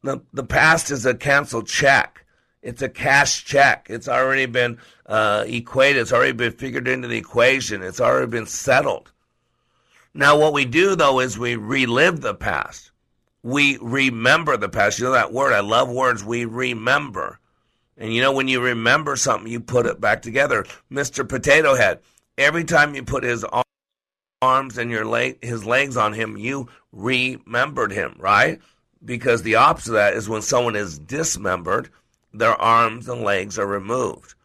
The, 0.04 0.22
the 0.34 0.44
past 0.44 0.92
is 0.92 1.06
a 1.06 1.16
canceled 1.16 1.68
check. 1.68 2.23
It's 2.64 2.82
a 2.82 2.90
cash 2.90 3.44
check. 3.44 3.88
It's 3.90 4.08
already 4.08 4.46
been 4.46 4.80
uh, 5.06 5.44
equated. 5.46 6.02
It's 6.02 6.14
already 6.14 6.32
been 6.32 6.54
figured 6.54 6.88
into 6.88 7.10
the 7.10 7.18
equation. 7.18 7.84
It's 7.84 8.00
already 8.00 8.28
been 8.28 8.46
settled. 8.48 9.12
Now, 10.14 10.38
what 10.38 10.54
we 10.54 10.64
do 10.64 10.96
though 10.96 11.20
is 11.20 11.38
we 11.38 11.56
relive 11.56 12.22
the 12.22 12.34
past. 12.34 12.92
We 13.44 13.78
remember 13.82 14.56
the 14.56 14.70
past. 14.70 14.98
You 14.98 15.06
know 15.06 15.12
that 15.12 15.34
word? 15.34 15.52
I 15.52 15.60
love 15.60 15.90
words. 15.90 16.24
We 16.24 16.46
remember. 16.46 17.40
And 17.98 18.14
you 18.14 18.22
know, 18.22 18.32
when 18.32 18.48
you 18.48 18.62
remember 18.62 19.18
something, 19.18 19.52
you 19.52 19.60
put 19.60 19.86
it 19.86 20.00
back 20.00 20.22
together. 20.22 20.66
Mr. 20.90 21.28
Potato 21.28 21.76
Head, 21.76 22.00
every 22.38 22.64
time 22.64 22.96
you 22.96 23.04
put 23.04 23.24
his 23.24 23.46
arms 24.42 24.78
and 24.78 24.90
your 24.90 25.06
leg, 25.06 25.44
his 25.44 25.66
legs 25.66 25.98
on 25.98 26.14
him, 26.14 26.38
you 26.38 26.70
remembered 26.94 27.92
him, 27.92 28.16
right? 28.20 28.60
Because 29.04 29.44
the 29.44 29.56
opposite 29.56 29.90
of 29.90 29.96
that 29.96 30.14
is 30.14 30.30
when 30.30 30.42
someone 30.42 30.78
is 30.78 30.98
dismembered, 30.98 31.90
their 32.34 32.60
arms 32.60 33.08
and 33.08 33.22
legs 33.22 33.60
are 33.60 33.68
removed. 33.68 34.36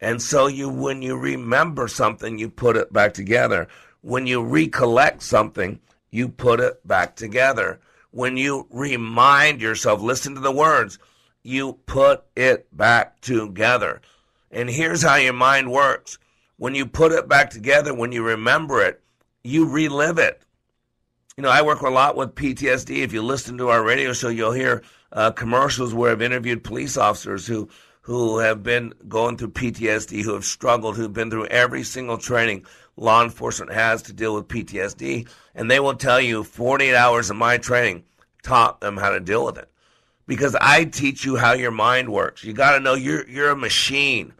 And 0.00 0.20
so 0.20 0.46
you 0.46 0.68
when 0.68 1.02
you 1.02 1.16
remember 1.16 1.88
something, 1.88 2.38
you 2.38 2.50
put 2.50 2.76
it 2.76 2.92
back 2.92 3.14
together. 3.14 3.68
When 4.02 4.26
you 4.26 4.42
recollect 4.42 5.22
something, 5.22 5.80
you 6.10 6.28
put 6.28 6.60
it 6.60 6.86
back 6.86 7.16
together. 7.16 7.80
When 8.10 8.36
you 8.36 8.66
remind 8.70 9.60
yourself, 9.60 10.00
listen 10.00 10.34
to 10.34 10.40
the 10.40 10.52
words, 10.52 10.98
you 11.42 11.74
put 11.86 12.24
it 12.34 12.74
back 12.76 13.20
together. 13.20 14.00
And 14.50 14.70
here's 14.70 15.02
how 15.02 15.16
your 15.16 15.32
mind 15.32 15.70
works. 15.70 16.18
When 16.56 16.74
you 16.74 16.86
put 16.86 17.12
it 17.12 17.28
back 17.28 17.50
together, 17.50 17.92
when 17.92 18.12
you 18.12 18.22
remember 18.22 18.82
it, 18.82 19.02
you 19.44 19.68
relive 19.68 20.18
it. 20.18 20.42
You 21.36 21.42
know, 21.42 21.50
I 21.50 21.62
work 21.62 21.82
a 21.82 21.90
lot 21.90 22.16
with 22.16 22.34
PTSD. 22.34 22.98
If 22.98 23.12
you 23.12 23.22
listen 23.22 23.58
to 23.58 23.68
our 23.68 23.82
radio 23.82 24.14
show, 24.14 24.28
you'll 24.28 24.52
hear 24.52 24.82
uh, 25.12 25.30
commercials 25.30 25.94
where 25.94 26.12
I've 26.12 26.22
interviewed 26.22 26.64
police 26.64 26.96
officers 26.96 27.46
who 27.46 27.68
who 28.02 28.38
have 28.38 28.62
been 28.62 28.94
going 29.08 29.36
through 29.36 29.50
PTSD, 29.50 30.22
who 30.22 30.34
have 30.34 30.44
struggled, 30.44 30.96
who've 30.96 31.12
been 31.12 31.28
through 31.28 31.46
every 31.46 31.82
single 31.82 32.18
training 32.18 32.64
law 32.96 33.22
enforcement 33.22 33.72
has 33.72 34.02
to 34.02 34.12
deal 34.12 34.34
with 34.34 34.48
PTSD, 34.48 35.28
and 35.54 35.70
they 35.70 35.80
will 35.80 35.94
tell 35.94 36.20
you 36.20 36.44
48 36.44 36.94
hours 36.94 37.30
of 37.30 37.36
my 37.36 37.58
training 37.58 38.04
taught 38.42 38.80
them 38.80 38.96
how 38.96 39.10
to 39.10 39.20
deal 39.20 39.44
with 39.44 39.58
it. 39.58 39.68
Because 40.26 40.56
I 40.60 40.84
teach 40.84 41.24
you 41.24 41.36
how 41.36 41.52
your 41.52 41.70
mind 41.70 42.12
works. 42.12 42.42
You 42.42 42.52
got 42.52 42.72
to 42.72 42.80
know 42.80 42.94
you're 42.94 43.28
you're 43.28 43.50
a 43.50 43.56
machine, 43.56 44.32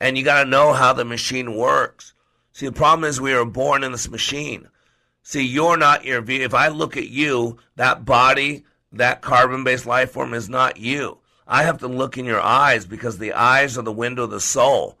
and 0.00 0.16
you 0.16 0.24
got 0.24 0.44
to 0.44 0.50
know 0.50 0.72
how 0.72 0.92
the 0.92 1.04
machine 1.04 1.56
works. 1.56 2.14
See, 2.52 2.66
the 2.66 2.72
problem 2.72 3.08
is 3.08 3.20
we 3.20 3.32
are 3.32 3.44
born 3.44 3.82
in 3.82 3.92
this 3.92 4.08
machine. 4.08 4.68
See, 5.22 5.44
you're 5.44 5.76
not 5.76 6.04
your. 6.04 6.20
View. 6.20 6.42
If 6.42 6.54
I 6.54 6.68
look 6.68 6.96
at 6.96 7.08
you, 7.08 7.58
that 7.76 8.04
body, 8.04 8.64
that 8.92 9.22
carbon 9.22 9.64
based 9.64 9.86
life 9.86 10.12
form 10.12 10.34
is 10.34 10.48
not 10.48 10.76
you. 10.76 11.18
I 11.46 11.64
have 11.64 11.78
to 11.78 11.88
look 11.88 12.18
in 12.18 12.24
your 12.24 12.40
eyes 12.40 12.86
because 12.86 13.18
the 13.18 13.32
eyes 13.32 13.76
are 13.76 13.82
the 13.82 13.92
window 13.92 14.24
of 14.24 14.30
the 14.30 14.40
soul. 14.40 14.98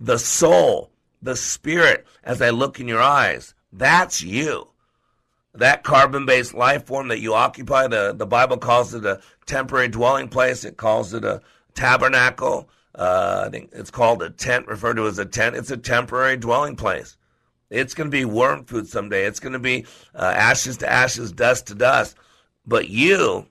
The 0.00 0.18
soul, 0.18 0.90
the 1.22 1.36
spirit, 1.36 2.06
as 2.24 2.40
I 2.40 2.50
look 2.50 2.80
in 2.80 2.88
your 2.88 3.02
eyes, 3.02 3.54
that's 3.72 4.22
you. 4.22 4.68
That 5.54 5.82
carbon 5.84 6.26
based 6.26 6.54
life 6.54 6.86
form 6.86 7.08
that 7.08 7.20
you 7.20 7.34
occupy, 7.34 7.88
the, 7.88 8.14
the 8.16 8.26
Bible 8.26 8.56
calls 8.56 8.94
it 8.94 9.04
a 9.04 9.20
temporary 9.46 9.88
dwelling 9.88 10.28
place, 10.28 10.64
it 10.64 10.76
calls 10.76 11.12
it 11.12 11.24
a 11.24 11.42
tabernacle. 11.74 12.68
Uh, 12.94 13.44
I 13.46 13.50
think 13.50 13.70
it's 13.72 13.90
called 13.90 14.22
a 14.22 14.30
tent, 14.30 14.66
referred 14.66 14.96
to 14.96 15.06
as 15.06 15.18
a 15.18 15.24
tent. 15.24 15.56
It's 15.56 15.70
a 15.70 15.76
temporary 15.76 16.36
dwelling 16.36 16.76
place. 16.76 17.16
It's 17.68 17.94
going 17.94 18.10
to 18.10 18.16
be 18.16 18.24
worm 18.24 18.64
food 18.64 18.88
someday. 18.88 19.26
It's 19.26 19.40
going 19.40 19.52
to 19.52 19.60
be 19.60 19.86
uh, 20.14 20.32
ashes 20.34 20.78
to 20.78 20.90
ashes, 20.90 21.30
dust 21.30 21.68
to 21.68 21.74
dust. 21.74 22.16
But 22.66 22.88
you 22.88 23.46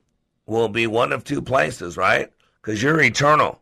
will 0.45 0.69
be 0.69 0.87
one 0.87 1.11
of 1.11 1.23
two 1.23 1.41
places, 1.41 1.97
right? 1.97 2.31
Because 2.61 2.81
you're 2.81 3.01
eternal. 3.01 3.61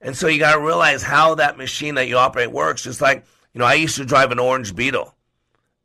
And 0.00 0.16
so 0.16 0.28
you 0.28 0.38
got 0.38 0.54
to 0.54 0.60
realize 0.60 1.02
how 1.02 1.34
that 1.36 1.58
machine 1.58 1.96
that 1.96 2.08
you 2.08 2.16
operate 2.16 2.50
works. 2.50 2.82
Just 2.82 3.00
like, 3.00 3.24
you 3.52 3.58
know, 3.58 3.66
I 3.66 3.74
used 3.74 3.96
to 3.96 4.04
drive 4.04 4.32
an 4.32 4.38
orange 4.38 4.74
beetle. 4.74 5.14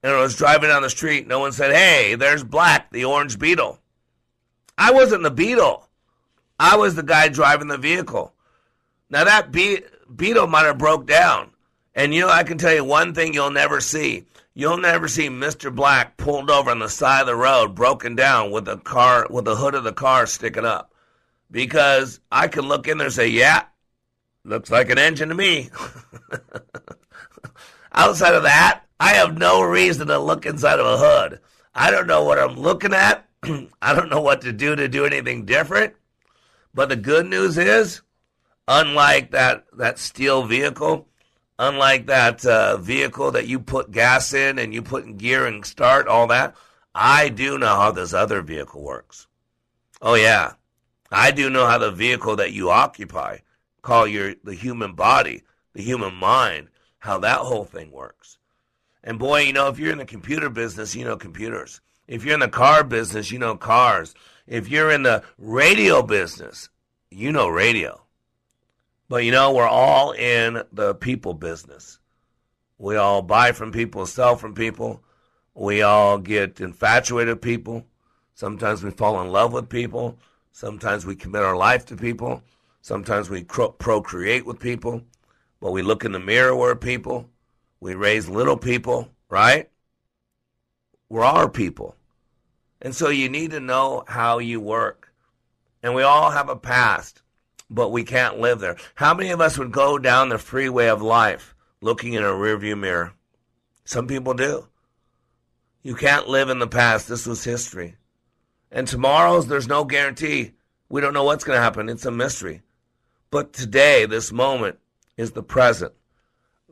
And 0.03 0.13
I 0.13 0.21
was 0.21 0.35
driving 0.35 0.69
down 0.69 0.83
the 0.83 0.89
street. 0.89 1.27
No 1.27 1.39
one 1.39 1.51
said, 1.51 1.73
hey, 1.73 2.15
there's 2.15 2.43
Black, 2.43 2.91
the 2.91 3.05
orange 3.05 3.39
beetle. 3.39 3.79
I 4.77 4.91
wasn't 4.91 5.23
the 5.23 5.31
beetle. 5.31 5.87
I 6.59 6.77
was 6.77 6.95
the 6.95 7.03
guy 7.03 7.27
driving 7.27 7.67
the 7.67 7.77
vehicle. 7.77 8.33
Now 9.09 9.23
that 9.23 9.51
be- 9.51 9.81
beetle 10.15 10.47
might 10.47 10.65
have 10.65 10.77
broke 10.77 11.07
down. 11.07 11.51
And 11.95 12.13
you 12.13 12.21
know, 12.21 12.29
I 12.29 12.43
can 12.43 12.57
tell 12.57 12.73
you 12.73 12.83
one 12.83 13.13
thing 13.13 13.33
you'll 13.33 13.51
never 13.51 13.81
see. 13.81 14.25
You'll 14.57 14.77
never 14.77 15.09
see 15.09 15.27
Mr. 15.27 15.73
Black 15.73 16.15
pulled 16.15 16.49
over 16.49 16.71
on 16.71 16.79
the 16.79 16.87
side 16.87 17.19
of 17.19 17.27
the 17.27 17.35
road, 17.35 17.75
broken 17.75 18.15
down 18.15 18.51
with 18.51 18.63
the 18.63 18.77
car, 18.77 19.27
with 19.29 19.43
the 19.43 19.57
hood 19.57 19.75
of 19.75 19.83
the 19.83 19.91
car 19.91 20.25
sticking 20.25 20.63
up. 20.63 20.93
Because 21.51 22.21
I 22.31 22.47
can 22.47 22.65
look 22.65 22.87
in 22.87 22.97
there 22.97 23.07
and 23.07 23.13
say, 23.13 23.27
yeah, 23.27 23.65
looks 24.45 24.71
like 24.71 24.89
an 24.89 24.97
engine 24.97 25.27
to 25.27 25.35
me. 25.35 25.69
Outside 27.91 28.33
of 28.33 28.43
that, 28.43 28.83
I 28.97 29.09
have 29.15 29.37
no 29.37 29.61
reason 29.61 30.07
to 30.07 30.17
look 30.19 30.45
inside 30.45 30.79
of 30.79 30.85
a 30.85 30.97
hood. 30.97 31.41
I 31.73 31.91
don't 31.91 32.07
know 32.07 32.23
what 32.23 32.39
I'm 32.39 32.55
looking 32.55 32.93
at. 32.93 33.27
I 33.81 33.93
don't 33.93 34.09
know 34.09 34.21
what 34.21 34.41
to 34.41 34.53
do 34.53 34.73
to 34.73 34.87
do 34.87 35.05
anything 35.05 35.45
different. 35.45 35.95
But 36.73 36.87
the 36.87 36.95
good 36.95 37.25
news 37.25 37.57
is, 37.57 38.01
unlike 38.69 39.31
that, 39.31 39.65
that 39.73 39.99
steel 39.99 40.43
vehicle, 40.43 41.09
Unlike 41.57 42.07
that 42.07 42.45
uh, 42.45 42.77
vehicle 42.77 43.31
that 43.31 43.47
you 43.47 43.59
put 43.59 43.91
gas 43.91 44.33
in 44.33 44.59
and 44.59 44.73
you 44.73 44.81
put 44.81 45.05
in 45.05 45.17
gear 45.17 45.45
and 45.45 45.65
start, 45.65 46.07
all 46.07 46.27
that, 46.27 46.55
I 46.93 47.29
do 47.29 47.57
know 47.57 47.75
how 47.75 47.91
this 47.91 48.13
other 48.13 48.41
vehicle 48.41 48.83
works. 48.83 49.27
Oh, 50.01 50.15
yeah. 50.15 50.53
I 51.11 51.31
do 51.31 51.49
know 51.49 51.65
how 51.65 51.77
the 51.77 51.91
vehicle 51.91 52.35
that 52.37 52.51
you 52.51 52.69
occupy, 52.69 53.39
call 53.81 54.05
your 54.07 54.35
the 54.43 54.53
human 54.53 54.93
body, 54.93 55.43
the 55.73 55.81
human 55.81 56.13
mind, 56.15 56.69
how 56.99 57.19
that 57.19 57.39
whole 57.39 57.63
thing 57.63 57.91
works. 57.91 58.37
And 59.03 59.19
boy, 59.19 59.41
you 59.41 59.53
know, 59.53 59.67
if 59.67 59.79
you're 59.79 59.91
in 59.91 59.99
the 59.99 60.05
computer 60.05 60.49
business, 60.49 60.95
you 60.95 61.05
know 61.05 61.15
computers. 61.15 61.79
If 62.07 62.25
you're 62.25 62.33
in 62.33 62.39
the 62.39 62.47
car 62.47 62.83
business, 62.83 63.31
you 63.31 63.39
know 63.39 63.55
cars. 63.55 64.13
If 64.47 64.67
you're 64.67 64.91
in 64.91 65.03
the 65.03 65.23
radio 65.37 66.01
business, 66.01 66.69
you 67.09 67.31
know 67.31 67.47
radio. 67.47 68.04
But 69.07 69.23
you 69.23 69.31
know, 69.31 69.53
we're 69.53 69.67
all 69.67 70.11
in 70.11 70.63
the 70.71 70.95
people 70.95 71.33
business. 71.33 71.99
We 72.77 72.95
all 72.95 73.21
buy 73.21 73.51
from 73.51 73.71
people, 73.71 74.05
sell 74.05 74.35
from 74.35 74.53
people. 74.53 75.03
We 75.53 75.81
all 75.81 76.17
get 76.17 76.59
infatuated 76.59 77.35
with 77.35 77.41
people. 77.41 77.85
Sometimes 78.33 78.83
we 78.83 78.91
fall 78.91 79.21
in 79.21 79.31
love 79.31 79.53
with 79.53 79.69
people. 79.69 80.17
Sometimes 80.51 81.05
we 81.05 81.15
commit 81.15 81.43
our 81.43 81.55
life 81.55 81.85
to 81.87 81.95
people. 81.95 82.43
Sometimes 82.81 83.29
we 83.29 83.43
procreate 83.43 84.45
with 84.45 84.59
people. 84.59 85.01
But 85.61 85.71
we 85.71 85.81
look 85.81 86.03
in 86.03 86.11
the 86.11 86.19
mirror, 86.19 86.55
we're 86.55 86.75
people. 86.75 87.29
We 87.79 87.95
raise 87.95 88.27
little 88.27 88.57
people, 88.57 89.09
right? 89.29 89.69
We're 91.09 91.23
our 91.23 91.49
people. 91.49 91.95
And 92.81 92.93
so 92.93 93.09
you 93.09 93.29
need 93.29 93.51
to 93.51 93.59
know 93.59 94.03
how 94.07 94.39
you 94.39 94.59
work. 94.59 95.13
And 95.81 95.95
we 95.95 96.03
all 96.03 96.31
have 96.31 96.49
a 96.49 96.55
past, 96.55 97.21
but 97.69 97.91
we 97.91 98.03
can't 98.03 98.39
live 98.39 98.59
there. 98.59 98.77
How 98.95 99.13
many 99.13 99.29
of 99.29 99.41
us 99.41 99.57
would 99.57 99.71
go 99.71 99.97
down 99.97 100.29
the 100.29 100.37
freeway 100.37 100.87
of 100.87 101.01
life 101.01 101.55
looking 101.81 102.13
in 102.13 102.23
a 102.23 102.27
rearview 102.27 102.77
mirror? 102.77 103.13
Some 103.83 104.07
people 104.07 104.33
do. 104.33 104.67
You 105.83 105.95
can't 105.95 106.27
live 106.27 106.49
in 106.49 106.59
the 106.59 106.67
past. 106.67 107.07
This 107.07 107.25
was 107.25 107.43
history. 107.43 107.95
And 108.71 108.87
tomorrow's, 108.87 109.47
there's 109.47 109.67
no 109.67 109.83
guarantee. 109.83 110.53
We 110.89 111.01
don't 111.01 111.13
know 111.13 111.23
what's 111.23 111.43
going 111.43 111.57
to 111.57 111.63
happen. 111.63 111.89
It's 111.89 112.05
a 112.05 112.11
mystery. 112.11 112.61
But 113.29 113.53
today, 113.53 114.05
this 114.05 114.31
moment, 114.31 114.79
is 115.17 115.31
the 115.31 115.43
present. 115.43 115.93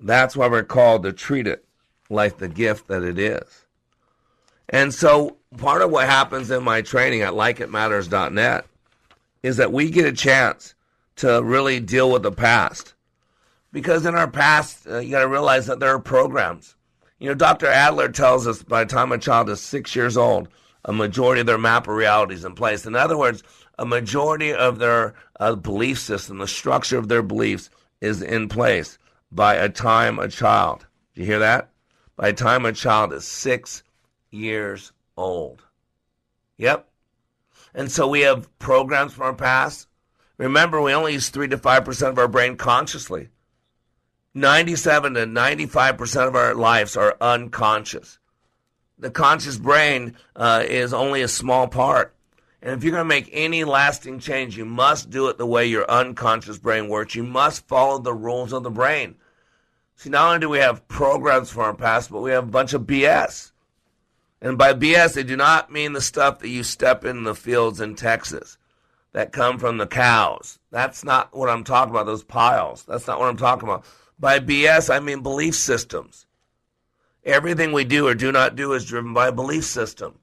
That's 0.01 0.35
why 0.35 0.47
we're 0.47 0.63
called 0.63 1.03
to 1.03 1.13
treat 1.13 1.47
it 1.47 1.65
like 2.09 2.37
the 2.37 2.47
gift 2.47 2.87
that 2.87 3.03
it 3.03 3.17
is. 3.17 3.65
And 4.69 4.93
so 4.93 5.37
part 5.57 5.81
of 5.81 5.91
what 5.91 6.07
happens 6.07 6.51
in 6.51 6.63
my 6.63 6.81
training 6.81 7.21
at 7.21 7.33
likeitmatters.net 7.33 8.65
is 9.43 9.57
that 9.57 9.71
we 9.71 9.89
get 9.89 10.05
a 10.05 10.13
chance 10.13 10.73
to 11.17 11.41
really 11.43 11.79
deal 11.79 12.11
with 12.11 12.23
the 12.23 12.31
past. 12.31 12.93
Because 13.71 14.05
in 14.05 14.15
our 14.15 14.29
past, 14.29 14.87
uh, 14.87 14.99
you 14.99 15.11
got 15.11 15.21
to 15.21 15.27
realize 15.27 15.65
that 15.67 15.79
there 15.79 15.93
are 15.93 15.99
programs. 15.99 16.75
You 17.19 17.29
know, 17.29 17.35
Dr. 17.35 17.67
Adler 17.67 18.09
tells 18.09 18.47
us 18.47 18.61
by 18.61 18.83
the 18.83 18.89
time 18.93 19.11
a 19.11 19.17
child 19.17 19.49
is 19.49 19.61
six 19.61 19.95
years 19.95 20.17
old, 20.17 20.49
a 20.85 20.93
majority 20.93 21.41
of 21.41 21.47
their 21.47 21.57
map 21.57 21.87
of 21.87 21.95
reality 21.95 22.35
is 22.35 22.45
in 22.45 22.53
place. 22.53 22.85
In 22.85 22.95
other 22.95 23.17
words, 23.17 23.43
a 23.79 23.85
majority 23.85 24.53
of 24.53 24.79
their 24.79 25.15
uh, 25.39 25.55
belief 25.55 25.99
system, 25.99 26.37
the 26.37 26.47
structure 26.47 26.97
of 26.97 27.07
their 27.07 27.23
beliefs, 27.23 27.69
is 28.01 28.21
in 28.21 28.49
place 28.49 28.97
by 29.31 29.55
a 29.55 29.69
time 29.69 30.19
a 30.19 30.27
child. 30.27 30.85
Do 31.15 31.21
you 31.21 31.27
hear 31.27 31.39
that? 31.39 31.69
By 32.15 32.31
the 32.31 32.37
time 32.37 32.65
a 32.65 32.73
child 32.73 33.13
is 33.13 33.25
six 33.25 33.83
years 34.29 34.91
old. 35.17 35.63
Yep. 36.57 36.87
And 37.73 37.91
so 37.91 38.07
we 38.07 38.21
have 38.21 38.57
programs 38.59 39.13
from 39.13 39.23
our 39.23 39.33
past. 39.33 39.87
Remember, 40.43 40.81
we 40.81 40.93
only 40.93 41.13
use 41.13 41.29
3 41.29 41.47
to 41.49 41.57
5% 41.57 42.09
of 42.09 42.17
our 42.17 42.27
brain 42.27 42.57
consciously. 42.57 43.29
97 44.33 45.13
to 45.13 45.25
95% 45.25 46.27
of 46.27 46.35
our 46.35 46.55
lives 46.55 46.97
are 46.97 47.15
unconscious. 47.21 48.19
The 48.97 49.11
conscious 49.11 49.57
brain 49.57 50.15
uh, 50.35 50.63
is 50.67 50.93
only 50.93 51.21
a 51.21 51.27
small 51.27 51.67
part. 51.67 52.15
And 52.61 52.73
if 52.73 52.83
you're 52.83 52.91
going 52.91 53.05
to 53.05 53.05
make 53.05 53.29
any 53.31 53.63
lasting 53.63 54.19
change, 54.19 54.57
you 54.57 54.65
must 54.65 55.09
do 55.09 55.27
it 55.27 55.37
the 55.37 55.45
way 55.45 55.65
your 55.65 55.89
unconscious 55.89 56.57
brain 56.57 56.87
works. 56.87 57.15
You 57.15 57.23
must 57.23 57.67
follow 57.67 57.99
the 57.99 58.13
rules 58.13 58.53
of 58.53 58.63
the 58.63 58.71
brain. 58.71 59.15
See, 59.95 60.09
not 60.09 60.27
only 60.27 60.39
do 60.39 60.49
we 60.49 60.59
have 60.59 60.87
programs 60.87 61.51
from 61.51 61.63
our 61.63 61.73
past, 61.73 62.09
but 62.09 62.21
we 62.21 62.31
have 62.31 62.45
a 62.45 62.51
bunch 62.51 62.73
of 62.73 62.83
BS. 62.83 63.51
And 64.41 64.57
by 64.57 64.73
BS, 64.73 65.13
they 65.13 65.23
do 65.23 65.37
not 65.37 65.71
mean 65.71 65.93
the 65.93 66.01
stuff 66.01 66.39
that 66.39 66.49
you 66.49 66.63
step 66.63 67.05
in 67.05 67.23
the 67.23 67.35
fields 67.35 67.79
in 67.79 67.95
Texas 67.95 68.57
that 69.13 69.31
come 69.31 69.57
from 69.57 69.77
the 69.77 69.87
cows. 69.87 70.59
That's 70.71 71.03
not 71.03 71.35
what 71.35 71.49
I'm 71.49 71.63
talking 71.63 71.91
about, 71.91 72.05
those 72.05 72.23
piles. 72.23 72.83
That's 72.87 73.07
not 73.07 73.19
what 73.19 73.29
I'm 73.29 73.37
talking 73.37 73.69
about. 73.69 73.85
By 74.19 74.39
BS, 74.39 74.93
I 74.93 74.99
mean 74.99 75.21
belief 75.21 75.55
systems. 75.55 76.25
Everything 77.23 77.71
we 77.71 77.85
do 77.85 78.07
or 78.07 78.15
do 78.15 78.31
not 78.31 78.55
do 78.55 78.73
is 78.73 78.85
driven 78.85 79.13
by 79.13 79.27
a 79.29 79.31
belief 79.31 79.63
system. 79.63 80.19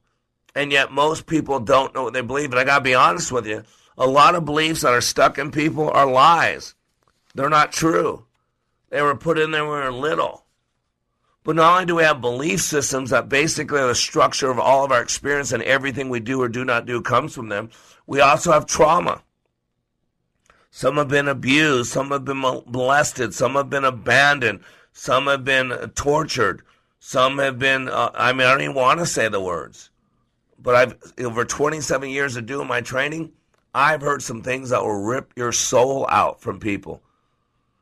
And 0.55 0.73
yet 0.73 0.93
most 0.93 1.27
people 1.27 1.61
don't 1.61 1.95
know 1.95 2.05
what 2.05 2.13
they 2.13 2.21
believe. 2.21 2.51
And 2.51 2.61
I 2.61 2.65
got 2.65 2.79
to 2.79 2.85
be 2.85 2.95
honest 2.95 3.33
with 3.33 3.47
you. 3.47 3.63
A 3.97 4.07
lot 4.07 4.35
of 4.35 4.45
beliefs 4.45 4.83
that 4.83 4.93
are 4.93 5.01
stuck 5.01 5.39
in 5.39 5.51
people 5.51 5.89
are 5.91 6.11
lies. 6.11 6.75
They're 7.35 7.49
not 7.49 7.73
true. 7.73 8.25
They 8.91 9.01
were 9.03 9.15
put 9.15 9.39
in 9.39 9.53
there 9.53 9.65
when 9.65 9.79
we 9.79 9.85
were 9.85 9.93
little. 9.93 10.45
But 11.51 11.57
not 11.57 11.73
only 11.73 11.87
do 11.87 11.97
we 11.97 12.05
have 12.05 12.21
belief 12.21 12.61
systems 12.61 13.11
that 13.11 13.29
basically 13.29 13.81
are 13.81 13.89
the 13.89 13.95
structure 13.97 14.53
of 14.53 14.61
all 14.61 14.85
of 14.85 14.93
our 14.93 15.03
experience 15.03 15.51
and 15.51 15.65
everything 15.65 16.09
we 16.09 16.21
do 16.21 16.41
or 16.41 16.49
do 16.49 16.65
not 16.65 16.87
do 16.87 17.03
comes 17.03 17.35
from 17.35 17.49
them, 17.49 17.71
we 18.07 18.21
also 18.21 18.53
have 18.53 18.67
trauma. 18.67 19.23
Some 20.71 20.97
have 20.97 21.09
been 21.09 21.27
abused, 21.27 21.91
some 21.91 22.11
have 22.13 22.25
been 22.25 22.39
molested, 22.39 23.35
some 23.35 23.55
have 23.55 23.69
been 23.69 23.85
abandoned, 23.85 24.61
some 24.93 25.27
have 25.27 25.45
been 25.45 25.71
tortured, 25.97 26.63
some 27.01 27.39
have 27.39 27.59
been, 27.59 27.89
uh, 27.89 28.13
I 28.15 28.33
mean, 28.33 28.47
I 28.47 28.53
don't 28.53 28.63
even 28.63 28.75
want 28.77 29.01
to 29.01 29.07
say 29.07 29.29
the 29.29 29.41
words 29.41 29.91
but 30.63 30.75
I've 30.75 31.13
over 31.19 31.45
27 31.45 32.11
years 32.11 32.37
of 32.37 32.47
doing 32.47 32.69
my 32.69 32.81
training, 32.81 33.33
I've 33.75 34.03
heard 34.03 34.23
some 34.23 34.43
things 34.43 34.71
that 34.71 34.83
will 34.83 35.03
rip 35.03 35.33
your 35.37 35.53
soul 35.53 36.07
out 36.09 36.41
from 36.41 36.61
people. 36.61 37.03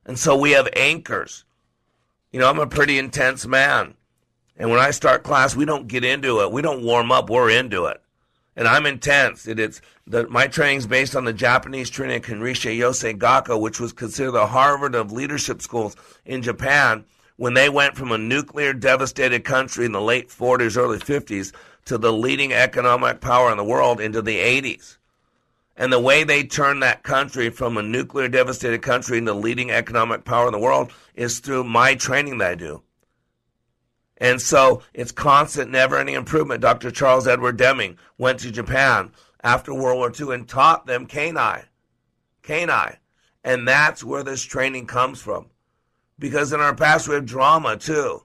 And 0.04 0.18
so 0.18 0.36
we 0.36 0.52
have 0.52 0.68
anchors. 0.74 1.44
You 2.32 2.40
know, 2.40 2.48
I'm 2.48 2.58
a 2.58 2.66
pretty 2.66 2.98
intense 2.98 3.46
man. 3.46 3.94
And 4.56 4.70
when 4.70 4.80
I 4.80 4.90
start 4.90 5.22
class, 5.22 5.56
we 5.56 5.64
don't 5.64 5.88
get 5.88 6.04
into 6.04 6.40
it. 6.42 6.52
We 6.52 6.62
don't 6.62 6.82
warm 6.82 7.12
up. 7.12 7.30
We're 7.30 7.50
into 7.50 7.86
it. 7.86 8.02
And 8.56 8.66
I'm 8.66 8.86
intense. 8.86 9.46
It, 9.46 9.60
it's 9.60 9.80
the, 10.06 10.26
my 10.28 10.48
training 10.48 10.78
is 10.78 10.86
based 10.86 11.14
on 11.14 11.24
the 11.24 11.32
Japanese 11.32 11.88
training 11.88 12.16
of 12.16 12.22
Kanrisha 12.22 12.76
Yosei 12.76 13.16
Gakko, 13.16 13.60
which 13.60 13.78
was 13.78 13.92
considered 13.92 14.32
the 14.32 14.46
Harvard 14.46 14.94
of 14.94 15.12
leadership 15.12 15.62
schools 15.62 15.96
in 16.26 16.42
Japan 16.42 17.04
when 17.36 17.54
they 17.54 17.68
went 17.68 17.96
from 17.96 18.10
a 18.10 18.18
nuclear 18.18 18.72
devastated 18.72 19.44
country 19.44 19.86
in 19.86 19.92
the 19.92 20.00
late 20.00 20.28
40s, 20.28 20.76
early 20.76 20.98
50s 20.98 21.52
to 21.84 21.96
the 21.96 22.12
leading 22.12 22.52
economic 22.52 23.20
power 23.20 23.50
in 23.50 23.56
the 23.56 23.64
world 23.64 24.00
into 24.00 24.20
the 24.20 24.38
80s. 24.38 24.97
And 25.78 25.92
the 25.92 26.00
way 26.00 26.24
they 26.24 26.42
turned 26.42 26.82
that 26.82 27.04
country 27.04 27.50
from 27.50 27.76
a 27.76 27.82
nuclear 27.82 28.28
devastated 28.28 28.82
country 28.82 29.18
into 29.18 29.32
leading 29.32 29.70
economic 29.70 30.24
power 30.24 30.46
in 30.46 30.52
the 30.52 30.58
world 30.58 30.92
is 31.14 31.38
through 31.38 31.64
my 31.64 31.94
training 31.94 32.38
that 32.38 32.50
I 32.50 32.54
do. 32.56 32.82
And 34.16 34.42
so 34.42 34.82
it's 34.92 35.12
constant, 35.12 35.70
never 35.70 35.96
ending 35.96 36.16
improvement. 36.16 36.60
Dr. 36.60 36.90
Charles 36.90 37.28
Edward 37.28 37.56
Deming 37.56 37.96
went 38.18 38.40
to 38.40 38.50
Japan 38.50 39.12
after 39.44 39.72
World 39.72 39.98
War 39.98 40.12
II 40.12 40.34
and 40.34 40.48
taught 40.48 40.86
them 40.86 41.06
Kanai. 41.06 41.66
Kanai. 42.42 42.96
And 43.44 43.66
that's 43.66 44.02
where 44.02 44.24
this 44.24 44.42
training 44.42 44.88
comes 44.88 45.20
from. 45.20 45.46
Because 46.18 46.52
in 46.52 46.58
our 46.58 46.74
past 46.74 47.06
we 47.06 47.14
have 47.14 47.24
drama 47.24 47.76
too 47.76 48.24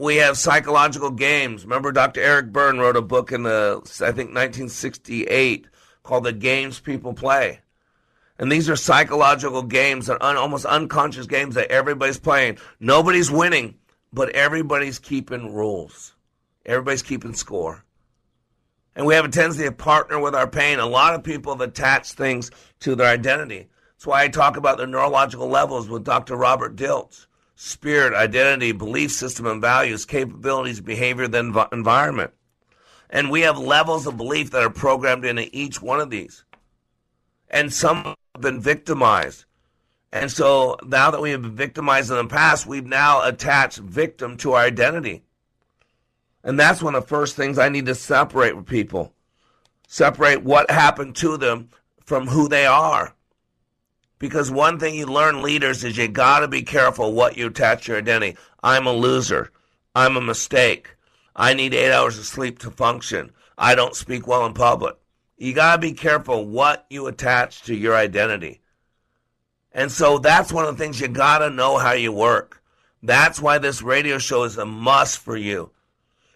we 0.00 0.16
have 0.16 0.38
psychological 0.38 1.10
games. 1.10 1.64
Remember, 1.64 1.92
Dr. 1.92 2.22
Eric 2.22 2.52
Berne 2.52 2.78
wrote 2.78 2.96
a 2.96 3.02
book 3.02 3.32
in 3.32 3.42
the, 3.42 3.82
I 4.00 4.12
think, 4.12 4.30
1968 4.30 5.66
called 6.10 6.24
The 6.24 6.32
Games 6.32 6.80
People 6.80 7.14
Play. 7.14 7.60
And 8.36 8.50
these 8.50 8.68
are 8.68 8.74
psychological 8.74 9.62
games 9.62 10.10
are 10.10 10.20
un, 10.20 10.36
almost 10.36 10.64
unconscious 10.64 11.26
games 11.26 11.54
that 11.54 11.70
everybody's 11.70 12.18
playing. 12.18 12.58
Nobody's 12.80 13.30
winning, 13.30 13.76
but 14.12 14.30
everybody's 14.30 14.98
keeping 14.98 15.54
rules. 15.54 16.16
Everybody's 16.66 17.02
keeping 17.02 17.32
score. 17.34 17.84
And 18.96 19.06
we 19.06 19.14
have 19.14 19.24
a 19.24 19.28
tendency 19.28 19.62
to 19.62 19.70
partner 19.70 20.18
with 20.18 20.34
our 20.34 20.48
pain. 20.48 20.80
A 20.80 20.86
lot 20.86 21.14
of 21.14 21.22
people 21.22 21.52
have 21.52 21.60
attached 21.60 22.14
things 22.14 22.50
to 22.80 22.96
their 22.96 23.06
identity. 23.06 23.68
That's 23.92 24.06
why 24.06 24.24
I 24.24 24.28
talk 24.28 24.56
about 24.56 24.78
the 24.78 24.88
neurological 24.88 25.46
levels 25.46 25.88
with 25.88 26.02
Dr. 26.02 26.34
Robert 26.34 26.74
Dilts 26.74 27.28
spirit, 27.54 28.14
identity, 28.14 28.72
belief 28.72 29.12
system, 29.12 29.46
and 29.46 29.60
values, 29.60 30.04
capabilities, 30.04 30.80
behavior, 30.80 31.28
then 31.28 31.54
environment. 31.70 32.32
And 33.10 33.30
we 33.30 33.40
have 33.42 33.58
levels 33.58 34.06
of 34.06 34.16
belief 34.16 34.52
that 34.52 34.62
are 34.62 34.70
programmed 34.70 35.24
into 35.24 35.48
each 35.52 35.82
one 35.82 36.00
of 36.00 36.10
these. 36.10 36.44
And 37.50 37.72
some 37.72 38.04
have 38.04 38.40
been 38.40 38.60
victimized. 38.60 39.44
And 40.12 40.30
so 40.30 40.78
now 40.86 41.10
that 41.10 41.20
we 41.20 41.32
have 41.32 41.42
been 41.42 41.56
victimized 41.56 42.10
in 42.10 42.16
the 42.16 42.26
past, 42.26 42.66
we've 42.66 42.86
now 42.86 43.26
attached 43.26 43.78
victim 43.78 44.36
to 44.38 44.52
our 44.52 44.64
identity. 44.64 45.22
And 46.44 46.58
that's 46.58 46.82
one 46.82 46.94
of 46.94 47.02
the 47.02 47.08
first 47.08 47.36
things 47.36 47.58
I 47.58 47.68
need 47.68 47.86
to 47.86 47.94
separate 47.94 48.56
with 48.56 48.66
people. 48.66 49.12
Separate 49.88 50.42
what 50.44 50.70
happened 50.70 51.16
to 51.16 51.36
them 51.36 51.68
from 52.04 52.28
who 52.28 52.48
they 52.48 52.64
are. 52.64 53.14
Because 54.20 54.50
one 54.50 54.78
thing 54.78 54.94
you 54.94 55.06
learn 55.06 55.42
leaders 55.42 55.82
is 55.82 55.96
you 55.96 56.06
got 56.06 56.40
to 56.40 56.48
be 56.48 56.62
careful 56.62 57.12
what 57.12 57.36
you 57.36 57.48
attach 57.48 57.88
your 57.88 57.98
identity. 57.98 58.38
I'm 58.62 58.86
a 58.86 58.92
loser. 58.92 59.50
I'm 59.94 60.16
a 60.16 60.20
mistake. 60.20 60.94
I 61.34 61.54
need 61.54 61.74
eight 61.74 61.92
hours 61.92 62.18
of 62.18 62.26
sleep 62.26 62.58
to 62.60 62.70
function. 62.70 63.32
I 63.56 63.74
don't 63.74 63.94
speak 63.94 64.26
well 64.26 64.46
in 64.46 64.54
public. 64.54 64.96
You 65.36 65.54
got 65.54 65.76
to 65.76 65.80
be 65.80 65.92
careful 65.92 66.44
what 66.44 66.86
you 66.90 67.06
attach 67.06 67.62
to 67.62 67.74
your 67.74 67.94
identity. 67.94 68.60
And 69.72 69.90
so 69.92 70.18
that's 70.18 70.52
one 70.52 70.64
of 70.64 70.76
the 70.76 70.82
things 70.82 71.00
you 71.00 71.08
got 71.08 71.38
to 71.38 71.50
know 71.50 71.78
how 71.78 71.92
you 71.92 72.12
work. 72.12 72.62
That's 73.02 73.40
why 73.40 73.58
this 73.58 73.82
radio 73.82 74.18
show 74.18 74.42
is 74.42 74.58
a 74.58 74.66
must 74.66 75.18
for 75.18 75.36
you. 75.36 75.70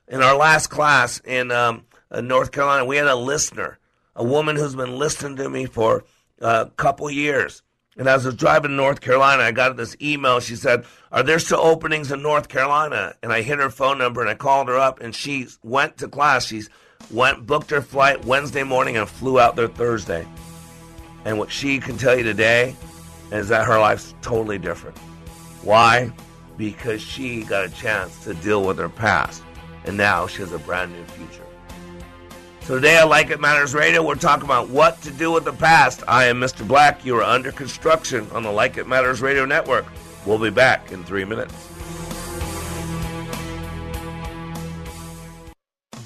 In 0.06 0.22
our 0.22 0.36
last 0.36 0.68
class 0.68 1.20
in 1.20 1.50
um, 1.50 1.84
uh, 2.10 2.20
North 2.20 2.52
Carolina, 2.52 2.84
we 2.84 2.96
had 2.96 3.06
a 3.06 3.16
listener, 3.16 3.78
a 4.14 4.24
woman 4.24 4.56
who's 4.56 4.74
been 4.74 4.98
listening 4.98 5.36
to 5.36 5.50
me 5.50 5.66
for 5.66 6.04
a 6.40 6.70
couple 6.76 7.10
years. 7.10 7.62
And 7.96 8.08
as 8.08 8.26
I 8.26 8.30
was 8.30 8.36
driving 8.36 8.70
to 8.70 8.76
North 8.76 9.00
Carolina, 9.00 9.42
I 9.44 9.52
got 9.52 9.76
this 9.76 9.96
email. 10.02 10.40
She 10.40 10.56
said, 10.56 10.84
Are 11.12 11.22
there 11.22 11.38
still 11.38 11.60
openings 11.60 12.10
in 12.10 12.22
North 12.22 12.48
Carolina? 12.48 13.14
And 13.22 13.32
I 13.32 13.42
hit 13.42 13.58
her 13.58 13.70
phone 13.70 13.98
number 13.98 14.20
and 14.20 14.28
I 14.28 14.34
called 14.34 14.68
her 14.68 14.78
up 14.78 15.00
and 15.00 15.14
she 15.14 15.46
went 15.62 15.98
to 15.98 16.08
class. 16.08 16.46
She's 16.46 16.68
went 17.10 17.46
booked 17.46 17.70
her 17.70 17.82
flight 17.82 18.24
Wednesday 18.24 18.62
morning 18.62 18.96
and 18.96 19.08
flew 19.08 19.38
out 19.38 19.56
there 19.56 19.68
Thursday. 19.68 20.26
And 21.24 21.38
what 21.38 21.50
she 21.50 21.78
can 21.78 21.96
tell 21.96 22.16
you 22.16 22.24
today 22.24 22.74
is 23.30 23.48
that 23.48 23.66
her 23.66 23.78
life's 23.78 24.14
totally 24.22 24.58
different. 24.58 24.98
Why? 25.62 26.12
Because 26.56 27.00
she 27.00 27.42
got 27.44 27.64
a 27.64 27.70
chance 27.70 28.24
to 28.24 28.34
deal 28.34 28.64
with 28.64 28.78
her 28.78 28.88
past. 28.88 29.42
And 29.84 29.96
now 29.96 30.26
she 30.26 30.38
has 30.38 30.52
a 30.52 30.58
brand 30.58 30.92
new 30.92 31.04
future. 31.04 31.43
Today 32.66 32.98
on 32.98 33.10
Like 33.10 33.28
It 33.28 33.42
Matters 33.42 33.74
Radio, 33.74 34.02
we're 34.02 34.14
talking 34.14 34.46
about 34.46 34.70
what 34.70 35.02
to 35.02 35.10
do 35.10 35.30
with 35.30 35.44
the 35.44 35.52
past. 35.52 36.02
I 36.08 36.24
am 36.24 36.40
Mr. 36.40 36.66
Black. 36.66 37.04
You 37.04 37.14
are 37.18 37.22
under 37.22 37.52
construction 37.52 38.26
on 38.32 38.42
the 38.42 38.50
Like 38.50 38.78
It 38.78 38.86
Matters 38.86 39.20
Radio 39.20 39.44
Network. 39.44 39.84
We'll 40.24 40.38
be 40.38 40.48
back 40.48 40.90
in 40.90 41.04
three 41.04 41.26
minutes. 41.26 41.52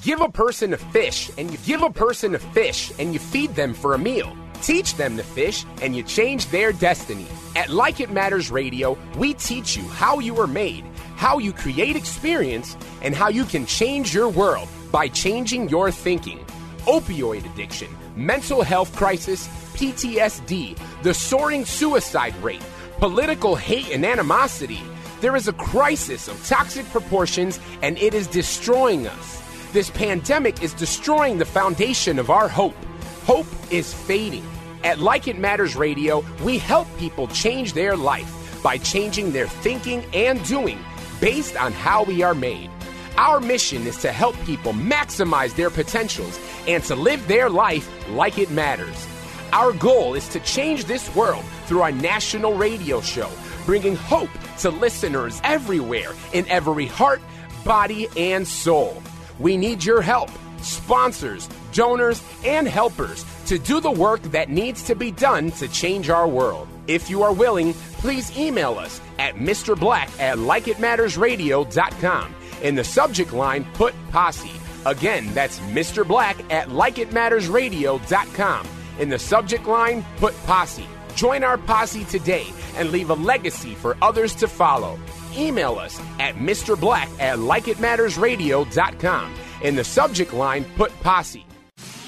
Give 0.02 0.20
a 0.20 0.28
person 0.28 0.72
a 0.72 0.76
fish, 0.76 1.30
and 1.38 1.48
you 1.48 1.59
give 1.59 1.82
a 1.82 1.90
person 1.90 2.34
a 2.34 2.40
fish, 2.40 2.90
and 2.98 3.12
you 3.12 3.20
feed 3.20 3.54
them 3.54 3.72
for 3.72 3.94
a 3.94 3.98
meal. 3.98 4.36
Teach 4.61 4.96
them 4.96 5.16
to 5.16 5.22
fish, 5.22 5.64
and 5.80 5.94
you 5.94 6.02
change 6.02 6.46
their 6.46 6.72
destiny. 6.72 7.28
At 7.54 7.70
Like 7.70 8.00
It 8.00 8.11
Matters 8.11 8.50
Radio, 8.50 8.98
we 9.16 9.34
teach 9.34 9.76
you 9.76 9.84
how 9.90 10.18
you 10.18 10.36
are 10.40 10.48
made, 10.48 10.84
how 11.14 11.38
you 11.38 11.52
create 11.52 11.94
experience, 11.94 12.76
and 13.00 13.14
how 13.14 13.28
you 13.28 13.44
can 13.44 13.64
change 13.64 14.12
your 14.12 14.28
world 14.28 14.68
by 14.90 15.06
changing 15.06 15.68
your 15.68 15.92
thinking. 15.92 16.44
Opioid 16.89 17.45
addiction, 17.45 17.95
mental 18.16 18.62
health 18.62 18.97
crisis, 18.97 19.47
PTSD, 19.76 20.74
the 21.03 21.12
soaring 21.12 21.66
suicide 21.66 22.34
rate, 22.36 22.64
political 22.97 23.55
hate 23.55 23.91
and 23.91 24.07
animosity. 24.07 24.80
There 25.20 25.36
is 25.36 25.49
a 25.49 25.53
crisis 25.53 26.28
of 26.28 26.43
toxic 26.47 26.86
proportions, 26.86 27.61
and 27.82 27.99
it 27.99 28.14
is 28.14 28.26
destroying 28.26 29.07
us. 29.07 29.43
This 29.74 29.91
pandemic 29.91 30.62
is 30.62 30.72
destroying 30.72 31.36
the 31.36 31.45
foundation 31.45 32.18
of 32.18 32.30
our 32.30 32.49
hope. 32.49 32.76
Hope 33.24 33.47
is 33.70 33.93
fading. 33.93 34.47
At 34.82 34.99
Like 34.99 35.28
It 35.28 35.39
Matters 35.39 35.76
Radio, 35.76 36.24
we 36.43 36.57
help 36.57 36.89
people 36.97 37.28
change 37.28 37.74
their 37.74 37.99
life 37.99 38.62
by 38.62 38.78
changing 38.78 39.32
their 39.32 39.47
thinking 39.47 40.03
and 40.14 40.43
doing 40.47 40.78
based 41.20 41.55
on 41.55 41.72
how 41.72 42.05
we 42.05 42.22
are 42.22 42.34
made. 42.34 42.70
Our 43.18 43.41
mission 43.41 43.86
is 43.86 43.97
to 43.99 44.12
help 44.12 44.36
people 44.45 44.72
maximize 44.72 45.55
their 45.55 45.70
potentials 45.70 46.39
and 46.68 46.84
to 46.84 46.94
live 46.94 47.26
their 47.26 47.50
life 47.50 47.90
like 48.10 48.38
it 48.38 48.50
matters. 48.50 49.08
Our 49.52 49.72
goal 49.72 50.14
is 50.14 50.28
to 50.28 50.40
change 50.40 50.84
this 50.84 51.12
world 51.16 51.44
through 51.66 51.80
our 51.80 51.90
national 51.90 52.54
radio 52.54 53.00
show, 53.00 53.30
bringing 53.64 53.96
hope 53.96 54.30
to 54.58 54.70
listeners 54.70 55.40
everywhere 55.42 56.12
in 56.32 56.46
every 56.48 56.86
heart, 56.86 57.22
body, 57.64 58.08
and 58.16 58.46
soul. 58.46 59.02
We 59.38 59.56
need 59.56 59.82
your 59.82 60.02
help, 60.02 60.30
sponsors, 60.60 61.48
donors, 61.72 62.22
and 62.44 62.68
helpers 62.68 63.24
to 63.46 63.58
do 63.58 63.80
the 63.80 63.90
work 63.90 64.20
that 64.22 64.50
needs 64.50 64.82
to 64.84 64.94
be 64.94 65.10
done 65.10 65.50
to 65.52 65.68
change 65.68 66.10
our 66.10 66.28
world. 66.28 66.68
If 66.86 67.08
you 67.08 67.22
are 67.22 67.32
willing, 67.32 67.72
please 67.72 68.36
email 68.36 68.78
us 68.78 69.00
at 69.18 69.36
Mr. 69.36 69.78
Black 69.78 70.08
at 70.20 70.38
likeitmattersradio.com. 70.38 72.34
In 72.62 72.74
the 72.74 72.84
subject 72.84 73.32
line, 73.32 73.64
put 73.74 73.94
posse. 74.10 74.50
Again, 74.89 75.32
that's 75.34 75.59
Mr. 75.61 76.09
Black 76.09 76.39
at 76.51 76.68
likeitmattersradio.com. 76.68 78.66
In 78.99 79.11
the 79.11 79.18
subject 79.18 79.66
line, 79.66 80.03
put 80.16 80.34
posse. 80.45 80.86
Join 81.14 81.45
our 81.45 81.59
posse 81.59 82.05
today 82.05 82.47
and 82.74 82.91
leave 82.91 83.11
a 83.11 83.14
legacy 83.14 83.74
for 83.74 83.99
others 84.01 84.34
to 84.36 84.49
follow. 84.49 84.99
Email 85.36 85.74
us 85.78 86.01
at 86.18 86.36
Mr. 86.36 86.80
Black 86.80 87.11
at 87.20 87.39
likeitmattersradio.com. 87.39 89.34
In 89.62 89.76
the 89.76 89.84
subject 89.84 90.32
line, 90.32 90.64
put 90.76 90.91
posse. 91.01 91.45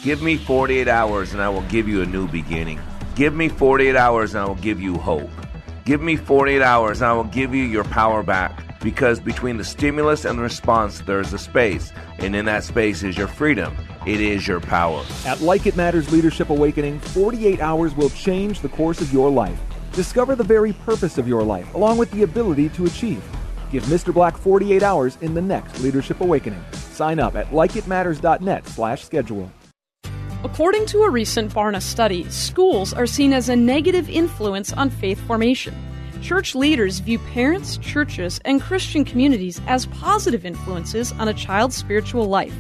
Give 0.03 0.22
me 0.22 0.39
48 0.39 0.89
hours 0.89 1.35
and 1.35 1.43
I 1.43 1.51
will 1.51 1.68
give 1.68 1.87
you 1.87 2.01
a 2.01 2.07
new 2.07 2.26
beginning. 2.28 2.81
Give 3.14 3.35
me 3.35 3.51
48 3.51 3.95
hours 3.95 4.35
and 4.35 4.43
I 4.43 4.47
will 4.47 4.55
give 4.55 4.81
you 4.81 4.97
hope. 4.97 5.28
Give 5.85 6.01
me 6.01 6.16
48 6.16 6.62
hours 6.62 7.03
and 7.03 7.11
I 7.11 7.12
will 7.12 7.24
give 7.24 7.55
you 7.55 7.64
your 7.64 7.85
power 7.85 8.22
back. 8.22 8.69
Because 8.83 9.20
between 9.20 9.59
the 9.59 9.64
stimulus 9.64 10.24
and 10.24 10.39
the 10.39 10.43
response, 10.43 11.01
there 11.01 11.20
is 11.20 11.33
a 11.33 11.39
space. 11.39 11.93
And 12.18 12.35
in 12.35 12.47
that 12.47 12.64
space 12.64 13.03
is 13.03 13.16
your 13.16 13.28
freedom. 13.28 13.76
It 14.07 14.20
is 14.20 14.49
your 14.49 14.61
power. 14.61 15.05
At 15.26 15.43
Like 15.43 15.66
It 15.66 15.76
Matters 15.76 16.11
Leadership 16.11 16.49
Awakening, 16.49 16.99
48 17.01 17.61
hours 17.61 17.95
will 17.95 18.11
change 18.11 18.61
the 18.61 18.70
course 18.70 19.01
of 19.01 19.12
your 19.12 19.31
life. 19.31 19.61
Discover 19.93 20.37
the 20.37 20.45
very 20.45 20.72
purpose 20.72 21.18
of 21.18 21.28
your 21.28 21.43
life, 21.43 21.74
along 21.74 21.99
with 21.99 22.11
the 22.12 22.22
ability 22.22 22.70
to 22.70 22.87
achieve. 22.87 23.22
Give 23.70 23.85
Mr. 23.85 24.14
Black 24.14 24.37
48 24.37 24.83
hours 24.83 25.18
in 25.20 25.35
the 25.35 25.43
next 25.43 25.81
Leadership 25.81 26.20
Awakening. 26.20 26.64
Sign 26.72 27.18
up 27.20 27.37
at 27.37 27.51
likeitmatters.net 27.51 28.66
slash 28.66 29.05
schedule. 29.05 29.51
According 30.43 30.87
to 30.87 31.03
a 31.03 31.11
recent 31.11 31.53
Barna 31.53 31.83
study, 31.83 32.28
schools 32.31 32.95
are 32.95 33.07
seen 33.07 33.35
as 33.35 33.51
a 33.51 33.57
negative 33.57 34.09
influence 34.09 34.72
on 34.72 34.89
faith 34.89 35.20
formation. 35.26 35.74
Church 36.22 36.54
leaders 36.54 36.98
view 36.98 37.18
parents, 37.18 37.78
churches, 37.78 38.40
and 38.44 38.60
Christian 38.60 39.04
communities 39.04 39.60
as 39.66 39.86
positive 39.86 40.44
influences 40.44 41.12
on 41.12 41.28
a 41.28 41.34
child's 41.34 41.76
spiritual 41.76 42.26
life. 42.26 42.54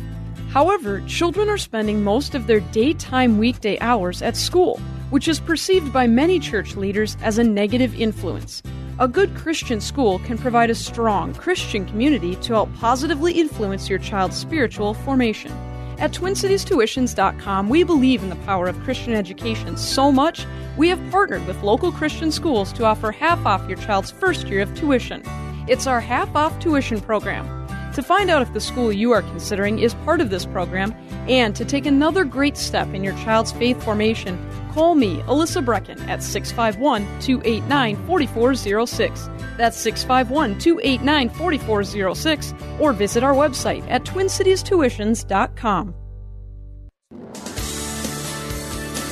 However, 0.50 1.02
children 1.06 1.48
are 1.48 1.58
spending 1.58 2.02
most 2.02 2.34
of 2.34 2.46
their 2.46 2.60
daytime 2.60 3.38
weekday 3.38 3.78
hours 3.80 4.22
at 4.22 4.36
school, 4.36 4.78
which 5.10 5.28
is 5.28 5.38
perceived 5.38 5.92
by 5.92 6.06
many 6.06 6.40
church 6.40 6.74
leaders 6.74 7.18
as 7.22 7.36
a 7.36 7.44
negative 7.44 8.00
influence. 8.00 8.62
A 8.98 9.06
good 9.06 9.34
Christian 9.36 9.80
school 9.80 10.18
can 10.20 10.38
provide 10.38 10.70
a 10.70 10.74
strong 10.74 11.34
Christian 11.34 11.84
community 11.84 12.36
to 12.36 12.54
help 12.54 12.74
positively 12.76 13.34
influence 13.34 13.88
your 13.88 13.98
child's 13.98 14.36
spiritual 14.36 14.94
formation. 14.94 15.52
At 16.00 16.12
TwinCitiesTuitions.com, 16.12 17.68
we 17.68 17.84
believe 17.84 18.22
in 18.22 18.30
the 18.30 18.36
power 18.36 18.68
of 18.68 18.80
Christian 18.84 19.12
education 19.12 19.76
so 19.76 20.10
much, 20.10 20.46
we 20.78 20.88
have 20.88 21.10
partnered 21.10 21.46
with 21.46 21.62
local 21.62 21.92
Christian 21.92 22.32
schools 22.32 22.72
to 22.72 22.86
offer 22.86 23.12
half 23.12 23.44
off 23.44 23.68
your 23.68 23.76
child's 23.76 24.10
first 24.10 24.48
year 24.48 24.62
of 24.62 24.74
tuition. 24.74 25.22
It's 25.68 25.86
our 25.86 26.00
half 26.00 26.34
off 26.34 26.58
tuition 26.58 27.02
program. 27.02 27.46
To 27.92 28.02
find 28.02 28.30
out 28.30 28.40
if 28.40 28.50
the 28.54 28.62
school 28.62 28.90
you 28.90 29.12
are 29.12 29.20
considering 29.20 29.78
is 29.78 29.92
part 29.92 30.22
of 30.22 30.30
this 30.30 30.46
program 30.46 30.94
and 31.30 31.54
to 31.54 31.64
take 31.64 31.86
another 31.86 32.24
great 32.24 32.56
step 32.56 32.92
in 32.92 33.04
your 33.04 33.14
child's 33.18 33.52
faith 33.52 33.82
formation, 33.82 34.36
call 34.72 34.96
me, 34.96 35.18
Alyssa 35.22 35.64
Brecken, 35.64 35.98
at 36.08 36.22
651 36.22 37.02
289 37.20 37.96
4406. 38.06 39.30
That's 39.56 39.76
651 39.78 40.58
289 40.58 41.30
4406, 41.30 42.54
or 42.80 42.92
visit 42.92 43.22
our 43.22 43.34
website 43.34 43.88
at 43.88 44.04
twincitiestuitions.com. 44.04 45.94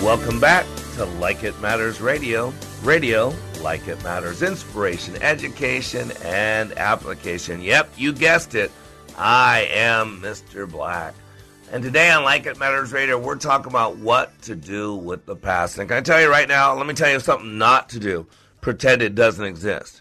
Welcome 0.02 0.40
back 0.40 0.66
to 0.94 1.04
Like 1.04 1.44
It 1.44 1.58
Matters 1.60 2.00
Radio. 2.00 2.52
Radio, 2.82 3.34
like 3.60 3.88
it 3.88 4.02
matters, 4.04 4.42
inspiration, 4.42 5.20
education, 5.22 6.12
and 6.24 6.72
application. 6.78 7.60
Yep, 7.60 7.90
you 7.96 8.12
guessed 8.12 8.54
it. 8.54 8.70
I 9.16 9.68
am 9.72 10.20
Mr. 10.20 10.70
Black. 10.70 11.14
And 11.70 11.82
today 11.82 12.10
on 12.10 12.24
Like 12.24 12.46
It 12.46 12.58
Matters 12.58 12.92
Radio, 12.92 13.18
we're 13.18 13.36
talking 13.36 13.70
about 13.70 13.96
what 13.96 14.40
to 14.42 14.54
do 14.54 14.94
with 14.94 15.26
the 15.26 15.36
past. 15.36 15.76
And 15.78 15.86
can 15.86 15.98
I 15.98 16.00
tell 16.00 16.18
you 16.18 16.30
right 16.30 16.48
now, 16.48 16.74
let 16.74 16.86
me 16.86 16.94
tell 16.94 17.10
you 17.10 17.20
something 17.20 17.58
not 17.58 17.90
to 17.90 17.98
do. 17.98 18.26
Pretend 18.62 19.02
it 19.02 19.14
doesn't 19.14 19.44
exist. 19.44 20.00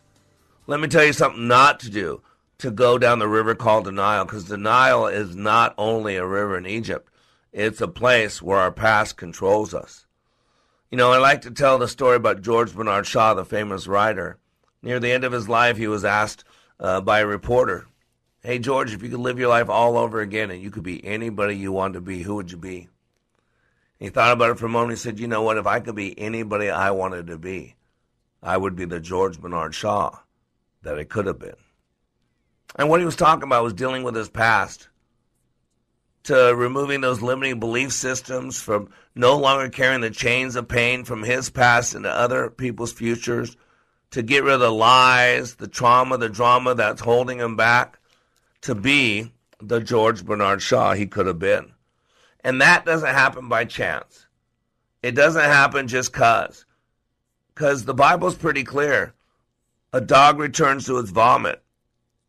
Let 0.65 0.79
me 0.79 0.87
tell 0.87 1.03
you 1.03 1.11
something 1.11 1.45
not 1.45 1.81
to 1.81 1.89
do. 1.89 2.21
To 2.59 2.71
go 2.71 2.97
down 2.97 3.19
the 3.19 3.27
river 3.27 3.53
called 3.53 3.83
denial, 3.83 4.23
because 4.25 4.45
denial 4.45 5.07
is 5.07 5.35
not 5.35 5.75
only 5.77 6.15
a 6.15 6.25
river 6.25 6.57
in 6.57 6.65
Egypt, 6.65 7.09
it's 7.51 7.81
a 7.81 7.87
place 7.87 8.41
where 8.41 8.57
our 8.57 8.71
past 8.71 9.17
controls 9.17 9.73
us. 9.73 10.07
You 10.89 10.97
know, 10.97 11.11
I 11.11 11.17
like 11.17 11.41
to 11.41 11.51
tell 11.51 11.77
the 11.77 11.87
story 11.87 12.15
about 12.15 12.41
George 12.41 12.73
Bernard 12.73 13.05
Shaw, 13.05 13.33
the 13.33 13.45
famous 13.45 13.87
writer. 13.87 14.39
Near 14.81 14.99
the 14.99 15.11
end 15.11 15.23
of 15.25 15.33
his 15.33 15.49
life, 15.49 15.77
he 15.77 15.87
was 15.87 16.05
asked 16.05 16.45
uh, 16.79 17.01
by 17.01 17.19
a 17.19 17.27
reporter, 17.27 17.87
Hey, 18.43 18.59
George, 18.59 18.93
if 18.93 19.01
you 19.03 19.09
could 19.09 19.19
live 19.19 19.39
your 19.39 19.49
life 19.49 19.69
all 19.69 19.97
over 19.97 20.21
again 20.21 20.51
and 20.51 20.61
you 20.61 20.71
could 20.71 20.83
be 20.83 21.03
anybody 21.03 21.55
you 21.55 21.71
want 21.71 21.95
to 21.95 22.01
be, 22.01 22.21
who 22.21 22.35
would 22.35 22.51
you 22.51 22.57
be? 22.57 22.87
He 23.97 24.09
thought 24.09 24.31
about 24.31 24.51
it 24.51 24.59
for 24.59 24.67
a 24.67 24.69
moment. 24.69 24.91
He 24.91 24.97
said, 24.97 25.19
You 25.19 25.27
know 25.27 25.41
what? 25.41 25.57
If 25.57 25.65
I 25.65 25.79
could 25.79 25.95
be 25.95 26.17
anybody 26.19 26.69
I 26.69 26.91
wanted 26.91 27.27
to 27.27 27.37
be, 27.37 27.75
I 28.41 28.55
would 28.55 28.75
be 28.75 28.85
the 28.85 28.99
George 28.99 29.41
Bernard 29.41 29.73
Shaw 29.73 30.19
that 30.83 30.99
I 30.99 31.03
could 31.03 31.25
have 31.25 31.39
been. 31.39 31.55
And 32.75 32.89
what 32.89 32.99
he 32.99 33.05
was 33.05 33.15
talking 33.15 33.43
about 33.43 33.63
was 33.63 33.73
dealing 33.73 34.03
with 34.03 34.15
his 34.15 34.29
past, 34.29 34.87
to 36.23 36.53
removing 36.55 37.01
those 37.01 37.21
limiting 37.21 37.59
belief 37.59 37.91
systems, 37.91 38.61
from 38.61 38.89
no 39.15 39.37
longer 39.37 39.69
carrying 39.69 40.01
the 40.01 40.11
chains 40.11 40.55
of 40.55 40.67
pain 40.67 41.03
from 41.03 41.23
his 41.23 41.49
past 41.49 41.95
into 41.95 42.09
other 42.09 42.49
people's 42.49 42.91
futures, 42.91 43.57
to 44.11 44.21
get 44.21 44.43
rid 44.43 44.53
of 44.53 44.59
the 44.59 44.71
lies, 44.71 45.55
the 45.55 45.67
trauma, 45.67 46.17
the 46.17 46.29
drama 46.29 46.75
that's 46.75 47.01
holding 47.01 47.39
him 47.39 47.55
back, 47.55 47.96
to 48.67 48.75
be 48.75 49.31
the 49.61 49.79
George 49.79 50.25
Bernard 50.25 50.61
Shaw 50.61 50.93
he 50.93 51.07
could 51.07 51.25
have 51.25 51.39
been. 51.39 51.71
And 52.41 52.61
that 52.61 52.85
doesn't 52.85 53.07
happen 53.07 53.47
by 53.47 53.63
chance. 53.63 54.27
It 55.01 55.13
doesn't 55.13 55.41
happen 55.41 55.87
just 55.87 56.11
cuz. 56.11 56.65
Because 57.53 57.85
the 57.85 57.93
Bible's 57.93 58.35
pretty 58.35 58.65
clear. 58.65 59.13
A 59.93 60.01
dog 60.01 60.37
returns 60.37 60.85
to 60.85 60.97
its 60.97 61.11
vomit, 61.11 61.63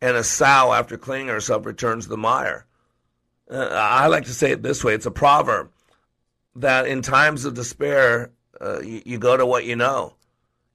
and 0.00 0.16
a 0.16 0.22
sow, 0.22 0.72
after 0.72 0.96
cleaning 0.96 1.26
herself, 1.26 1.66
returns 1.66 2.04
to 2.04 2.10
the 2.10 2.16
mire. 2.16 2.66
Uh, 3.50 3.68
I 3.72 4.06
like 4.06 4.24
to 4.26 4.32
say 4.32 4.52
it 4.52 4.62
this 4.62 4.84
way 4.84 4.94
it's 4.94 5.06
a 5.06 5.10
proverb 5.10 5.70
that 6.54 6.86
in 6.86 7.02
times 7.02 7.44
of 7.44 7.54
despair, 7.54 8.30
uh, 8.60 8.80
you, 8.80 9.02
you 9.04 9.18
go 9.18 9.36
to 9.36 9.44
what 9.44 9.64
you 9.64 9.74
know. 9.74 10.14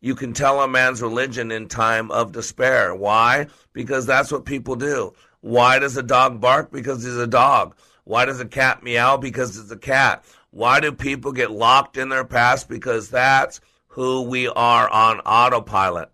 You 0.02 0.14
can 0.16 0.34
tell 0.34 0.62
a 0.62 0.68
man's 0.68 1.02
religion 1.02 1.52
in 1.52 1.70
time 1.70 2.12
of 2.12 2.34
despair. 2.34 2.94
Why? 2.94 3.48
Because 3.72 4.06
that's 4.06 4.30
what 4.30 4.44
people 4.44 4.76
do. 4.76 5.14
Why 5.44 5.78
does 5.78 5.98
a 5.98 6.04
dog 6.04 6.40
bark? 6.40 6.72
Because 6.72 7.04
he's 7.04 7.18
a 7.18 7.28
dog. 7.28 7.76
Why 8.06 8.24
does 8.24 8.40
a 8.40 8.46
cat 8.46 8.82
meow? 8.82 9.18
Because 9.18 9.58
it's 9.58 9.72
a 9.72 9.78
cat. 9.78 10.24
Why 10.52 10.80
do 10.80 10.94
people 10.94 11.34
get 11.34 11.52
locked 11.52 11.98
in 11.98 12.08
their 12.08 12.24
past? 12.24 12.70
Because 12.70 13.10
that's 13.10 13.60
who 13.88 14.22
we 14.22 14.48
are 14.48 14.88
on 14.88 15.20
autopilot. 15.20 16.10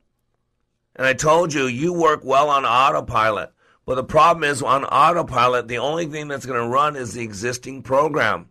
And 0.95 1.05
I 1.05 1.13
told 1.13 1.53
you, 1.53 1.67
you 1.67 1.93
work 1.93 2.21
well 2.23 2.49
on 2.49 2.65
autopilot. 2.65 3.51
But 3.86 3.95
the 3.95 4.03
problem 4.03 4.43
is, 4.43 4.63
on 4.63 4.84
autopilot, 4.86 5.67
the 5.67 5.77
only 5.77 6.07
thing 6.07 6.27
that's 6.27 6.47
going 6.47 6.59
to 6.59 6.67
run 6.67 6.95
is 6.95 7.13
the 7.13 7.21
existing 7.21 7.84
program. 7.84 8.49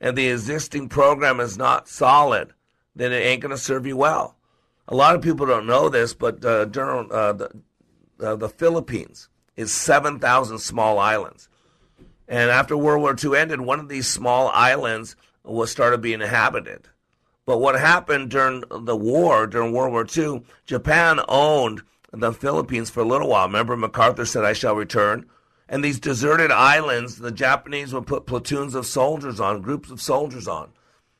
And 0.00 0.18
the 0.18 0.28
existing 0.28 0.88
program 0.88 1.38
is 1.38 1.56
not 1.56 1.88
solid, 1.88 2.52
then 2.96 3.12
it 3.12 3.24
ain't 3.24 3.42
going 3.42 3.54
to 3.54 3.56
serve 3.56 3.86
you 3.86 3.96
well. 3.96 4.36
A 4.88 4.96
lot 4.96 5.14
of 5.14 5.22
people 5.22 5.46
don't 5.46 5.68
know 5.68 5.88
this, 5.88 6.14
but 6.14 6.44
uh, 6.44 6.64
during 6.64 7.12
uh, 7.12 7.32
the, 7.34 7.50
uh, 8.20 8.34
the 8.34 8.48
Philippines 8.48 9.28
is 9.56 9.72
7,000 9.72 10.58
small 10.58 10.98
islands. 10.98 11.48
And 12.26 12.50
after 12.50 12.76
World 12.76 13.02
War 13.02 13.16
II 13.22 13.38
ended, 13.38 13.60
one 13.60 13.80
of 13.80 13.88
these 13.88 14.08
small 14.08 14.48
islands 14.48 15.16
was 15.44 15.70
started 15.70 16.00
being 16.00 16.22
inhabited. 16.22 16.88
But 17.46 17.58
what 17.58 17.78
happened 17.78 18.30
during 18.30 18.64
the 18.70 18.96
war, 18.96 19.46
during 19.46 19.72
World 19.72 19.92
War 19.92 20.06
II, 20.16 20.42
Japan 20.64 21.20
owned 21.28 21.82
the 22.10 22.32
Philippines 22.32 22.90
for 22.90 23.00
a 23.00 23.06
little 23.06 23.28
while. 23.28 23.46
Remember, 23.46 23.76
MacArthur 23.76 24.24
said, 24.24 24.44
I 24.44 24.54
shall 24.54 24.74
return. 24.74 25.26
And 25.68 25.82
these 25.82 26.00
deserted 26.00 26.50
islands, 26.50 27.18
the 27.18 27.32
Japanese 27.32 27.92
would 27.92 28.06
put 28.06 28.26
platoons 28.26 28.74
of 28.74 28.86
soldiers 28.86 29.40
on, 29.40 29.62
groups 29.62 29.90
of 29.90 30.00
soldiers 30.00 30.48
on. 30.48 30.70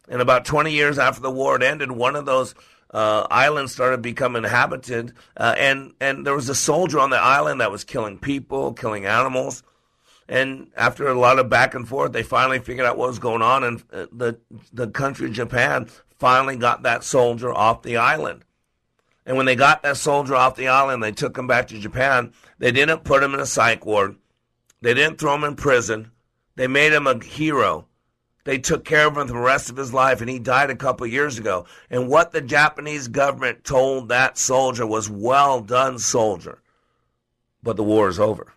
And 0.08 0.20
about 0.20 0.44
20 0.44 0.70
years 0.70 0.98
after 0.98 1.20
the 1.20 1.30
war 1.30 1.52
had 1.52 1.62
ended, 1.62 1.90
one 1.92 2.16
of 2.16 2.26
those 2.26 2.54
uh, 2.94 3.26
islands 3.30 3.72
started 3.72 4.00
becoming 4.00 4.44
inhabited. 4.44 5.12
Uh, 5.36 5.54
and, 5.58 5.92
and 6.00 6.24
there 6.24 6.34
was 6.34 6.48
a 6.48 6.54
soldier 6.54 7.00
on 7.00 7.10
the 7.10 7.20
island 7.20 7.60
that 7.60 7.70
was 7.70 7.84
killing 7.84 8.18
people, 8.18 8.72
killing 8.72 9.04
animals. 9.04 9.62
And 10.28 10.70
after 10.76 11.08
a 11.08 11.18
lot 11.18 11.38
of 11.38 11.50
back 11.50 11.74
and 11.74 11.86
forth, 11.86 12.12
they 12.12 12.22
finally 12.22 12.60
figured 12.60 12.86
out 12.86 12.96
what 12.96 13.08
was 13.08 13.18
going 13.18 13.42
on, 13.42 13.62
and 13.62 13.84
uh, 13.92 14.06
the 14.10 14.40
the 14.72 14.88
country 14.88 15.30
Japan 15.30 15.86
finally 16.18 16.56
got 16.56 16.84
that 16.84 17.04
soldier 17.04 17.52
off 17.52 17.82
the 17.82 17.98
island. 17.98 18.42
And 19.26 19.36
when 19.36 19.44
they 19.44 19.54
got 19.54 19.82
that 19.82 19.98
soldier 19.98 20.34
off 20.34 20.56
the 20.56 20.68
island, 20.68 21.02
they 21.02 21.12
took 21.12 21.36
him 21.36 21.46
back 21.46 21.68
to 21.68 21.78
Japan. 21.78 22.32
They 22.58 22.72
didn't 22.72 23.04
put 23.04 23.22
him 23.22 23.34
in 23.34 23.40
a 23.40 23.46
psych 23.46 23.84
ward. 23.84 24.16
They 24.80 24.94
didn't 24.94 25.18
throw 25.18 25.34
him 25.34 25.44
in 25.44 25.56
prison. 25.56 26.10
They 26.56 26.68
made 26.68 26.92
him 26.92 27.06
a 27.06 27.22
hero. 27.22 27.86
They 28.44 28.58
took 28.58 28.84
care 28.84 29.06
of 29.06 29.16
him 29.16 29.26
the 29.26 29.36
rest 29.36 29.70
of 29.70 29.76
his 29.76 29.94
life, 29.94 30.20
and 30.20 30.28
he 30.28 30.38
died 30.38 30.70
a 30.70 30.76
couple 30.76 31.06
years 31.06 31.38
ago. 31.38 31.64
And 31.90 32.08
what 32.08 32.32
the 32.32 32.42
Japanese 32.42 33.08
government 33.08 33.64
told 33.64 34.08
that 34.08 34.36
soldier 34.36 34.86
was, 34.86 35.08
well 35.08 35.60
done, 35.60 35.98
soldier. 35.98 36.60
But 37.62 37.76
the 37.76 37.82
war 37.82 38.08
is 38.08 38.20
over. 38.20 38.52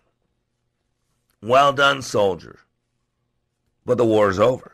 Well 1.42 1.72
done, 1.72 2.02
soldier. 2.02 2.58
But 3.86 3.96
the 3.96 4.04
war 4.04 4.28
is 4.28 4.38
over. 4.38 4.72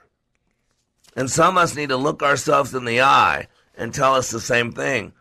And 1.16 1.30
some 1.30 1.56
of 1.56 1.62
us 1.62 1.76
need 1.76 1.90
to 1.90 1.96
look 1.96 2.22
ourselves 2.22 2.74
in 2.74 2.84
the 2.84 3.02
eye 3.02 3.46
and 3.76 3.94
tell 3.94 4.14
us 4.14 4.30
the 4.30 4.40
same 4.40 4.72
thing 4.72 5.12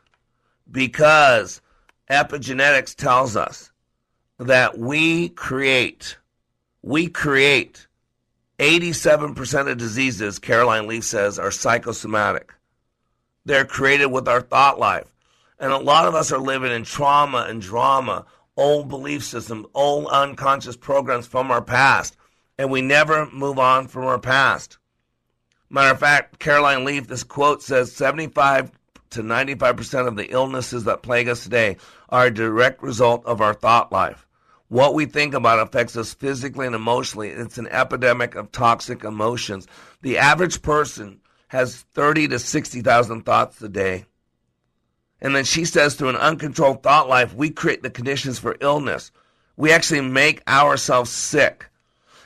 because 0.69 1.61
epigenetics 2.09 2.95
tells 2.95 3.35
us 3.35 3.71
that 4.39 4.79
we 4.79 5.29
create, 5.29 6.17
we 6.81 7.07
create 7.07 7.87
87% 8.63 9.69
of 9.69 9.77
diseases, 9.77 10.39
Caroline 10.39 10.87
Leaf 10.87 11.03
says, 11.03 11.37
are 11.37 11.51
psychosomatic. 11.51 12.53
They're 13.43 13.65
created 13.65 14.05
with 14.05 14.29
our 14.29 14.39
thought 14.39 14.79
life. 14.79 15.13
And 15.59 15.73
a 15.73 15.77
lot 15.77 16.07
of 16.07 16.15
us 16.15 16.31
are 16.31 16.39
living 16.39 16.71
in 16.71 16.85
trauma 16.85 17.45
and 17.49 17.61
drama 17.61 18.25
old 18.55 18.87
belief 18.87 19.25
systems, 19.25 19.65
old 19.73 20.07
unconscious 20.07 20.77
programs 20.77 21.27
from 21.27 21.51
our 21.51 21.61
past, 21.61 22.15
and 22.57 22.71
we 22.71 22.81
never 22.81 23.29
move 23.31 23.59
on 23.59 23.87
from 23.87 24.05
our 24.05 24.19
past. 24.19 24.77
Matter 25.69 25.91
of 25.91 25.99
fact, 25.99 26.39
Caroline 26.39 26.85
Leaf, 26.85 27.07
this 27.07 27.23
quote 27.23 27.63
says 27.63 27.91
75 27.91 28.71
to 29.09 29.23
95% 29.23 30.07
of 30.07 30.15
the 30.15 30.31
illnesses 30.31 30.85
that 30.85 31.01
plague 31.03 31.27
us 31.27 31.43
today 31.43 31.75
are 32.07 32.27
a 32.27 32.33
direct 32.33 32.81
result 32.81 33.25
of 33.25 33.41
our 33.41 33.53
thought 33.53 33.91
life. 33.91 34.25
What 34.73 34.95
we 34.95 35.05
think 35.05 35.35
about 35.35 35.59
affects 35.59 35.95
us 35.95 36.15
physically 36.15 36.65
and 36.65 36.73
emotionally. 36.73 37.29
It's 37.29 37.59
an 37.59 37.67
epidemic 37.67 38.33
of 38.33 38.51
toxic 38.51 39.03
emotions. 39.03 39.67
The 40.01 40.17
average 40.17 40.63
person 40.63 41.21
has 41.49 41.81
30 41.93 42.29
to 42.29 42.39
60,000 42.39 43.21
thoughts 43.21 43.61
a 43.61 43.69
day. 43.69 44.05
And 45.21 45.35
then 45.35 45.43
she 45.43 45.63
says, 45.65 45.93
through 45.93 46.09
an 46.09 46.15
uncontrolled 46.15 46.81
thought 46.81 47.07
life, 47.07 47.35
we 47.35 47.51
create 47.51 47.83
the 47.83 47.91
conditions 47.91 48.39
for 48.39 48.57
illness. 48.61 49.11
We 49.57 49.71
actually 49.71 50.01
make 50.01 50.41
ourselves 50.47 51.11
sick. 51.11 51.69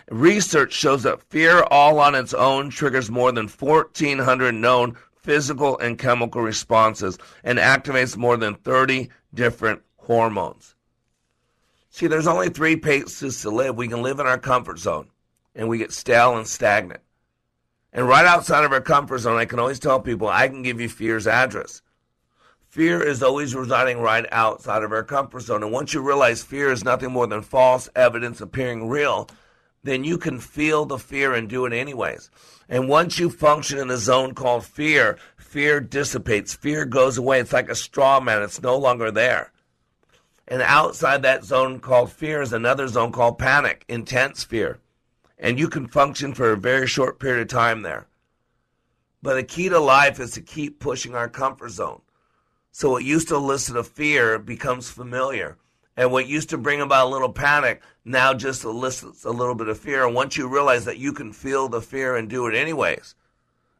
Research 0.09 0.71
shows 0.71 1.03
that 1.03 1.23
fear 1.23 1.63
all 1.63 1.99
on 1.99 2.15
its 2.15 2.33
own 2.33 2.69
triggers 2.69 3.11
more 3.11 3.33
than 3.33 3.49
1,400 3.49 4.55
known 4.55 4.95
physical 5.17 5.77
and 5.79 5.99
chemical 5.99 6.41
responses 6.41 7.17
and 7.43 7.59
activates 7.59 8.15
more 8.15 8.37
than 8.37 8.55
30 8.55 9.09
different 9.33 9.81
hormones. 9.97 10.76
See, 11.97 12.05
there's 12.05 12.27
only 12.27 12.49
three 12.49 12.75
places 12.75 13.41
to 13.41 13.49
live. 13.49 13.75
We 13.75 13.87
can 13.87 14.03
live 14.03 14.19
in 14.19 14.27
our 14.27 14.37
comfort 14.37 14.77
zone, 14.77 15.07
and 15.55 15.67
we 15.67 15.79
get 15.79 15.91
stale 15.91 16.37
and 16.37 16.45
stagnant. 16.45 17.01
And 17.91 18.07
right 18.07 18.27
outside 18.27 18.63
of 18.63 18.71
our 18.71 18.81
comfort 18.81 19.17
zone, 19.17 19.39
I 19.39 19.45
can 19.45 19.57
always 19.57 19.79
tell 19.79 19.99
people, 19.99 20.27
I 20.27 20.47
can 20.47 20.61
give 20.61 20.79
you 20.79 20.89
fear's 20.89 21.25
address. 21.25 21.81
Fear 22.67 23.01
is 23.01 23.23
always 23.23 23.55
residing 23.55 23.99
right 23.99 24.27
outside 24.31 24.83
of 24.83 24.91
our 24.91 25.01
comfort 25.03 25.39
zone. 25.39 25.63
And 25.63 25.71
once 25.71 25.91
you 25.91 26.01
realize 26.01 26.43
fear 26.43 26.71
is 26.71 26.83
nothing 26.83 27.11
more 27.11 27.25
than 27.25 27.41
false 27.41 27.89
evidence 27.95 28.41
appearing 28.41 28.89
real, 28.89 29.27
then 29.81 30.03
you 30.03 30.19
can 30.19 30.37
feel 30.37 30.85
the 30.85 30.99
fear 30.99 31.33
and 31.33 31.49
do 31.49 31.65
it 31.65 31.73
anyways. 31.73 32.29
And 32.69 32.87
once 32.87 33.17
you 33.17 33.31
function 33.31 33.79
in 33.79 33.89
a 33.89 33.97
zone 33.97 34.35
called 34.35 34.65
fear, 34.65 35.17
fear 35.37 35.79
dissipates. 35.79 36.53
Fear 36.53 36.85
goes 36.85 37.17
away. 37.17 37.39
It's 37.39 37.53
like 37.53 37.69
a 37.69 37.75
straw 37.75 38.19
man. 38.19 38.43
It's 38.43 38.61
no 38.61 38.77
longer 38.77 39.09
there. 39.09 39.51
And 40.47 40.61
outside 40.61 41.23
that 41.23 41.43
zone 41.43 41.79
called 41.79 42.11
fear 42.11 42.41
is 42.41 42.53
another 42.53 42.87
zone 42.87 43.11
called 43.11 43.37
panic, 43.37 43.83
intense 43.87 44.43
fear. 44.43 44.79
And 45.37 45.59
you 45.59 45.67
can 45.67 45.87
function 45.87 46.33
for 46.33 46.51
a 46.51 46.57
very 46.57 46.87
short 46.87 47.19
period 47.19 47.41
of 47.41 47.47
time 47.49 47.81
there. 47.81 48.07
But 49.21 49.35
the 49.35 49.43
key 49.43 49.69
to 49.69 49.79
life 49.79 50.19
is 50.19 50.31
to 50.31 50.41
keep 50.41 50.79
pushing 50.79 51.15
our 51.15 51.27
comfort 51.27 51.71
zone. 51.71 52.01
So 52.71 52.91
what 52.91 53.03
used 53.03 53.27
to 53.29 53.35
elicit 53.35 53.75
a 53.75 53.83
fear 53.83 54.39
becomes 54.39 54.89
familiar. 54.89 55.57
And 55.97 56.11
what 56.11 56.27
used 56.27 56.49
to 56.51 56.57
bring 56.57 56.79
about 56.79 57.07
a 57.07 57.09
little 57.09 57.33
panic 57.33 57.81
now 58.05 58.33
just 58.33 58.63
elicits 58.63 59.25
a 59.25 59.31
little 59.31 59.55
bit 59.55 59.67
of 59.67 59.79
fear. 59.79 60.05
And 60.05 60.15
once 60.15 60.37
you 60.37 60.47
realize 60.47 60.85
that 60.85 60.99
you 60.99 61.11
can 61.11 61.33
feel 61.33 61.67
the 61.67 61.81
fear 61.81 62.15
and 62.15 62.29
do 62.29 62.47
it 62.47 62.55
anyways, 62.55 63.15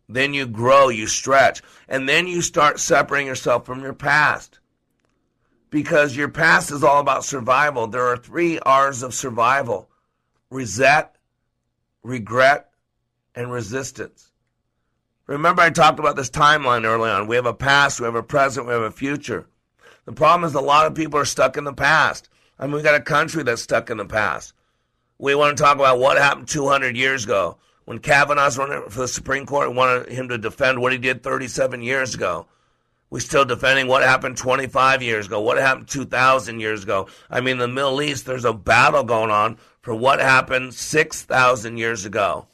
then 0.09 0.33
you 0.33 0.47
grow, 0.47 0.89
you 0.89 1.05
stretch, 1.05 1.61
and 1.87 2.09
then 2.09 2.27
you 2.27 2.41
start 2.41 2.79
separating 2.79 3.27
yourself 3.27 3.65
from 3.65 3.81
your 3.81 3.93
past. 3.93 4.59
Because 5.69 6.15
your 6.15 6.29
past 6.29 6.71
is 6.71 6.83
all 6.83 6.99
about 6.99 7.25
survival. 7.25 7.87
There 7.87 8.07
are 8.07 8.17
three 8.17 8.59
R's 8.59 9.03
of 9.03 9.13
survival 9.13 9.89
reset, 10.49 11.17
regret, 12.03 12.69
and 13.35 13.51
resistance. 13.51 14.31
Remember, 15.27 15.61
I 15.61 15.69
talked 15.69 15.99
about 15.99 16.15
this 16.15 16.29
timeline 16.29 16.85
early 16.85 17.09
on. 17.09 17.27
We 17.27 17.35
have 17.35 17.45
a 17.45 17.53
past, 17.53 17.99
we 17.99 18.05
have 18.05 18.15
a 18.15 18.23
present, 18.23 18.65
we 18.65 18.71
have 18.71 18.81
a 18.81 18.91
future. 18.91 19.45
The 20.05 20.13
problem 20.13 20.47
is 20.47 20.55
a 20.55 20.61
lot 20.61 20.87
of 20.87 20.95
people 20.95 21.19
are 21.19 21.25
stuck 21.25 21.57
in 21.57 21.65
the 21.65 21.73
past. 21.73 22.29
I 22.57 22.65
mean, 22.65 22.75
we 22.75 22.81
got 22.81 22.95
a 22.95 23.01
country 23.01 23.43
that's 23.43 23.61
stuck 23.61 23.89
in 23.89 23.97
the 23.97 24.05
past. 24.05 24.53
We 25.19 25.35
want 25.35 25.57
to 25.57 25.63
talk 25.63 25.75
about 25.75 25.99
what 25.99 26.17
happened 26.17 26.47
200 26.47 26.95
years 26.95 27.25
ago. 27.25 27.57
When 27.83 27.99
Kavanaugh's 27.99 28.57
running 28.57 28.83
for 28.89 29.01
the 29.01 29.07
Supreme 29.07 29.45
Court, 29.45 29.69
we 29.69 29.75
wanted 29.75 30.09
him 30.09 30.29
to 30.29 30.37
defend 30.37 30.81
what 30.81 30.91
he 30.91 30.97
did 30.97 31.23
37 31.23 31.81
years 31.81 32.15
ago. 32.15 32.47
We're 33.09 33.19
still 33.19 33.45
defending 33.45 33.87
what 33.87 34.03
happened 34.03 34.37
25 34.37 35.01
years 35.01 35.27
ago, 35.27 35.39
what 35.39 35.57
happened 35.57 35.87
2,000 35.87 36.59
years 36.59 36.83
ago. 36.83 37.07
I 37.29 37.39
mean, 37.39 37.57
the 37.57 37.67
Middle 37.67 38.01
East, 38.01 38.25
there's 38.25 38.45
a 38.45 38.53
battle 38.53 39.03
going 39.03 39.31
on 39.31 39.57
for 39.81 39.95
what 39.95 40.19
happened 40.19 40.73
6,000 40.73 41.77
years 41.77 42.05
ago 42.05 42.47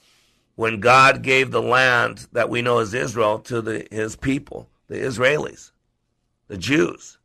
when 0.56 0.80
God 0.80 1.24
gave 1.24 1.50
the 1.50 1.62
land 1.62 2.28
that 2.32 2.50
we 2.50 2.62
know 2.62 2.80
as 2.80 2.94
Israel 2.94 3.40
to 3.40 3.62
the, 3.62 3.88
his 3.90 4.16
people, 4.16 4.70
the 4.88 4.96
Israelis, 4.96 5.72
the 6.48 6.58
Jews. 6.58 7.18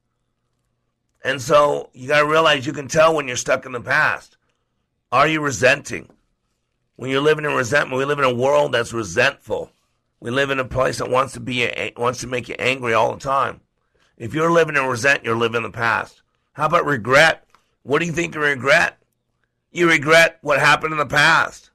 And 1.22 1.42
so 1.42 1.90
you 1.92 2.08
got 2.08 2.20
to 2.20 2.26
realize 2.26 2.66
you 2.66 2.72
can 2.72 2.88
tell 2.88 3.14
when 3.14 3.26
you're 3.26 3.36
stuck 3.36 3.66
in 3.66 3.72
the 3.72 3.80
past. 3.80 4.38
Are 5.12 5.28
you 5.28 5.40
resenting? 5.40 6.08
When 6.96 7.10
you're 7.10 7.20
living 7.20 7.44
in 7.44 7.52
resentment, 7.52 7.98
we 7.98 8.04
live 8.04 8.18
in 8.18 8.24
a 8.24 8.34
world 8.34 8.72
that's 8.72 8.92
resentful. 8.92 9.70
We 10.20 10.30
live 10.30 10.50
in 10.50 10.58
a 10.58 10.64
place 10.64 10.98
that 10.98 11.10
wants 11.10 11.34
to 11.34 11.40
be 11.40 11.70
wants 11.96 12.20
to 12.20 12.26
make 12.26 12.48
you 12.48 12.56
angry 12.58 12.92
all 12.92 13.14
the 13.14 13.20
time. 13.20 13.60
If 14.16 14.34
you're 14.34 14.50
living 14.50 14.76
in 14.76 14.84
resent, 14.84 15.24
you're 15.24 15.36
living 15.36 15.58
in 15.58 15.62
the 15.62 15.70
past. 15.70 16.22
How 16.54 16.66
about 16.66 16.86
regret? 16.86 17.44
What 17.84 18.00
do 18.00 18.06
you 18.06 18.12
think 18.12 18.34
you 18.34 18.40
regret? 18.40 18.98
You 19.70 19.88
regret 19.88 20.38
what 20.42 20.58
happened 20.58 20.92
in 20.92 20.98
the 20.98 21.06
past. 21.06 21.70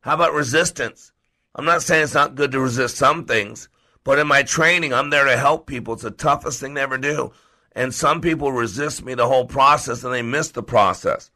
How 0.00 0.14
about 0.14 0.34
resistance? 0.34 1.12
I'm 1.54 1.64
not 1.64 1.82
saying 1.82 2.04
it's 2.04 2.14
not 2.14 2.34
good 2.34 2.52
to 2.52 2.60
resist 2.60 2.96
some 2.96 3.24
things, 3.24 3.68
but 4.04 4.18
in 4.18 4.26
my 4.26 4.42
training, 4.42 4.92
I'm 4.92 5.10
there 5.10 5.24
to 5.24 5.36
help 5.36 5.66
people. 5.66 5.94
It's 5.94 6.02
the 6.02 6.10
toughest 6.10 6.60
thing 6.60 6.74
to 6.76 6.80
ever 6.80 6.98
do. 6.98 7.32
And 7.72 7.92
some 7.92 8.20
people 8.20 8.52
resist 8.52 9.04
me 9.04 9.14
the 9.14 9.26
whole 9.26 9.46
process 9.46 10.04
and 10.04 10.12
they 10.12 10.22
miss 10.22 10.50
the 10.50 10.62
process. 10.62 11.30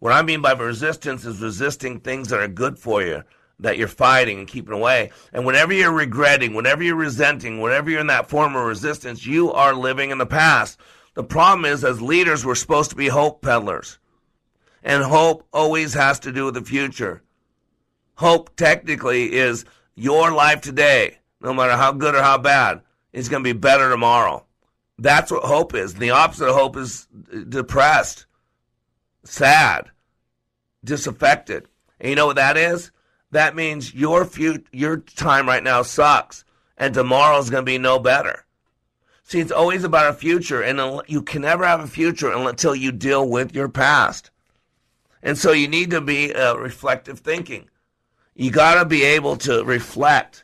What 0.00 0.12
I 0.12 0.22
mean 0.22 0.42
by 0.42 0.52
resistance 0.52 1.24
is 1.24 1.40
resisting 1.40 2.00
things 2.00 2.28
that 2.30 2.40
are 2.40 2.48
good 2.48 2.78
for 2.78 3.02
you, 3.02 3.22
that 3.62 3.78
you're 3.78 3.88
fighting 3.88 4.40
and 4.40 4.48
keeping 4.48 4.74
away. 4.74 5.10
And 5.32 5.46
whenever 5.46 5.72
you're 5.72 5.92
regretting, 5.92 6.54
whenever 6.54 6.82
you're 6.82 6.96
resenting, 6.96 7.60
whenever 7.60 7.90
you're 7.90 8.00
in 8.00 8.08
that 8.08 8.28
form 8.28 8.54
of 8.54 8.64
resistance, 8.64 9.24
you 9.24 9.52
are 9.52 9.74
living 9.74 10.10
in 10.10 10.18
the 10.18 10.26
past. 10.26 10.78
The 11.14 11.24
problem 11.24 11.64
is, 11.64 11.84
as 11.84 12.02
leaders, 12.02 12.44
we're 12.44 12.54
supposed 12.54 12.90
to 12.90 12.96
be 12.96 13.08
hope 13.08 13.40
peddlers. 13.40 13.98
And 14.82 15.02
hope 15.02 15.46
always 15.52 15.94
has 15.94 16.18
to 16.20 16.32
do 16.32 16.44
with 16.46 16.54
the 16.54 16.62
future. 16.62 17.22
Hope 18.16 18.54
technically 18.56 19.32
is 19.32 19.64
your 19.94 20.32
life 20.32 20.60
today, 20.60 21.18
no 21.40 21.54
matter 21.54 21.76
how 21.76 21.92
good 21.92 22.14
or 22.14 22.22
how 22.22 22.38
bad, 22.38 22.82
is 23.12 23.28
going 23.28 23.44
to 23.44 23.54
be 23.54 23.58
better 23.58 23.90
tomorrow. 23.90 24.44
That's 24.98 25.30
what 25.30 25.44
hope 25.44 25.74
is. 25.74 25.94
The 25.94 26.10
opposite 26.10 26.48
of 26.48 26.54
hope 26.54 26.76
is 26.76 27.06
depressed, 27.48 28.26
sad, 29.24 29.90
disaffected. 30.84 31.68
And 32.00 32.10
you 32.10 32.16
know 32.16 32.26
what 32.26 32.36
that 32.36 32.56
is? 32.56 32.90
That 33.32 33.56
means 33.56 33.94
your 33.94 34.24
future, 34.26 34.62
your 34.72 34.98
time 34.98 35.48
right 35.48 35.62
now 35.62 35.82
sucks, 35.82 36.44
and 36.76 36.94
tomorrow 36.94 37.38
is 37.38 37.50
going 37.50 37.64
to 37.64 37.70
be 37.70 37.78
no 37.78 37.98
better. 37.98 38.44
See, 39.24 39.40
it's 39.40 39.50
always 39.50 39.84
about 39.84 40.10
a 40.10 40.12
future, 40.12 40.62
and 40.62 41.00
you 41.08 41.22
can 41.22 41.42
never 41.42 41.64
have 41.64 41.80
a 41.80 41.86
future 41.86 42.30
until 42.30 42.74
you 42.74 42.92
deal 42.92 43.28
with 43.28 43.54
your 43.54 43.70
past. 43.70 44.30
And 45.22 45.38
so 45.38 45.52
you 45.52 45.66
need 45.66 45.90
to 45.90 46.02
be 46.02 46.34
uh, 46.34 46.56
reflective 46.56 47.20
thinking. 47.20 47.70
You 48.34 48.50
got 48.50 48.74
to 48.74 48.84
be 48.84 49.02
able 49.02 49.36
to 49.38 49.64
reflect. 49.64 50.42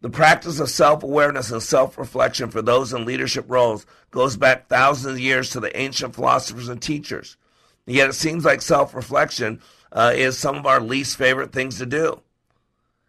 The 0.00 0.08
practice 0.08 0.58
of 0.60 0.70
self 0.70 1.02
awareness 1.02 1.50
and 1.50 1.62
self 1.62 1.98
reflection 1.98 2.50
for 2.50 2.62
those 2.62 2.94
in 2.94 3.04
leadership 3.04 3.44
roles 3.48 3.84
goes 4.10 4.38
back 4.38 4.68
thousands 4.68 5.14
of 5.14 5.20
years 5.20 5.50
to 5.50 5.60
the 5.60 5.76
ancient 5.78 6.14
philosophers 6.14 6.70
and 6.70 6.80
teachers. 6.80 7.36
Yet 7.84 8.08
it 8.08 8.14
seems 8.14 8.46
like 8.46 8.62
self 8.62 8.94
reflection 8.94 9.60
uh, 9.92 10.12
is 10.14 10.38
some 10.38 10.56
of 10.56 10.66
our 10.66 10.80
least 10.80 11.16
favorite 11.16 11.52
things 11.52 11.78
to 11.78 11.86
do. 11.86 12.20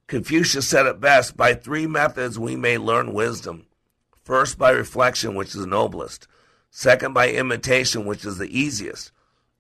Confucius 0.08 0.68
said 0.68 0.86
it 0.86 1.00
best 1.00 1.38
by 1.38 1.54
three 1.54 1.88
methods 1.88 2.38
we 2.38 2.56
may 2.56 2.78
learn 2.78 3.14
wisdom. 3.14 3.66
First, 4.24 4.58
by 4.58 4.72
reflection, 4.72 5.36
which 5.36 5.50
is 5.50 5.62
the 5.62 5.68
noblest. 5.68 6.28
Second, 6.70 7.14
by 7.14 7.30
imitation, 7.30 8.06
which 8.06 8.26
is 8.26 8.38
the 8.38 8.58
easiest. 8.58 9.12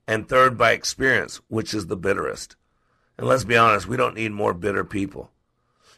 And 0.08 0.28
third, 0.28 0.58
by 0.58 0.72
experience, 0.72 1.42
which 1.48 1.74
is 1.74 1.88
the 1.88 1.98
bitterest. 1.98 2.56
And 3.18 3.28
let's 3.28 3.44
be 3.44 3.58
honest, 3.58 3.88
we 3.88 3.98
don't 3.98 4.16
need 4.16 4.32
more 4.32 4.54
bitter 4.54 4.84
people. 4.84 5.32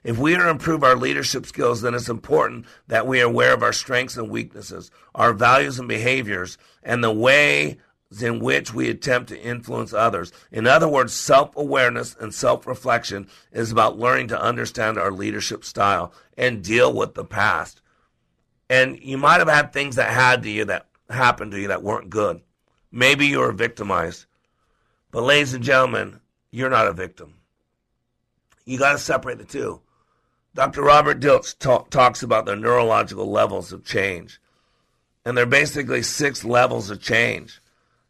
If 0.04 0.18
we 0.18 0.36
are 0.36 0.44
to 0.44 0.50
improve 0.50 0.84
our 0.84 0.96
leadership 0.96 1.46
skills, 1.46 1.82
then 1.82 1.94
it's 1.94 2.10
important 2.10 2.66
that 2.88 3.08
we 3.08 3.22
are 3.22 3.26
aware 3.26 3.54
of 3.54 3.64
our 3.64 3.72
strengths 3.72 4.18
and 4.18 4.30
weaknesses, 4.30 4.92
our 5.16 5.34
values 5.34 5.80
and 5.80 5.88
behaviors, 5.88 6.58
and 6.84 7.04
the 7.04 7.12
way 7.12 7.78
in 8.22 8.40
which 8.40 8.74
we 8.74 8.90
attempt 8.90 9.30
to 9.30 9.42
influence 9.42 9.94
others. 9.94 10.32
In 10.52 10.68
other 10.68 10.88
words, 10.88 11.14
self 11.14 11.56
awareness 11.56 12.16
and 12.20 12.34
self 12.34 12.68
reflection 12.68 13.28
is 13.52 13.72
about 13.72 13.98
learning 13.98 14.28
to 14.28 14.42
understand 14.42 14.98
our 14.98 15.12
leadership 15.12 15.64
style 15.64 16.14
and 16.38 16.64
deal 16.64 16.94
with 16.94 17.14
the 17.14 17.26
past. 17.26 17.82
And 18.70 19.00
you 19.00 19.18
might 19.18 19.40
have 19.40 19.50
had 19.50 19.72
things 19.72 19.96
that 19.96 20.12
had 20.12 20.44
to 20.44 20.50
you 20.50 20.66
that 20.66 20.88
happened 21.10 21.52
to 21.52 21.60
you 21.60 21.70
that 21.70 21.84
weren't 21.84 22.10
good. 22.10 22.42
Maybe 22.92 23.26
you 23.28 23.40
were 23.40 23.52
victimized. 23.52 24.26
But, 25.12 25.24
ladies 25.24 25.54
and 25.54 25.64
gentlemen, 25.64 26.20
you're 26.52 26.70
not 26.70 26.88
a 26.88 26.94
victim. 26.94 27.36
You 28.66 28.78
got 28.78 28.94
to 28.94 28.98
separate 28.98 29.38
the 29.38 29.46
two. 29.46 29.82
Dr. 30.56 30.84
Robert 30.84 31.20
Dilts 31.20 31.58
talk, 31.58 31.90
talks 31.90 32.22
about 32.22 32.46
the 32.46 32.56
neurological 32.56 33.30
levels 33.30 33.74
of 33.74 33.84
change. 33.84 34.40
And 35.26 35.36
there 35.36 35.44
are 35.44 35.48
basically 35.48 36.04
six 36.04 36.46
levels 36.46 36.90
of 36.90 37.02
change. 37.02 37.62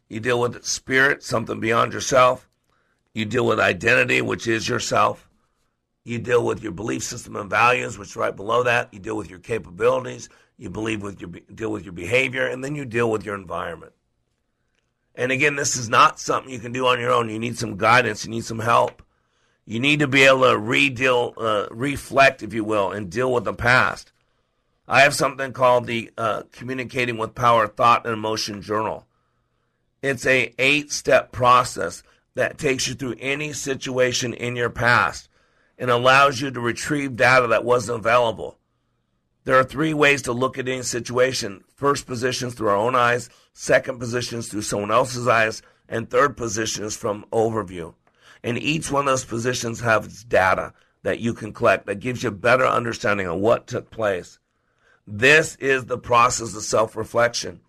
You 0.08 0.20
deal 0.20 0.40
with 0.40 0.64
spirit, 0.64 1.22
something 1.22 1.60
beyond 1.60 1.92
yourself. 1.92 2.48
You 3.14 3.24
deal 3.24 3.46
with 3.46 3.60
identity, 3.60 4.20
which 4.20 4.46
is 4.46 4.68
yourself. 4.68 5.28
You 6.04 6.18
deal 6.18 6.44
with 6.44 6.62
your 6.62 6.72
belief 6.72 7.02
system 7.02 7.36
and 7.36 7.48
values, 7.48 7.96
which 7.96 8.10
is 8.10 8.16
right 8.16 8.34
below 8.34 8.62
that. 8.64 8.92
You 8.92 8.98
deal 8.98 9.16
with 9.16 9.30
your 9.30 9.38
capabilities. 9.38 10.28
You 10.58 10.70
believe 10.70 11.02
with 11.02 11.20
your 11.20 11.30
deal 11.30 11.72
with 11.72 11.84
your 11.84 11.92
behavior, 11.92 12.46
and 12.46 12.62
then 12.62 12.74
you 12.74 12.84
deal 12.84 13.10
with 13.10 13.24
your 13.24 13.34
environment. 13.34 13.92
And 15.14 15.32
again, 15.32 15.56
this 15.56 15.76
is 15.76 15.88
not 15.88 16.20
something 16.20 16.52
you 16.52 16.58
can 16.58 16.72
do 16.72 16.86
on 16.86 17.00
your 17.00 17.12
own. 17.12 17.28
You 17.28 17.38
need 17.38 17.58
some 17.58 17.76
guidance. 17.76 18.24
You 18.24 18.30
need 18.30 18.44
some 18.44 18.58
help. 18.58 19.02
You 19.64 19.80
need 19.80 20.00
to 20.00 20.08
be 20.08 20.24
able 20.24 20.42
to 20.42 20.58
re-deal, 20.58 21.34
uh, 21.38 21.66
reflect, 21.70 22.42
if 22.42 22.52
you 22.52 22.64
will, 22.64 22.92
and 22.92 23.10
deal 23.10 23.32
with 23.32 23.44
the 23.44 23.54
past. 23.54 24.12
I 24.86 25.00
have 25.00 25.14
something 25.14 25.52
called 25.52 25.86
the 25.86 26.10
uh, 26.18 26.42
Communicating 26.52 27.16
with 27.16 27.34
Power 27.34 27.66
Thought 27.66 28.04
and 28.04 28.12
Emotion 28.12 28.60
Journal. 28.60 29.06
It's 30.04 30.26
a 30.26 30.52
eight-step 30.58 31.32
process 31.32 32.02
that 32.34 32.58
takes 32.58 32.86
you 32.86 32.94
through 32.94 33.16
any 33.20 33.54
situation 33.54 34.34
in 34.34 34.54
your 34.54 34.68
past 34.68 35.30
and 35.78 35.88
allows 35.90 36.42
you 36.42 36.50
to 36.50 36.60
retrieve 36.60 37.16
data 37.16 37.46
that 37.46 37.64
wasn't 37.64 38.00
available. 38.00 38.58
There 39.44 39.58
are 39.58 39.64
three 39.64 39.94
ways 39.94 40.20
to 40.22 40.34
look 40.34 40.58
at 40.58 40.68
any 40.68 40.82
situation. 40.82 41.64
First 41.74 42.06
position 42.06 42.48
is 42.48 42.54
through 42.54 42.68
our 42.68 42.76
own 42.76 42.94
eyes, 42.94 43.30
second 43.54 43.98
position 43.98 44.40
is 44.40 44.48
through 44.48 44.60
someone 44.60 44.90
else's 44.90 45.26
eyes, 45.26 45.62
and 45.88 46.10
third 46.10 46.36
position 46.36 46.84
is 46.84 46.94
from 46.94 47.24
overview. 47.32 47.94
And 48.42 48.58
each 48.58 48.90
one 48.90 49.08
of 49.08 49.12
those 49.12 49.24
positions 49.24 49.80
has 49.80 50.22
data 50.22 50.74
that 51.02 51.20
you 51.20 51.32
can 51.32 51.54
collect 51.54 51.86
that 51.86 52.00
gives 52.00 52.22
you 52.22 52.28
a 52.28 52.32
better 52.32 52.66
understanding 52.66 53.26
of 53.26 53.38
what 53.38 53.66
took 53.66 53.90
place. 53.90 54.38
This 55.06 55.56
is 55.56 55.86
the 55.86 55.96
process 55.96 56.54
of 56.54 56.62
self-reflection. 56.62 57.60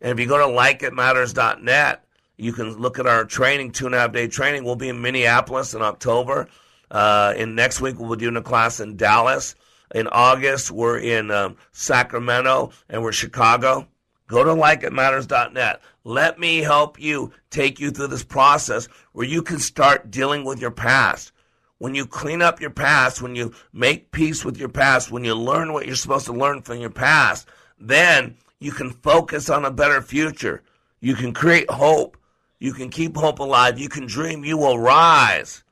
And 0.00 0.12
if 0.12 0.20
you 0.20 0.26
go 0.26 0.38
to 0.38 0.44
likeitmatters.net, 0.44 2.04
you 2.36 2.52
can 2.52 2.76
look 2.76 2.98
at 2.98 3.06
our 3.06 3.24
training, 3.24 3.72
two 3.72 3.86
and 3.86 3.94
a 3.94 3.98
half 3.98 4.12
day 4.12 4.26
training. 4.26 4.64
We'll 4.64 4.76
be 4.76 4.88
in 4.88 5.00
Minneapolis 5.00 5.74
in 5.74 5.82
October. 5.82 6.48
Uh, 6.90 7.34
in 7.36 7.54
next 7.54 7.80
week, 7.80 7.98
we'll 7.98 8.16
be 8.16 8.24
doing 8.24 8.36
a 8.36 8.42
class 8.42 8.80
in 8.80 8.96
Dallas. 8.96 9.54
In 9.94 10.08
August, 10.08 10.70
we're 10.70 10.98
in 10.98 11.30
um, 11.30 11.56
Sacramento 11.72 12.72
and 12.88 13.02
we're 13.02 13.12
Chicago. 13.12 13.86
Go 14.26 14.42
to 14.42 14.50
likeitmatters.net. 14.50 15.80
Let 16.04 16.38
me 16.38 16.58
help 16.58 17.00
you 17.00 17.32
take 17.50 17.78
you 17.78 17.90
through 17.90 18.08
this 18.08 18.24
process 18.24 18.88
where 19.12 19.26
you 19.26 19.42
can 19.42 19.58
start 19.58 20.10
dealing 20.10 20.44
with 20.44 20.60
your 20.60 20.70
past. 20.70 21.32
When 21.78 21.94
you 21.94 22.06
clean 22.06 22.42
up 22.42 22.60
your 22.60 22.70
past, 22.70 23.20
when 23.20 23.36
you 23.36 23.52
make 23.72 24.10
peace 24.10 24.44
with 24.44 24.56
your 24.56 24.68
past, 24.68 25.10
when 25.10 25.24
you 25.24 25.34
learn 25.34 25.72
what 25.72 25.86
you're 25.86 25.96
supposed 25.96 26.26
to 26.26 26.32
learn 26.32 26.62
from 26.62 26.78
your 26.78 26.90
past, 26.90 27.48
then 27.78 28.36
you 28.64 28.72
can 28.72 28.90
focus 28.90 29.50
on 29.50 29.66
a 29.66 29.70
better 29.70 30.00
future. 30.00 30.62
You 31.00 31.14
can 31.14 31.34
create 31.34 31.70
hope. 31.70 32.16
You 32.58 32.72
can 32.72 32.88
keep 32.88 33.14
hope 33.14 33.38
alive. 33.38 33.78
You 33.78 33.90
can 33.90 34.06
dream. 34.06 34.42
You 34.42 34.56
will 34.56 34.78
rise. 34.78 35.62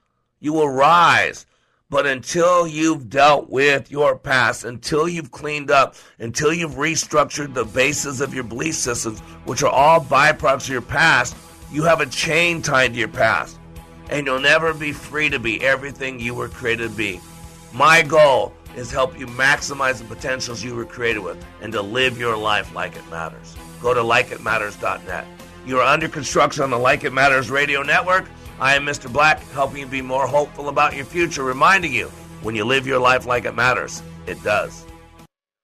You 0.40 0.52
will 0.52 0.68
rise. 0.68 1.46
But 1.88 2.06
until 2.06 2.66
you've 2.66 3.08
dealt 3.08 3.48
with 3.48 3.90
your 3.90 4.18
past, 4.18 4.64
until 4.64 5.08
you've 5.08 5.30
cleaned 5.30 5.70
up, 5.70 5.94
until 6.18 6.52
you've 6.52 6.72
restructured 6.72 7.54
the 7.54 7.64
bases 7.64 8.20
of 8.20 8.34
your 8.34 8.44
belief 8.44 8.74
systems, 8.74 9.20
which 9.46 9.62
are 9.62 9.70
all 9.70 10.00
byproducts 10.00 10.64
of 10.64 10.68
your 10.68 10.82
past, 10.82 11.34
you 11.70 11.84
have 11.84 12.00
a 12.00 12.06
chain 12.06 12.60
tied 12.60 12.92
to 12.92 12.98
your 12.98 13.08
past. 13.08 13.58
And 14.10 14.26
you'll 14.26 14.40
never 14.40 14.74
be 14.74 14.92
free 14.92 15.30
to 15.30 15.38
be 15.38 15.62
everything 15.64 16.20
you 16.20 16.34
were 16.34 16.48
created 16.48 16.90
to 16.90 16.96
be. 16.96 17.20
My 17.72 18.02
goal 18.02 18.52
is 18.76 18.90
help 18.90 19.18
you 19.18 19.26
maximize 19.26 19.98
the 19.98 20.04
potentials 20.04 20.62
you 20.62 20.74
were 20.74 20.84
created 20.84 21.20
with 21.20 21.44
and 21.60 21.72
to 21.72 21.82
live 21.82 22.18
your 22.18 22.36
life 22.36 22.74
like 22.74 22.96
it 22.96 23.08
matters. 23.10 23.56
Go 23.80 23.94
to 23.94 24.00
likeitmatters.net. 24.00 25.26
You 25.66 25.78
are 25.78 25.86
under 25.86 26.08
construction 26.08 26.64
on 26.64 26.70
the 26.70 26.78
Like 26.78 27.04
It 27.04 27.12
Matters 27.12 27.50
radio 27.50 27.82
network. 27.82 28.28
I 28.58 28.74
am 28.74 28.84
Mr. 28.84 29.12
Black, 29.12 29.40
helping 29.50 29.80
you 29.80 29.86
be 29.86 30.02
more 30.02 30.26
hopeful 30.26 30.68
about 30.68 30.94
your 30.94 31.04
future, 31.04 31.44
reminding 31.44 31.92
you 31.92 32.06
when 32.42 32.54
you 32.54 32.64
live 32.64 32.86
your 32.86 32.98
life 32.98 33.26
like 33.26 33.44
it 33.44 33.54
matters, 33.54 34.02
it 34.26 34.42
does. 34.42 34.84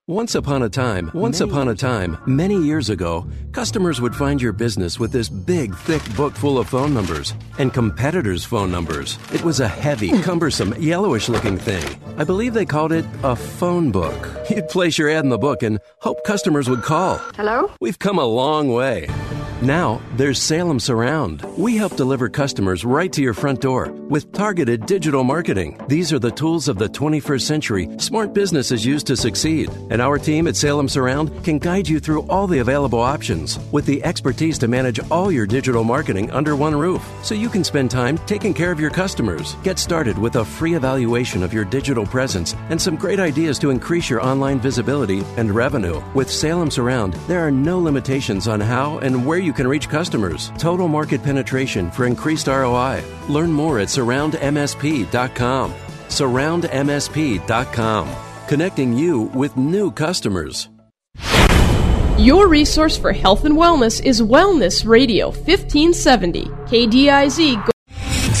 Once 0.09 0.33
upon 0.33 0.63
a 0.63 0.69
time, 0.69 1.11
once 1.13 1.39
many 1.39 1.51
upon 1.51 1.67
a 1.67 1.75
time, 1.75 2.17
many 2.25 2.57
years 2.57 2.89
ago, 2.89 3.27
customers 3.51 4.01
would 4.01 4.15
find 4.15 4.41
your 4.41 4.51
business 4.51 4.99
with 4.99 5.11
this 5.11 5.29
big, 5.29 5.75
thick 5.75 6.01
book 6.15 6.33
full 6.33 6.57
of 6.57 6.67
phone 6.67 6.95
numbers 6.95 7.35
and 7.59 7.75
competitors' 7.75 8.43
phone 8.43 8.71
numbers. 8.71 9.19
It 9.31 9.43
was 9.43 9.59
a 9.59 9.67
heavy, 9.67 10.19
cumbersome, 10.23 10.73
yellowish 10.81 11.29
looking 11.29 11.59
thing. 11.59 11.85
I 12.17 12.23
believe 12.23 12.55
they 12.55 12.65
called 12.65 12.91
it 12.91 13.05
a 13.21 13.35
phone 13.35 13.91
book. 13.91 14.17
You'd 14.49 14.69
place 14.69 14.97
your 14.97 15.11
ad 15.11 15.25
in 15.25 15.29
the 15.29 15.37
book 15.37 15.61
and 15.61 15.77
hope 15.99 16.23
customers 16.23 16.67
would 16.67 16.81
call. 16.81 17.19
Hello? 17.35 17.71
We've 17.79 17.99
come 17.99 18.17
a 18.17 18.25
long 18.25 18.69
way. 18.69 19.09
Now, 19.61 20.01
there's 20.15 20.41
Salem 20.41 20.79
Surround. 20.79 21.41
We 21.57 21.75
help 21.75 21.97
deliver 21.97 22.29
customers 22.29 22.85
right 22.85 23.11
to 23.11 23.21
your 23.21 23.33
front 23.33 23.59
door 23.59 23.91
with 23.91 24.31
targeted 24.31 24.85
digital 24.85 25.25
marketing. 25.25 25.77
These 25.89 26.13
are 26.13 26.19
the 26.19 26.31
tools 26.31 26.69
of 26.69 26.77
the 26.77 26.87
21st 26.87 27.41
century 27.41 27.89
smart 27.97 28.33
businesses 28.33 28.85
use 28.85 29.03
to 29.03 29.17
succeed. 29.17 29.69
And 29.89 30.01
our 30.01 30.17
team 30.17 30.47
at 30.47 30.55
Salem 30.55 30.87
Surround 30.87 31.43
can 31.43 31.59
guide 31.59 31.89
you 31.89 31.99
through 31.99 32.21
all 32.23 32.47
the 32.47 32.59
available 32.59 33.01
options 33.01 33.59
with 33.73 33.85
the 33.85 34.01
expertise 34.05 34.57
to 34.59 34.69
manage 34.69 35.01
all 35.11 35.29
your 35.29 35.45
digital 35.45 35.83
marketing 35.83 36.31
under 36.31 36.55
one 36.55 36.73
roof 36.73 37.05
so 37.21 37.35
you 37.35 37.49
can 37.49 37.65
spend 37.65 37.91
time 37.91 38.17
taking 38.19 38.53
care 38.53 38.71
of 38.71 38.79
your 38.79 38.89
customers. 38.89 39.55
Get 39.63 39.77
started 39.77 40.17
with 40.17 40.37
a 40.37 40.45
free 40.45 40.75
evaluation 40.75 41.43
of 41.43 41.53
your 41.53 41.65
digital 41.65 42.05
presence 42.05 42.55
and 42.69 42.81
some 42.81 42.95
great 42.95 43.19
ideas 43.19 43.59
to 43.59 43.71
increase 43.71 44.09
your 44.09 44.21
online 44.21 44.61
visibility 44.61 45.19
and 45.35 45.51
revenue. 45.51 46.01
With 46.13 46.31
Salem 46.31 46.71
Surround, 46.71 47.15
there 47.27 47.45
are 47.45 47.51
no 47.51 47.77
limitations 47.77 48.47
on 48.47 48.61
how 48.61 48.99
and 48.99 49.25
where 49.25 49.37
you 49.39 49.48
can 49.53 49.67
reach 49.67 49.89
customers. 49.89 50.51
Total 50.57 50.87
market 50.87 51.23
penetration 51.23 51.89
for 51.91 52.05
increased 52.05 52.47
ROI. 52.47 53.03
Learn 53.27 53.51
more 53.51 53.79
at 53.79 53.87
surroundmsp.com. 53.87 55.73
Surroundmsp.com. 56.07 58.15
Connecting 58.47 58.93
you 58.93 59.21
with 59.33 59.57
new 59.57 59.91
customers. 59.91 60.69
Your 62.19 62.49
resource 62.49 62.97
for 62.97 63.13
health 63.13 63.45
and 63.45 63.55
wellness 63.55 64.03
is 64.03 64.21
Wellness 64.21 64.85
Radio 64.85 65.27
1570, 65.27 66.47
KDIZ. 66.67 67.78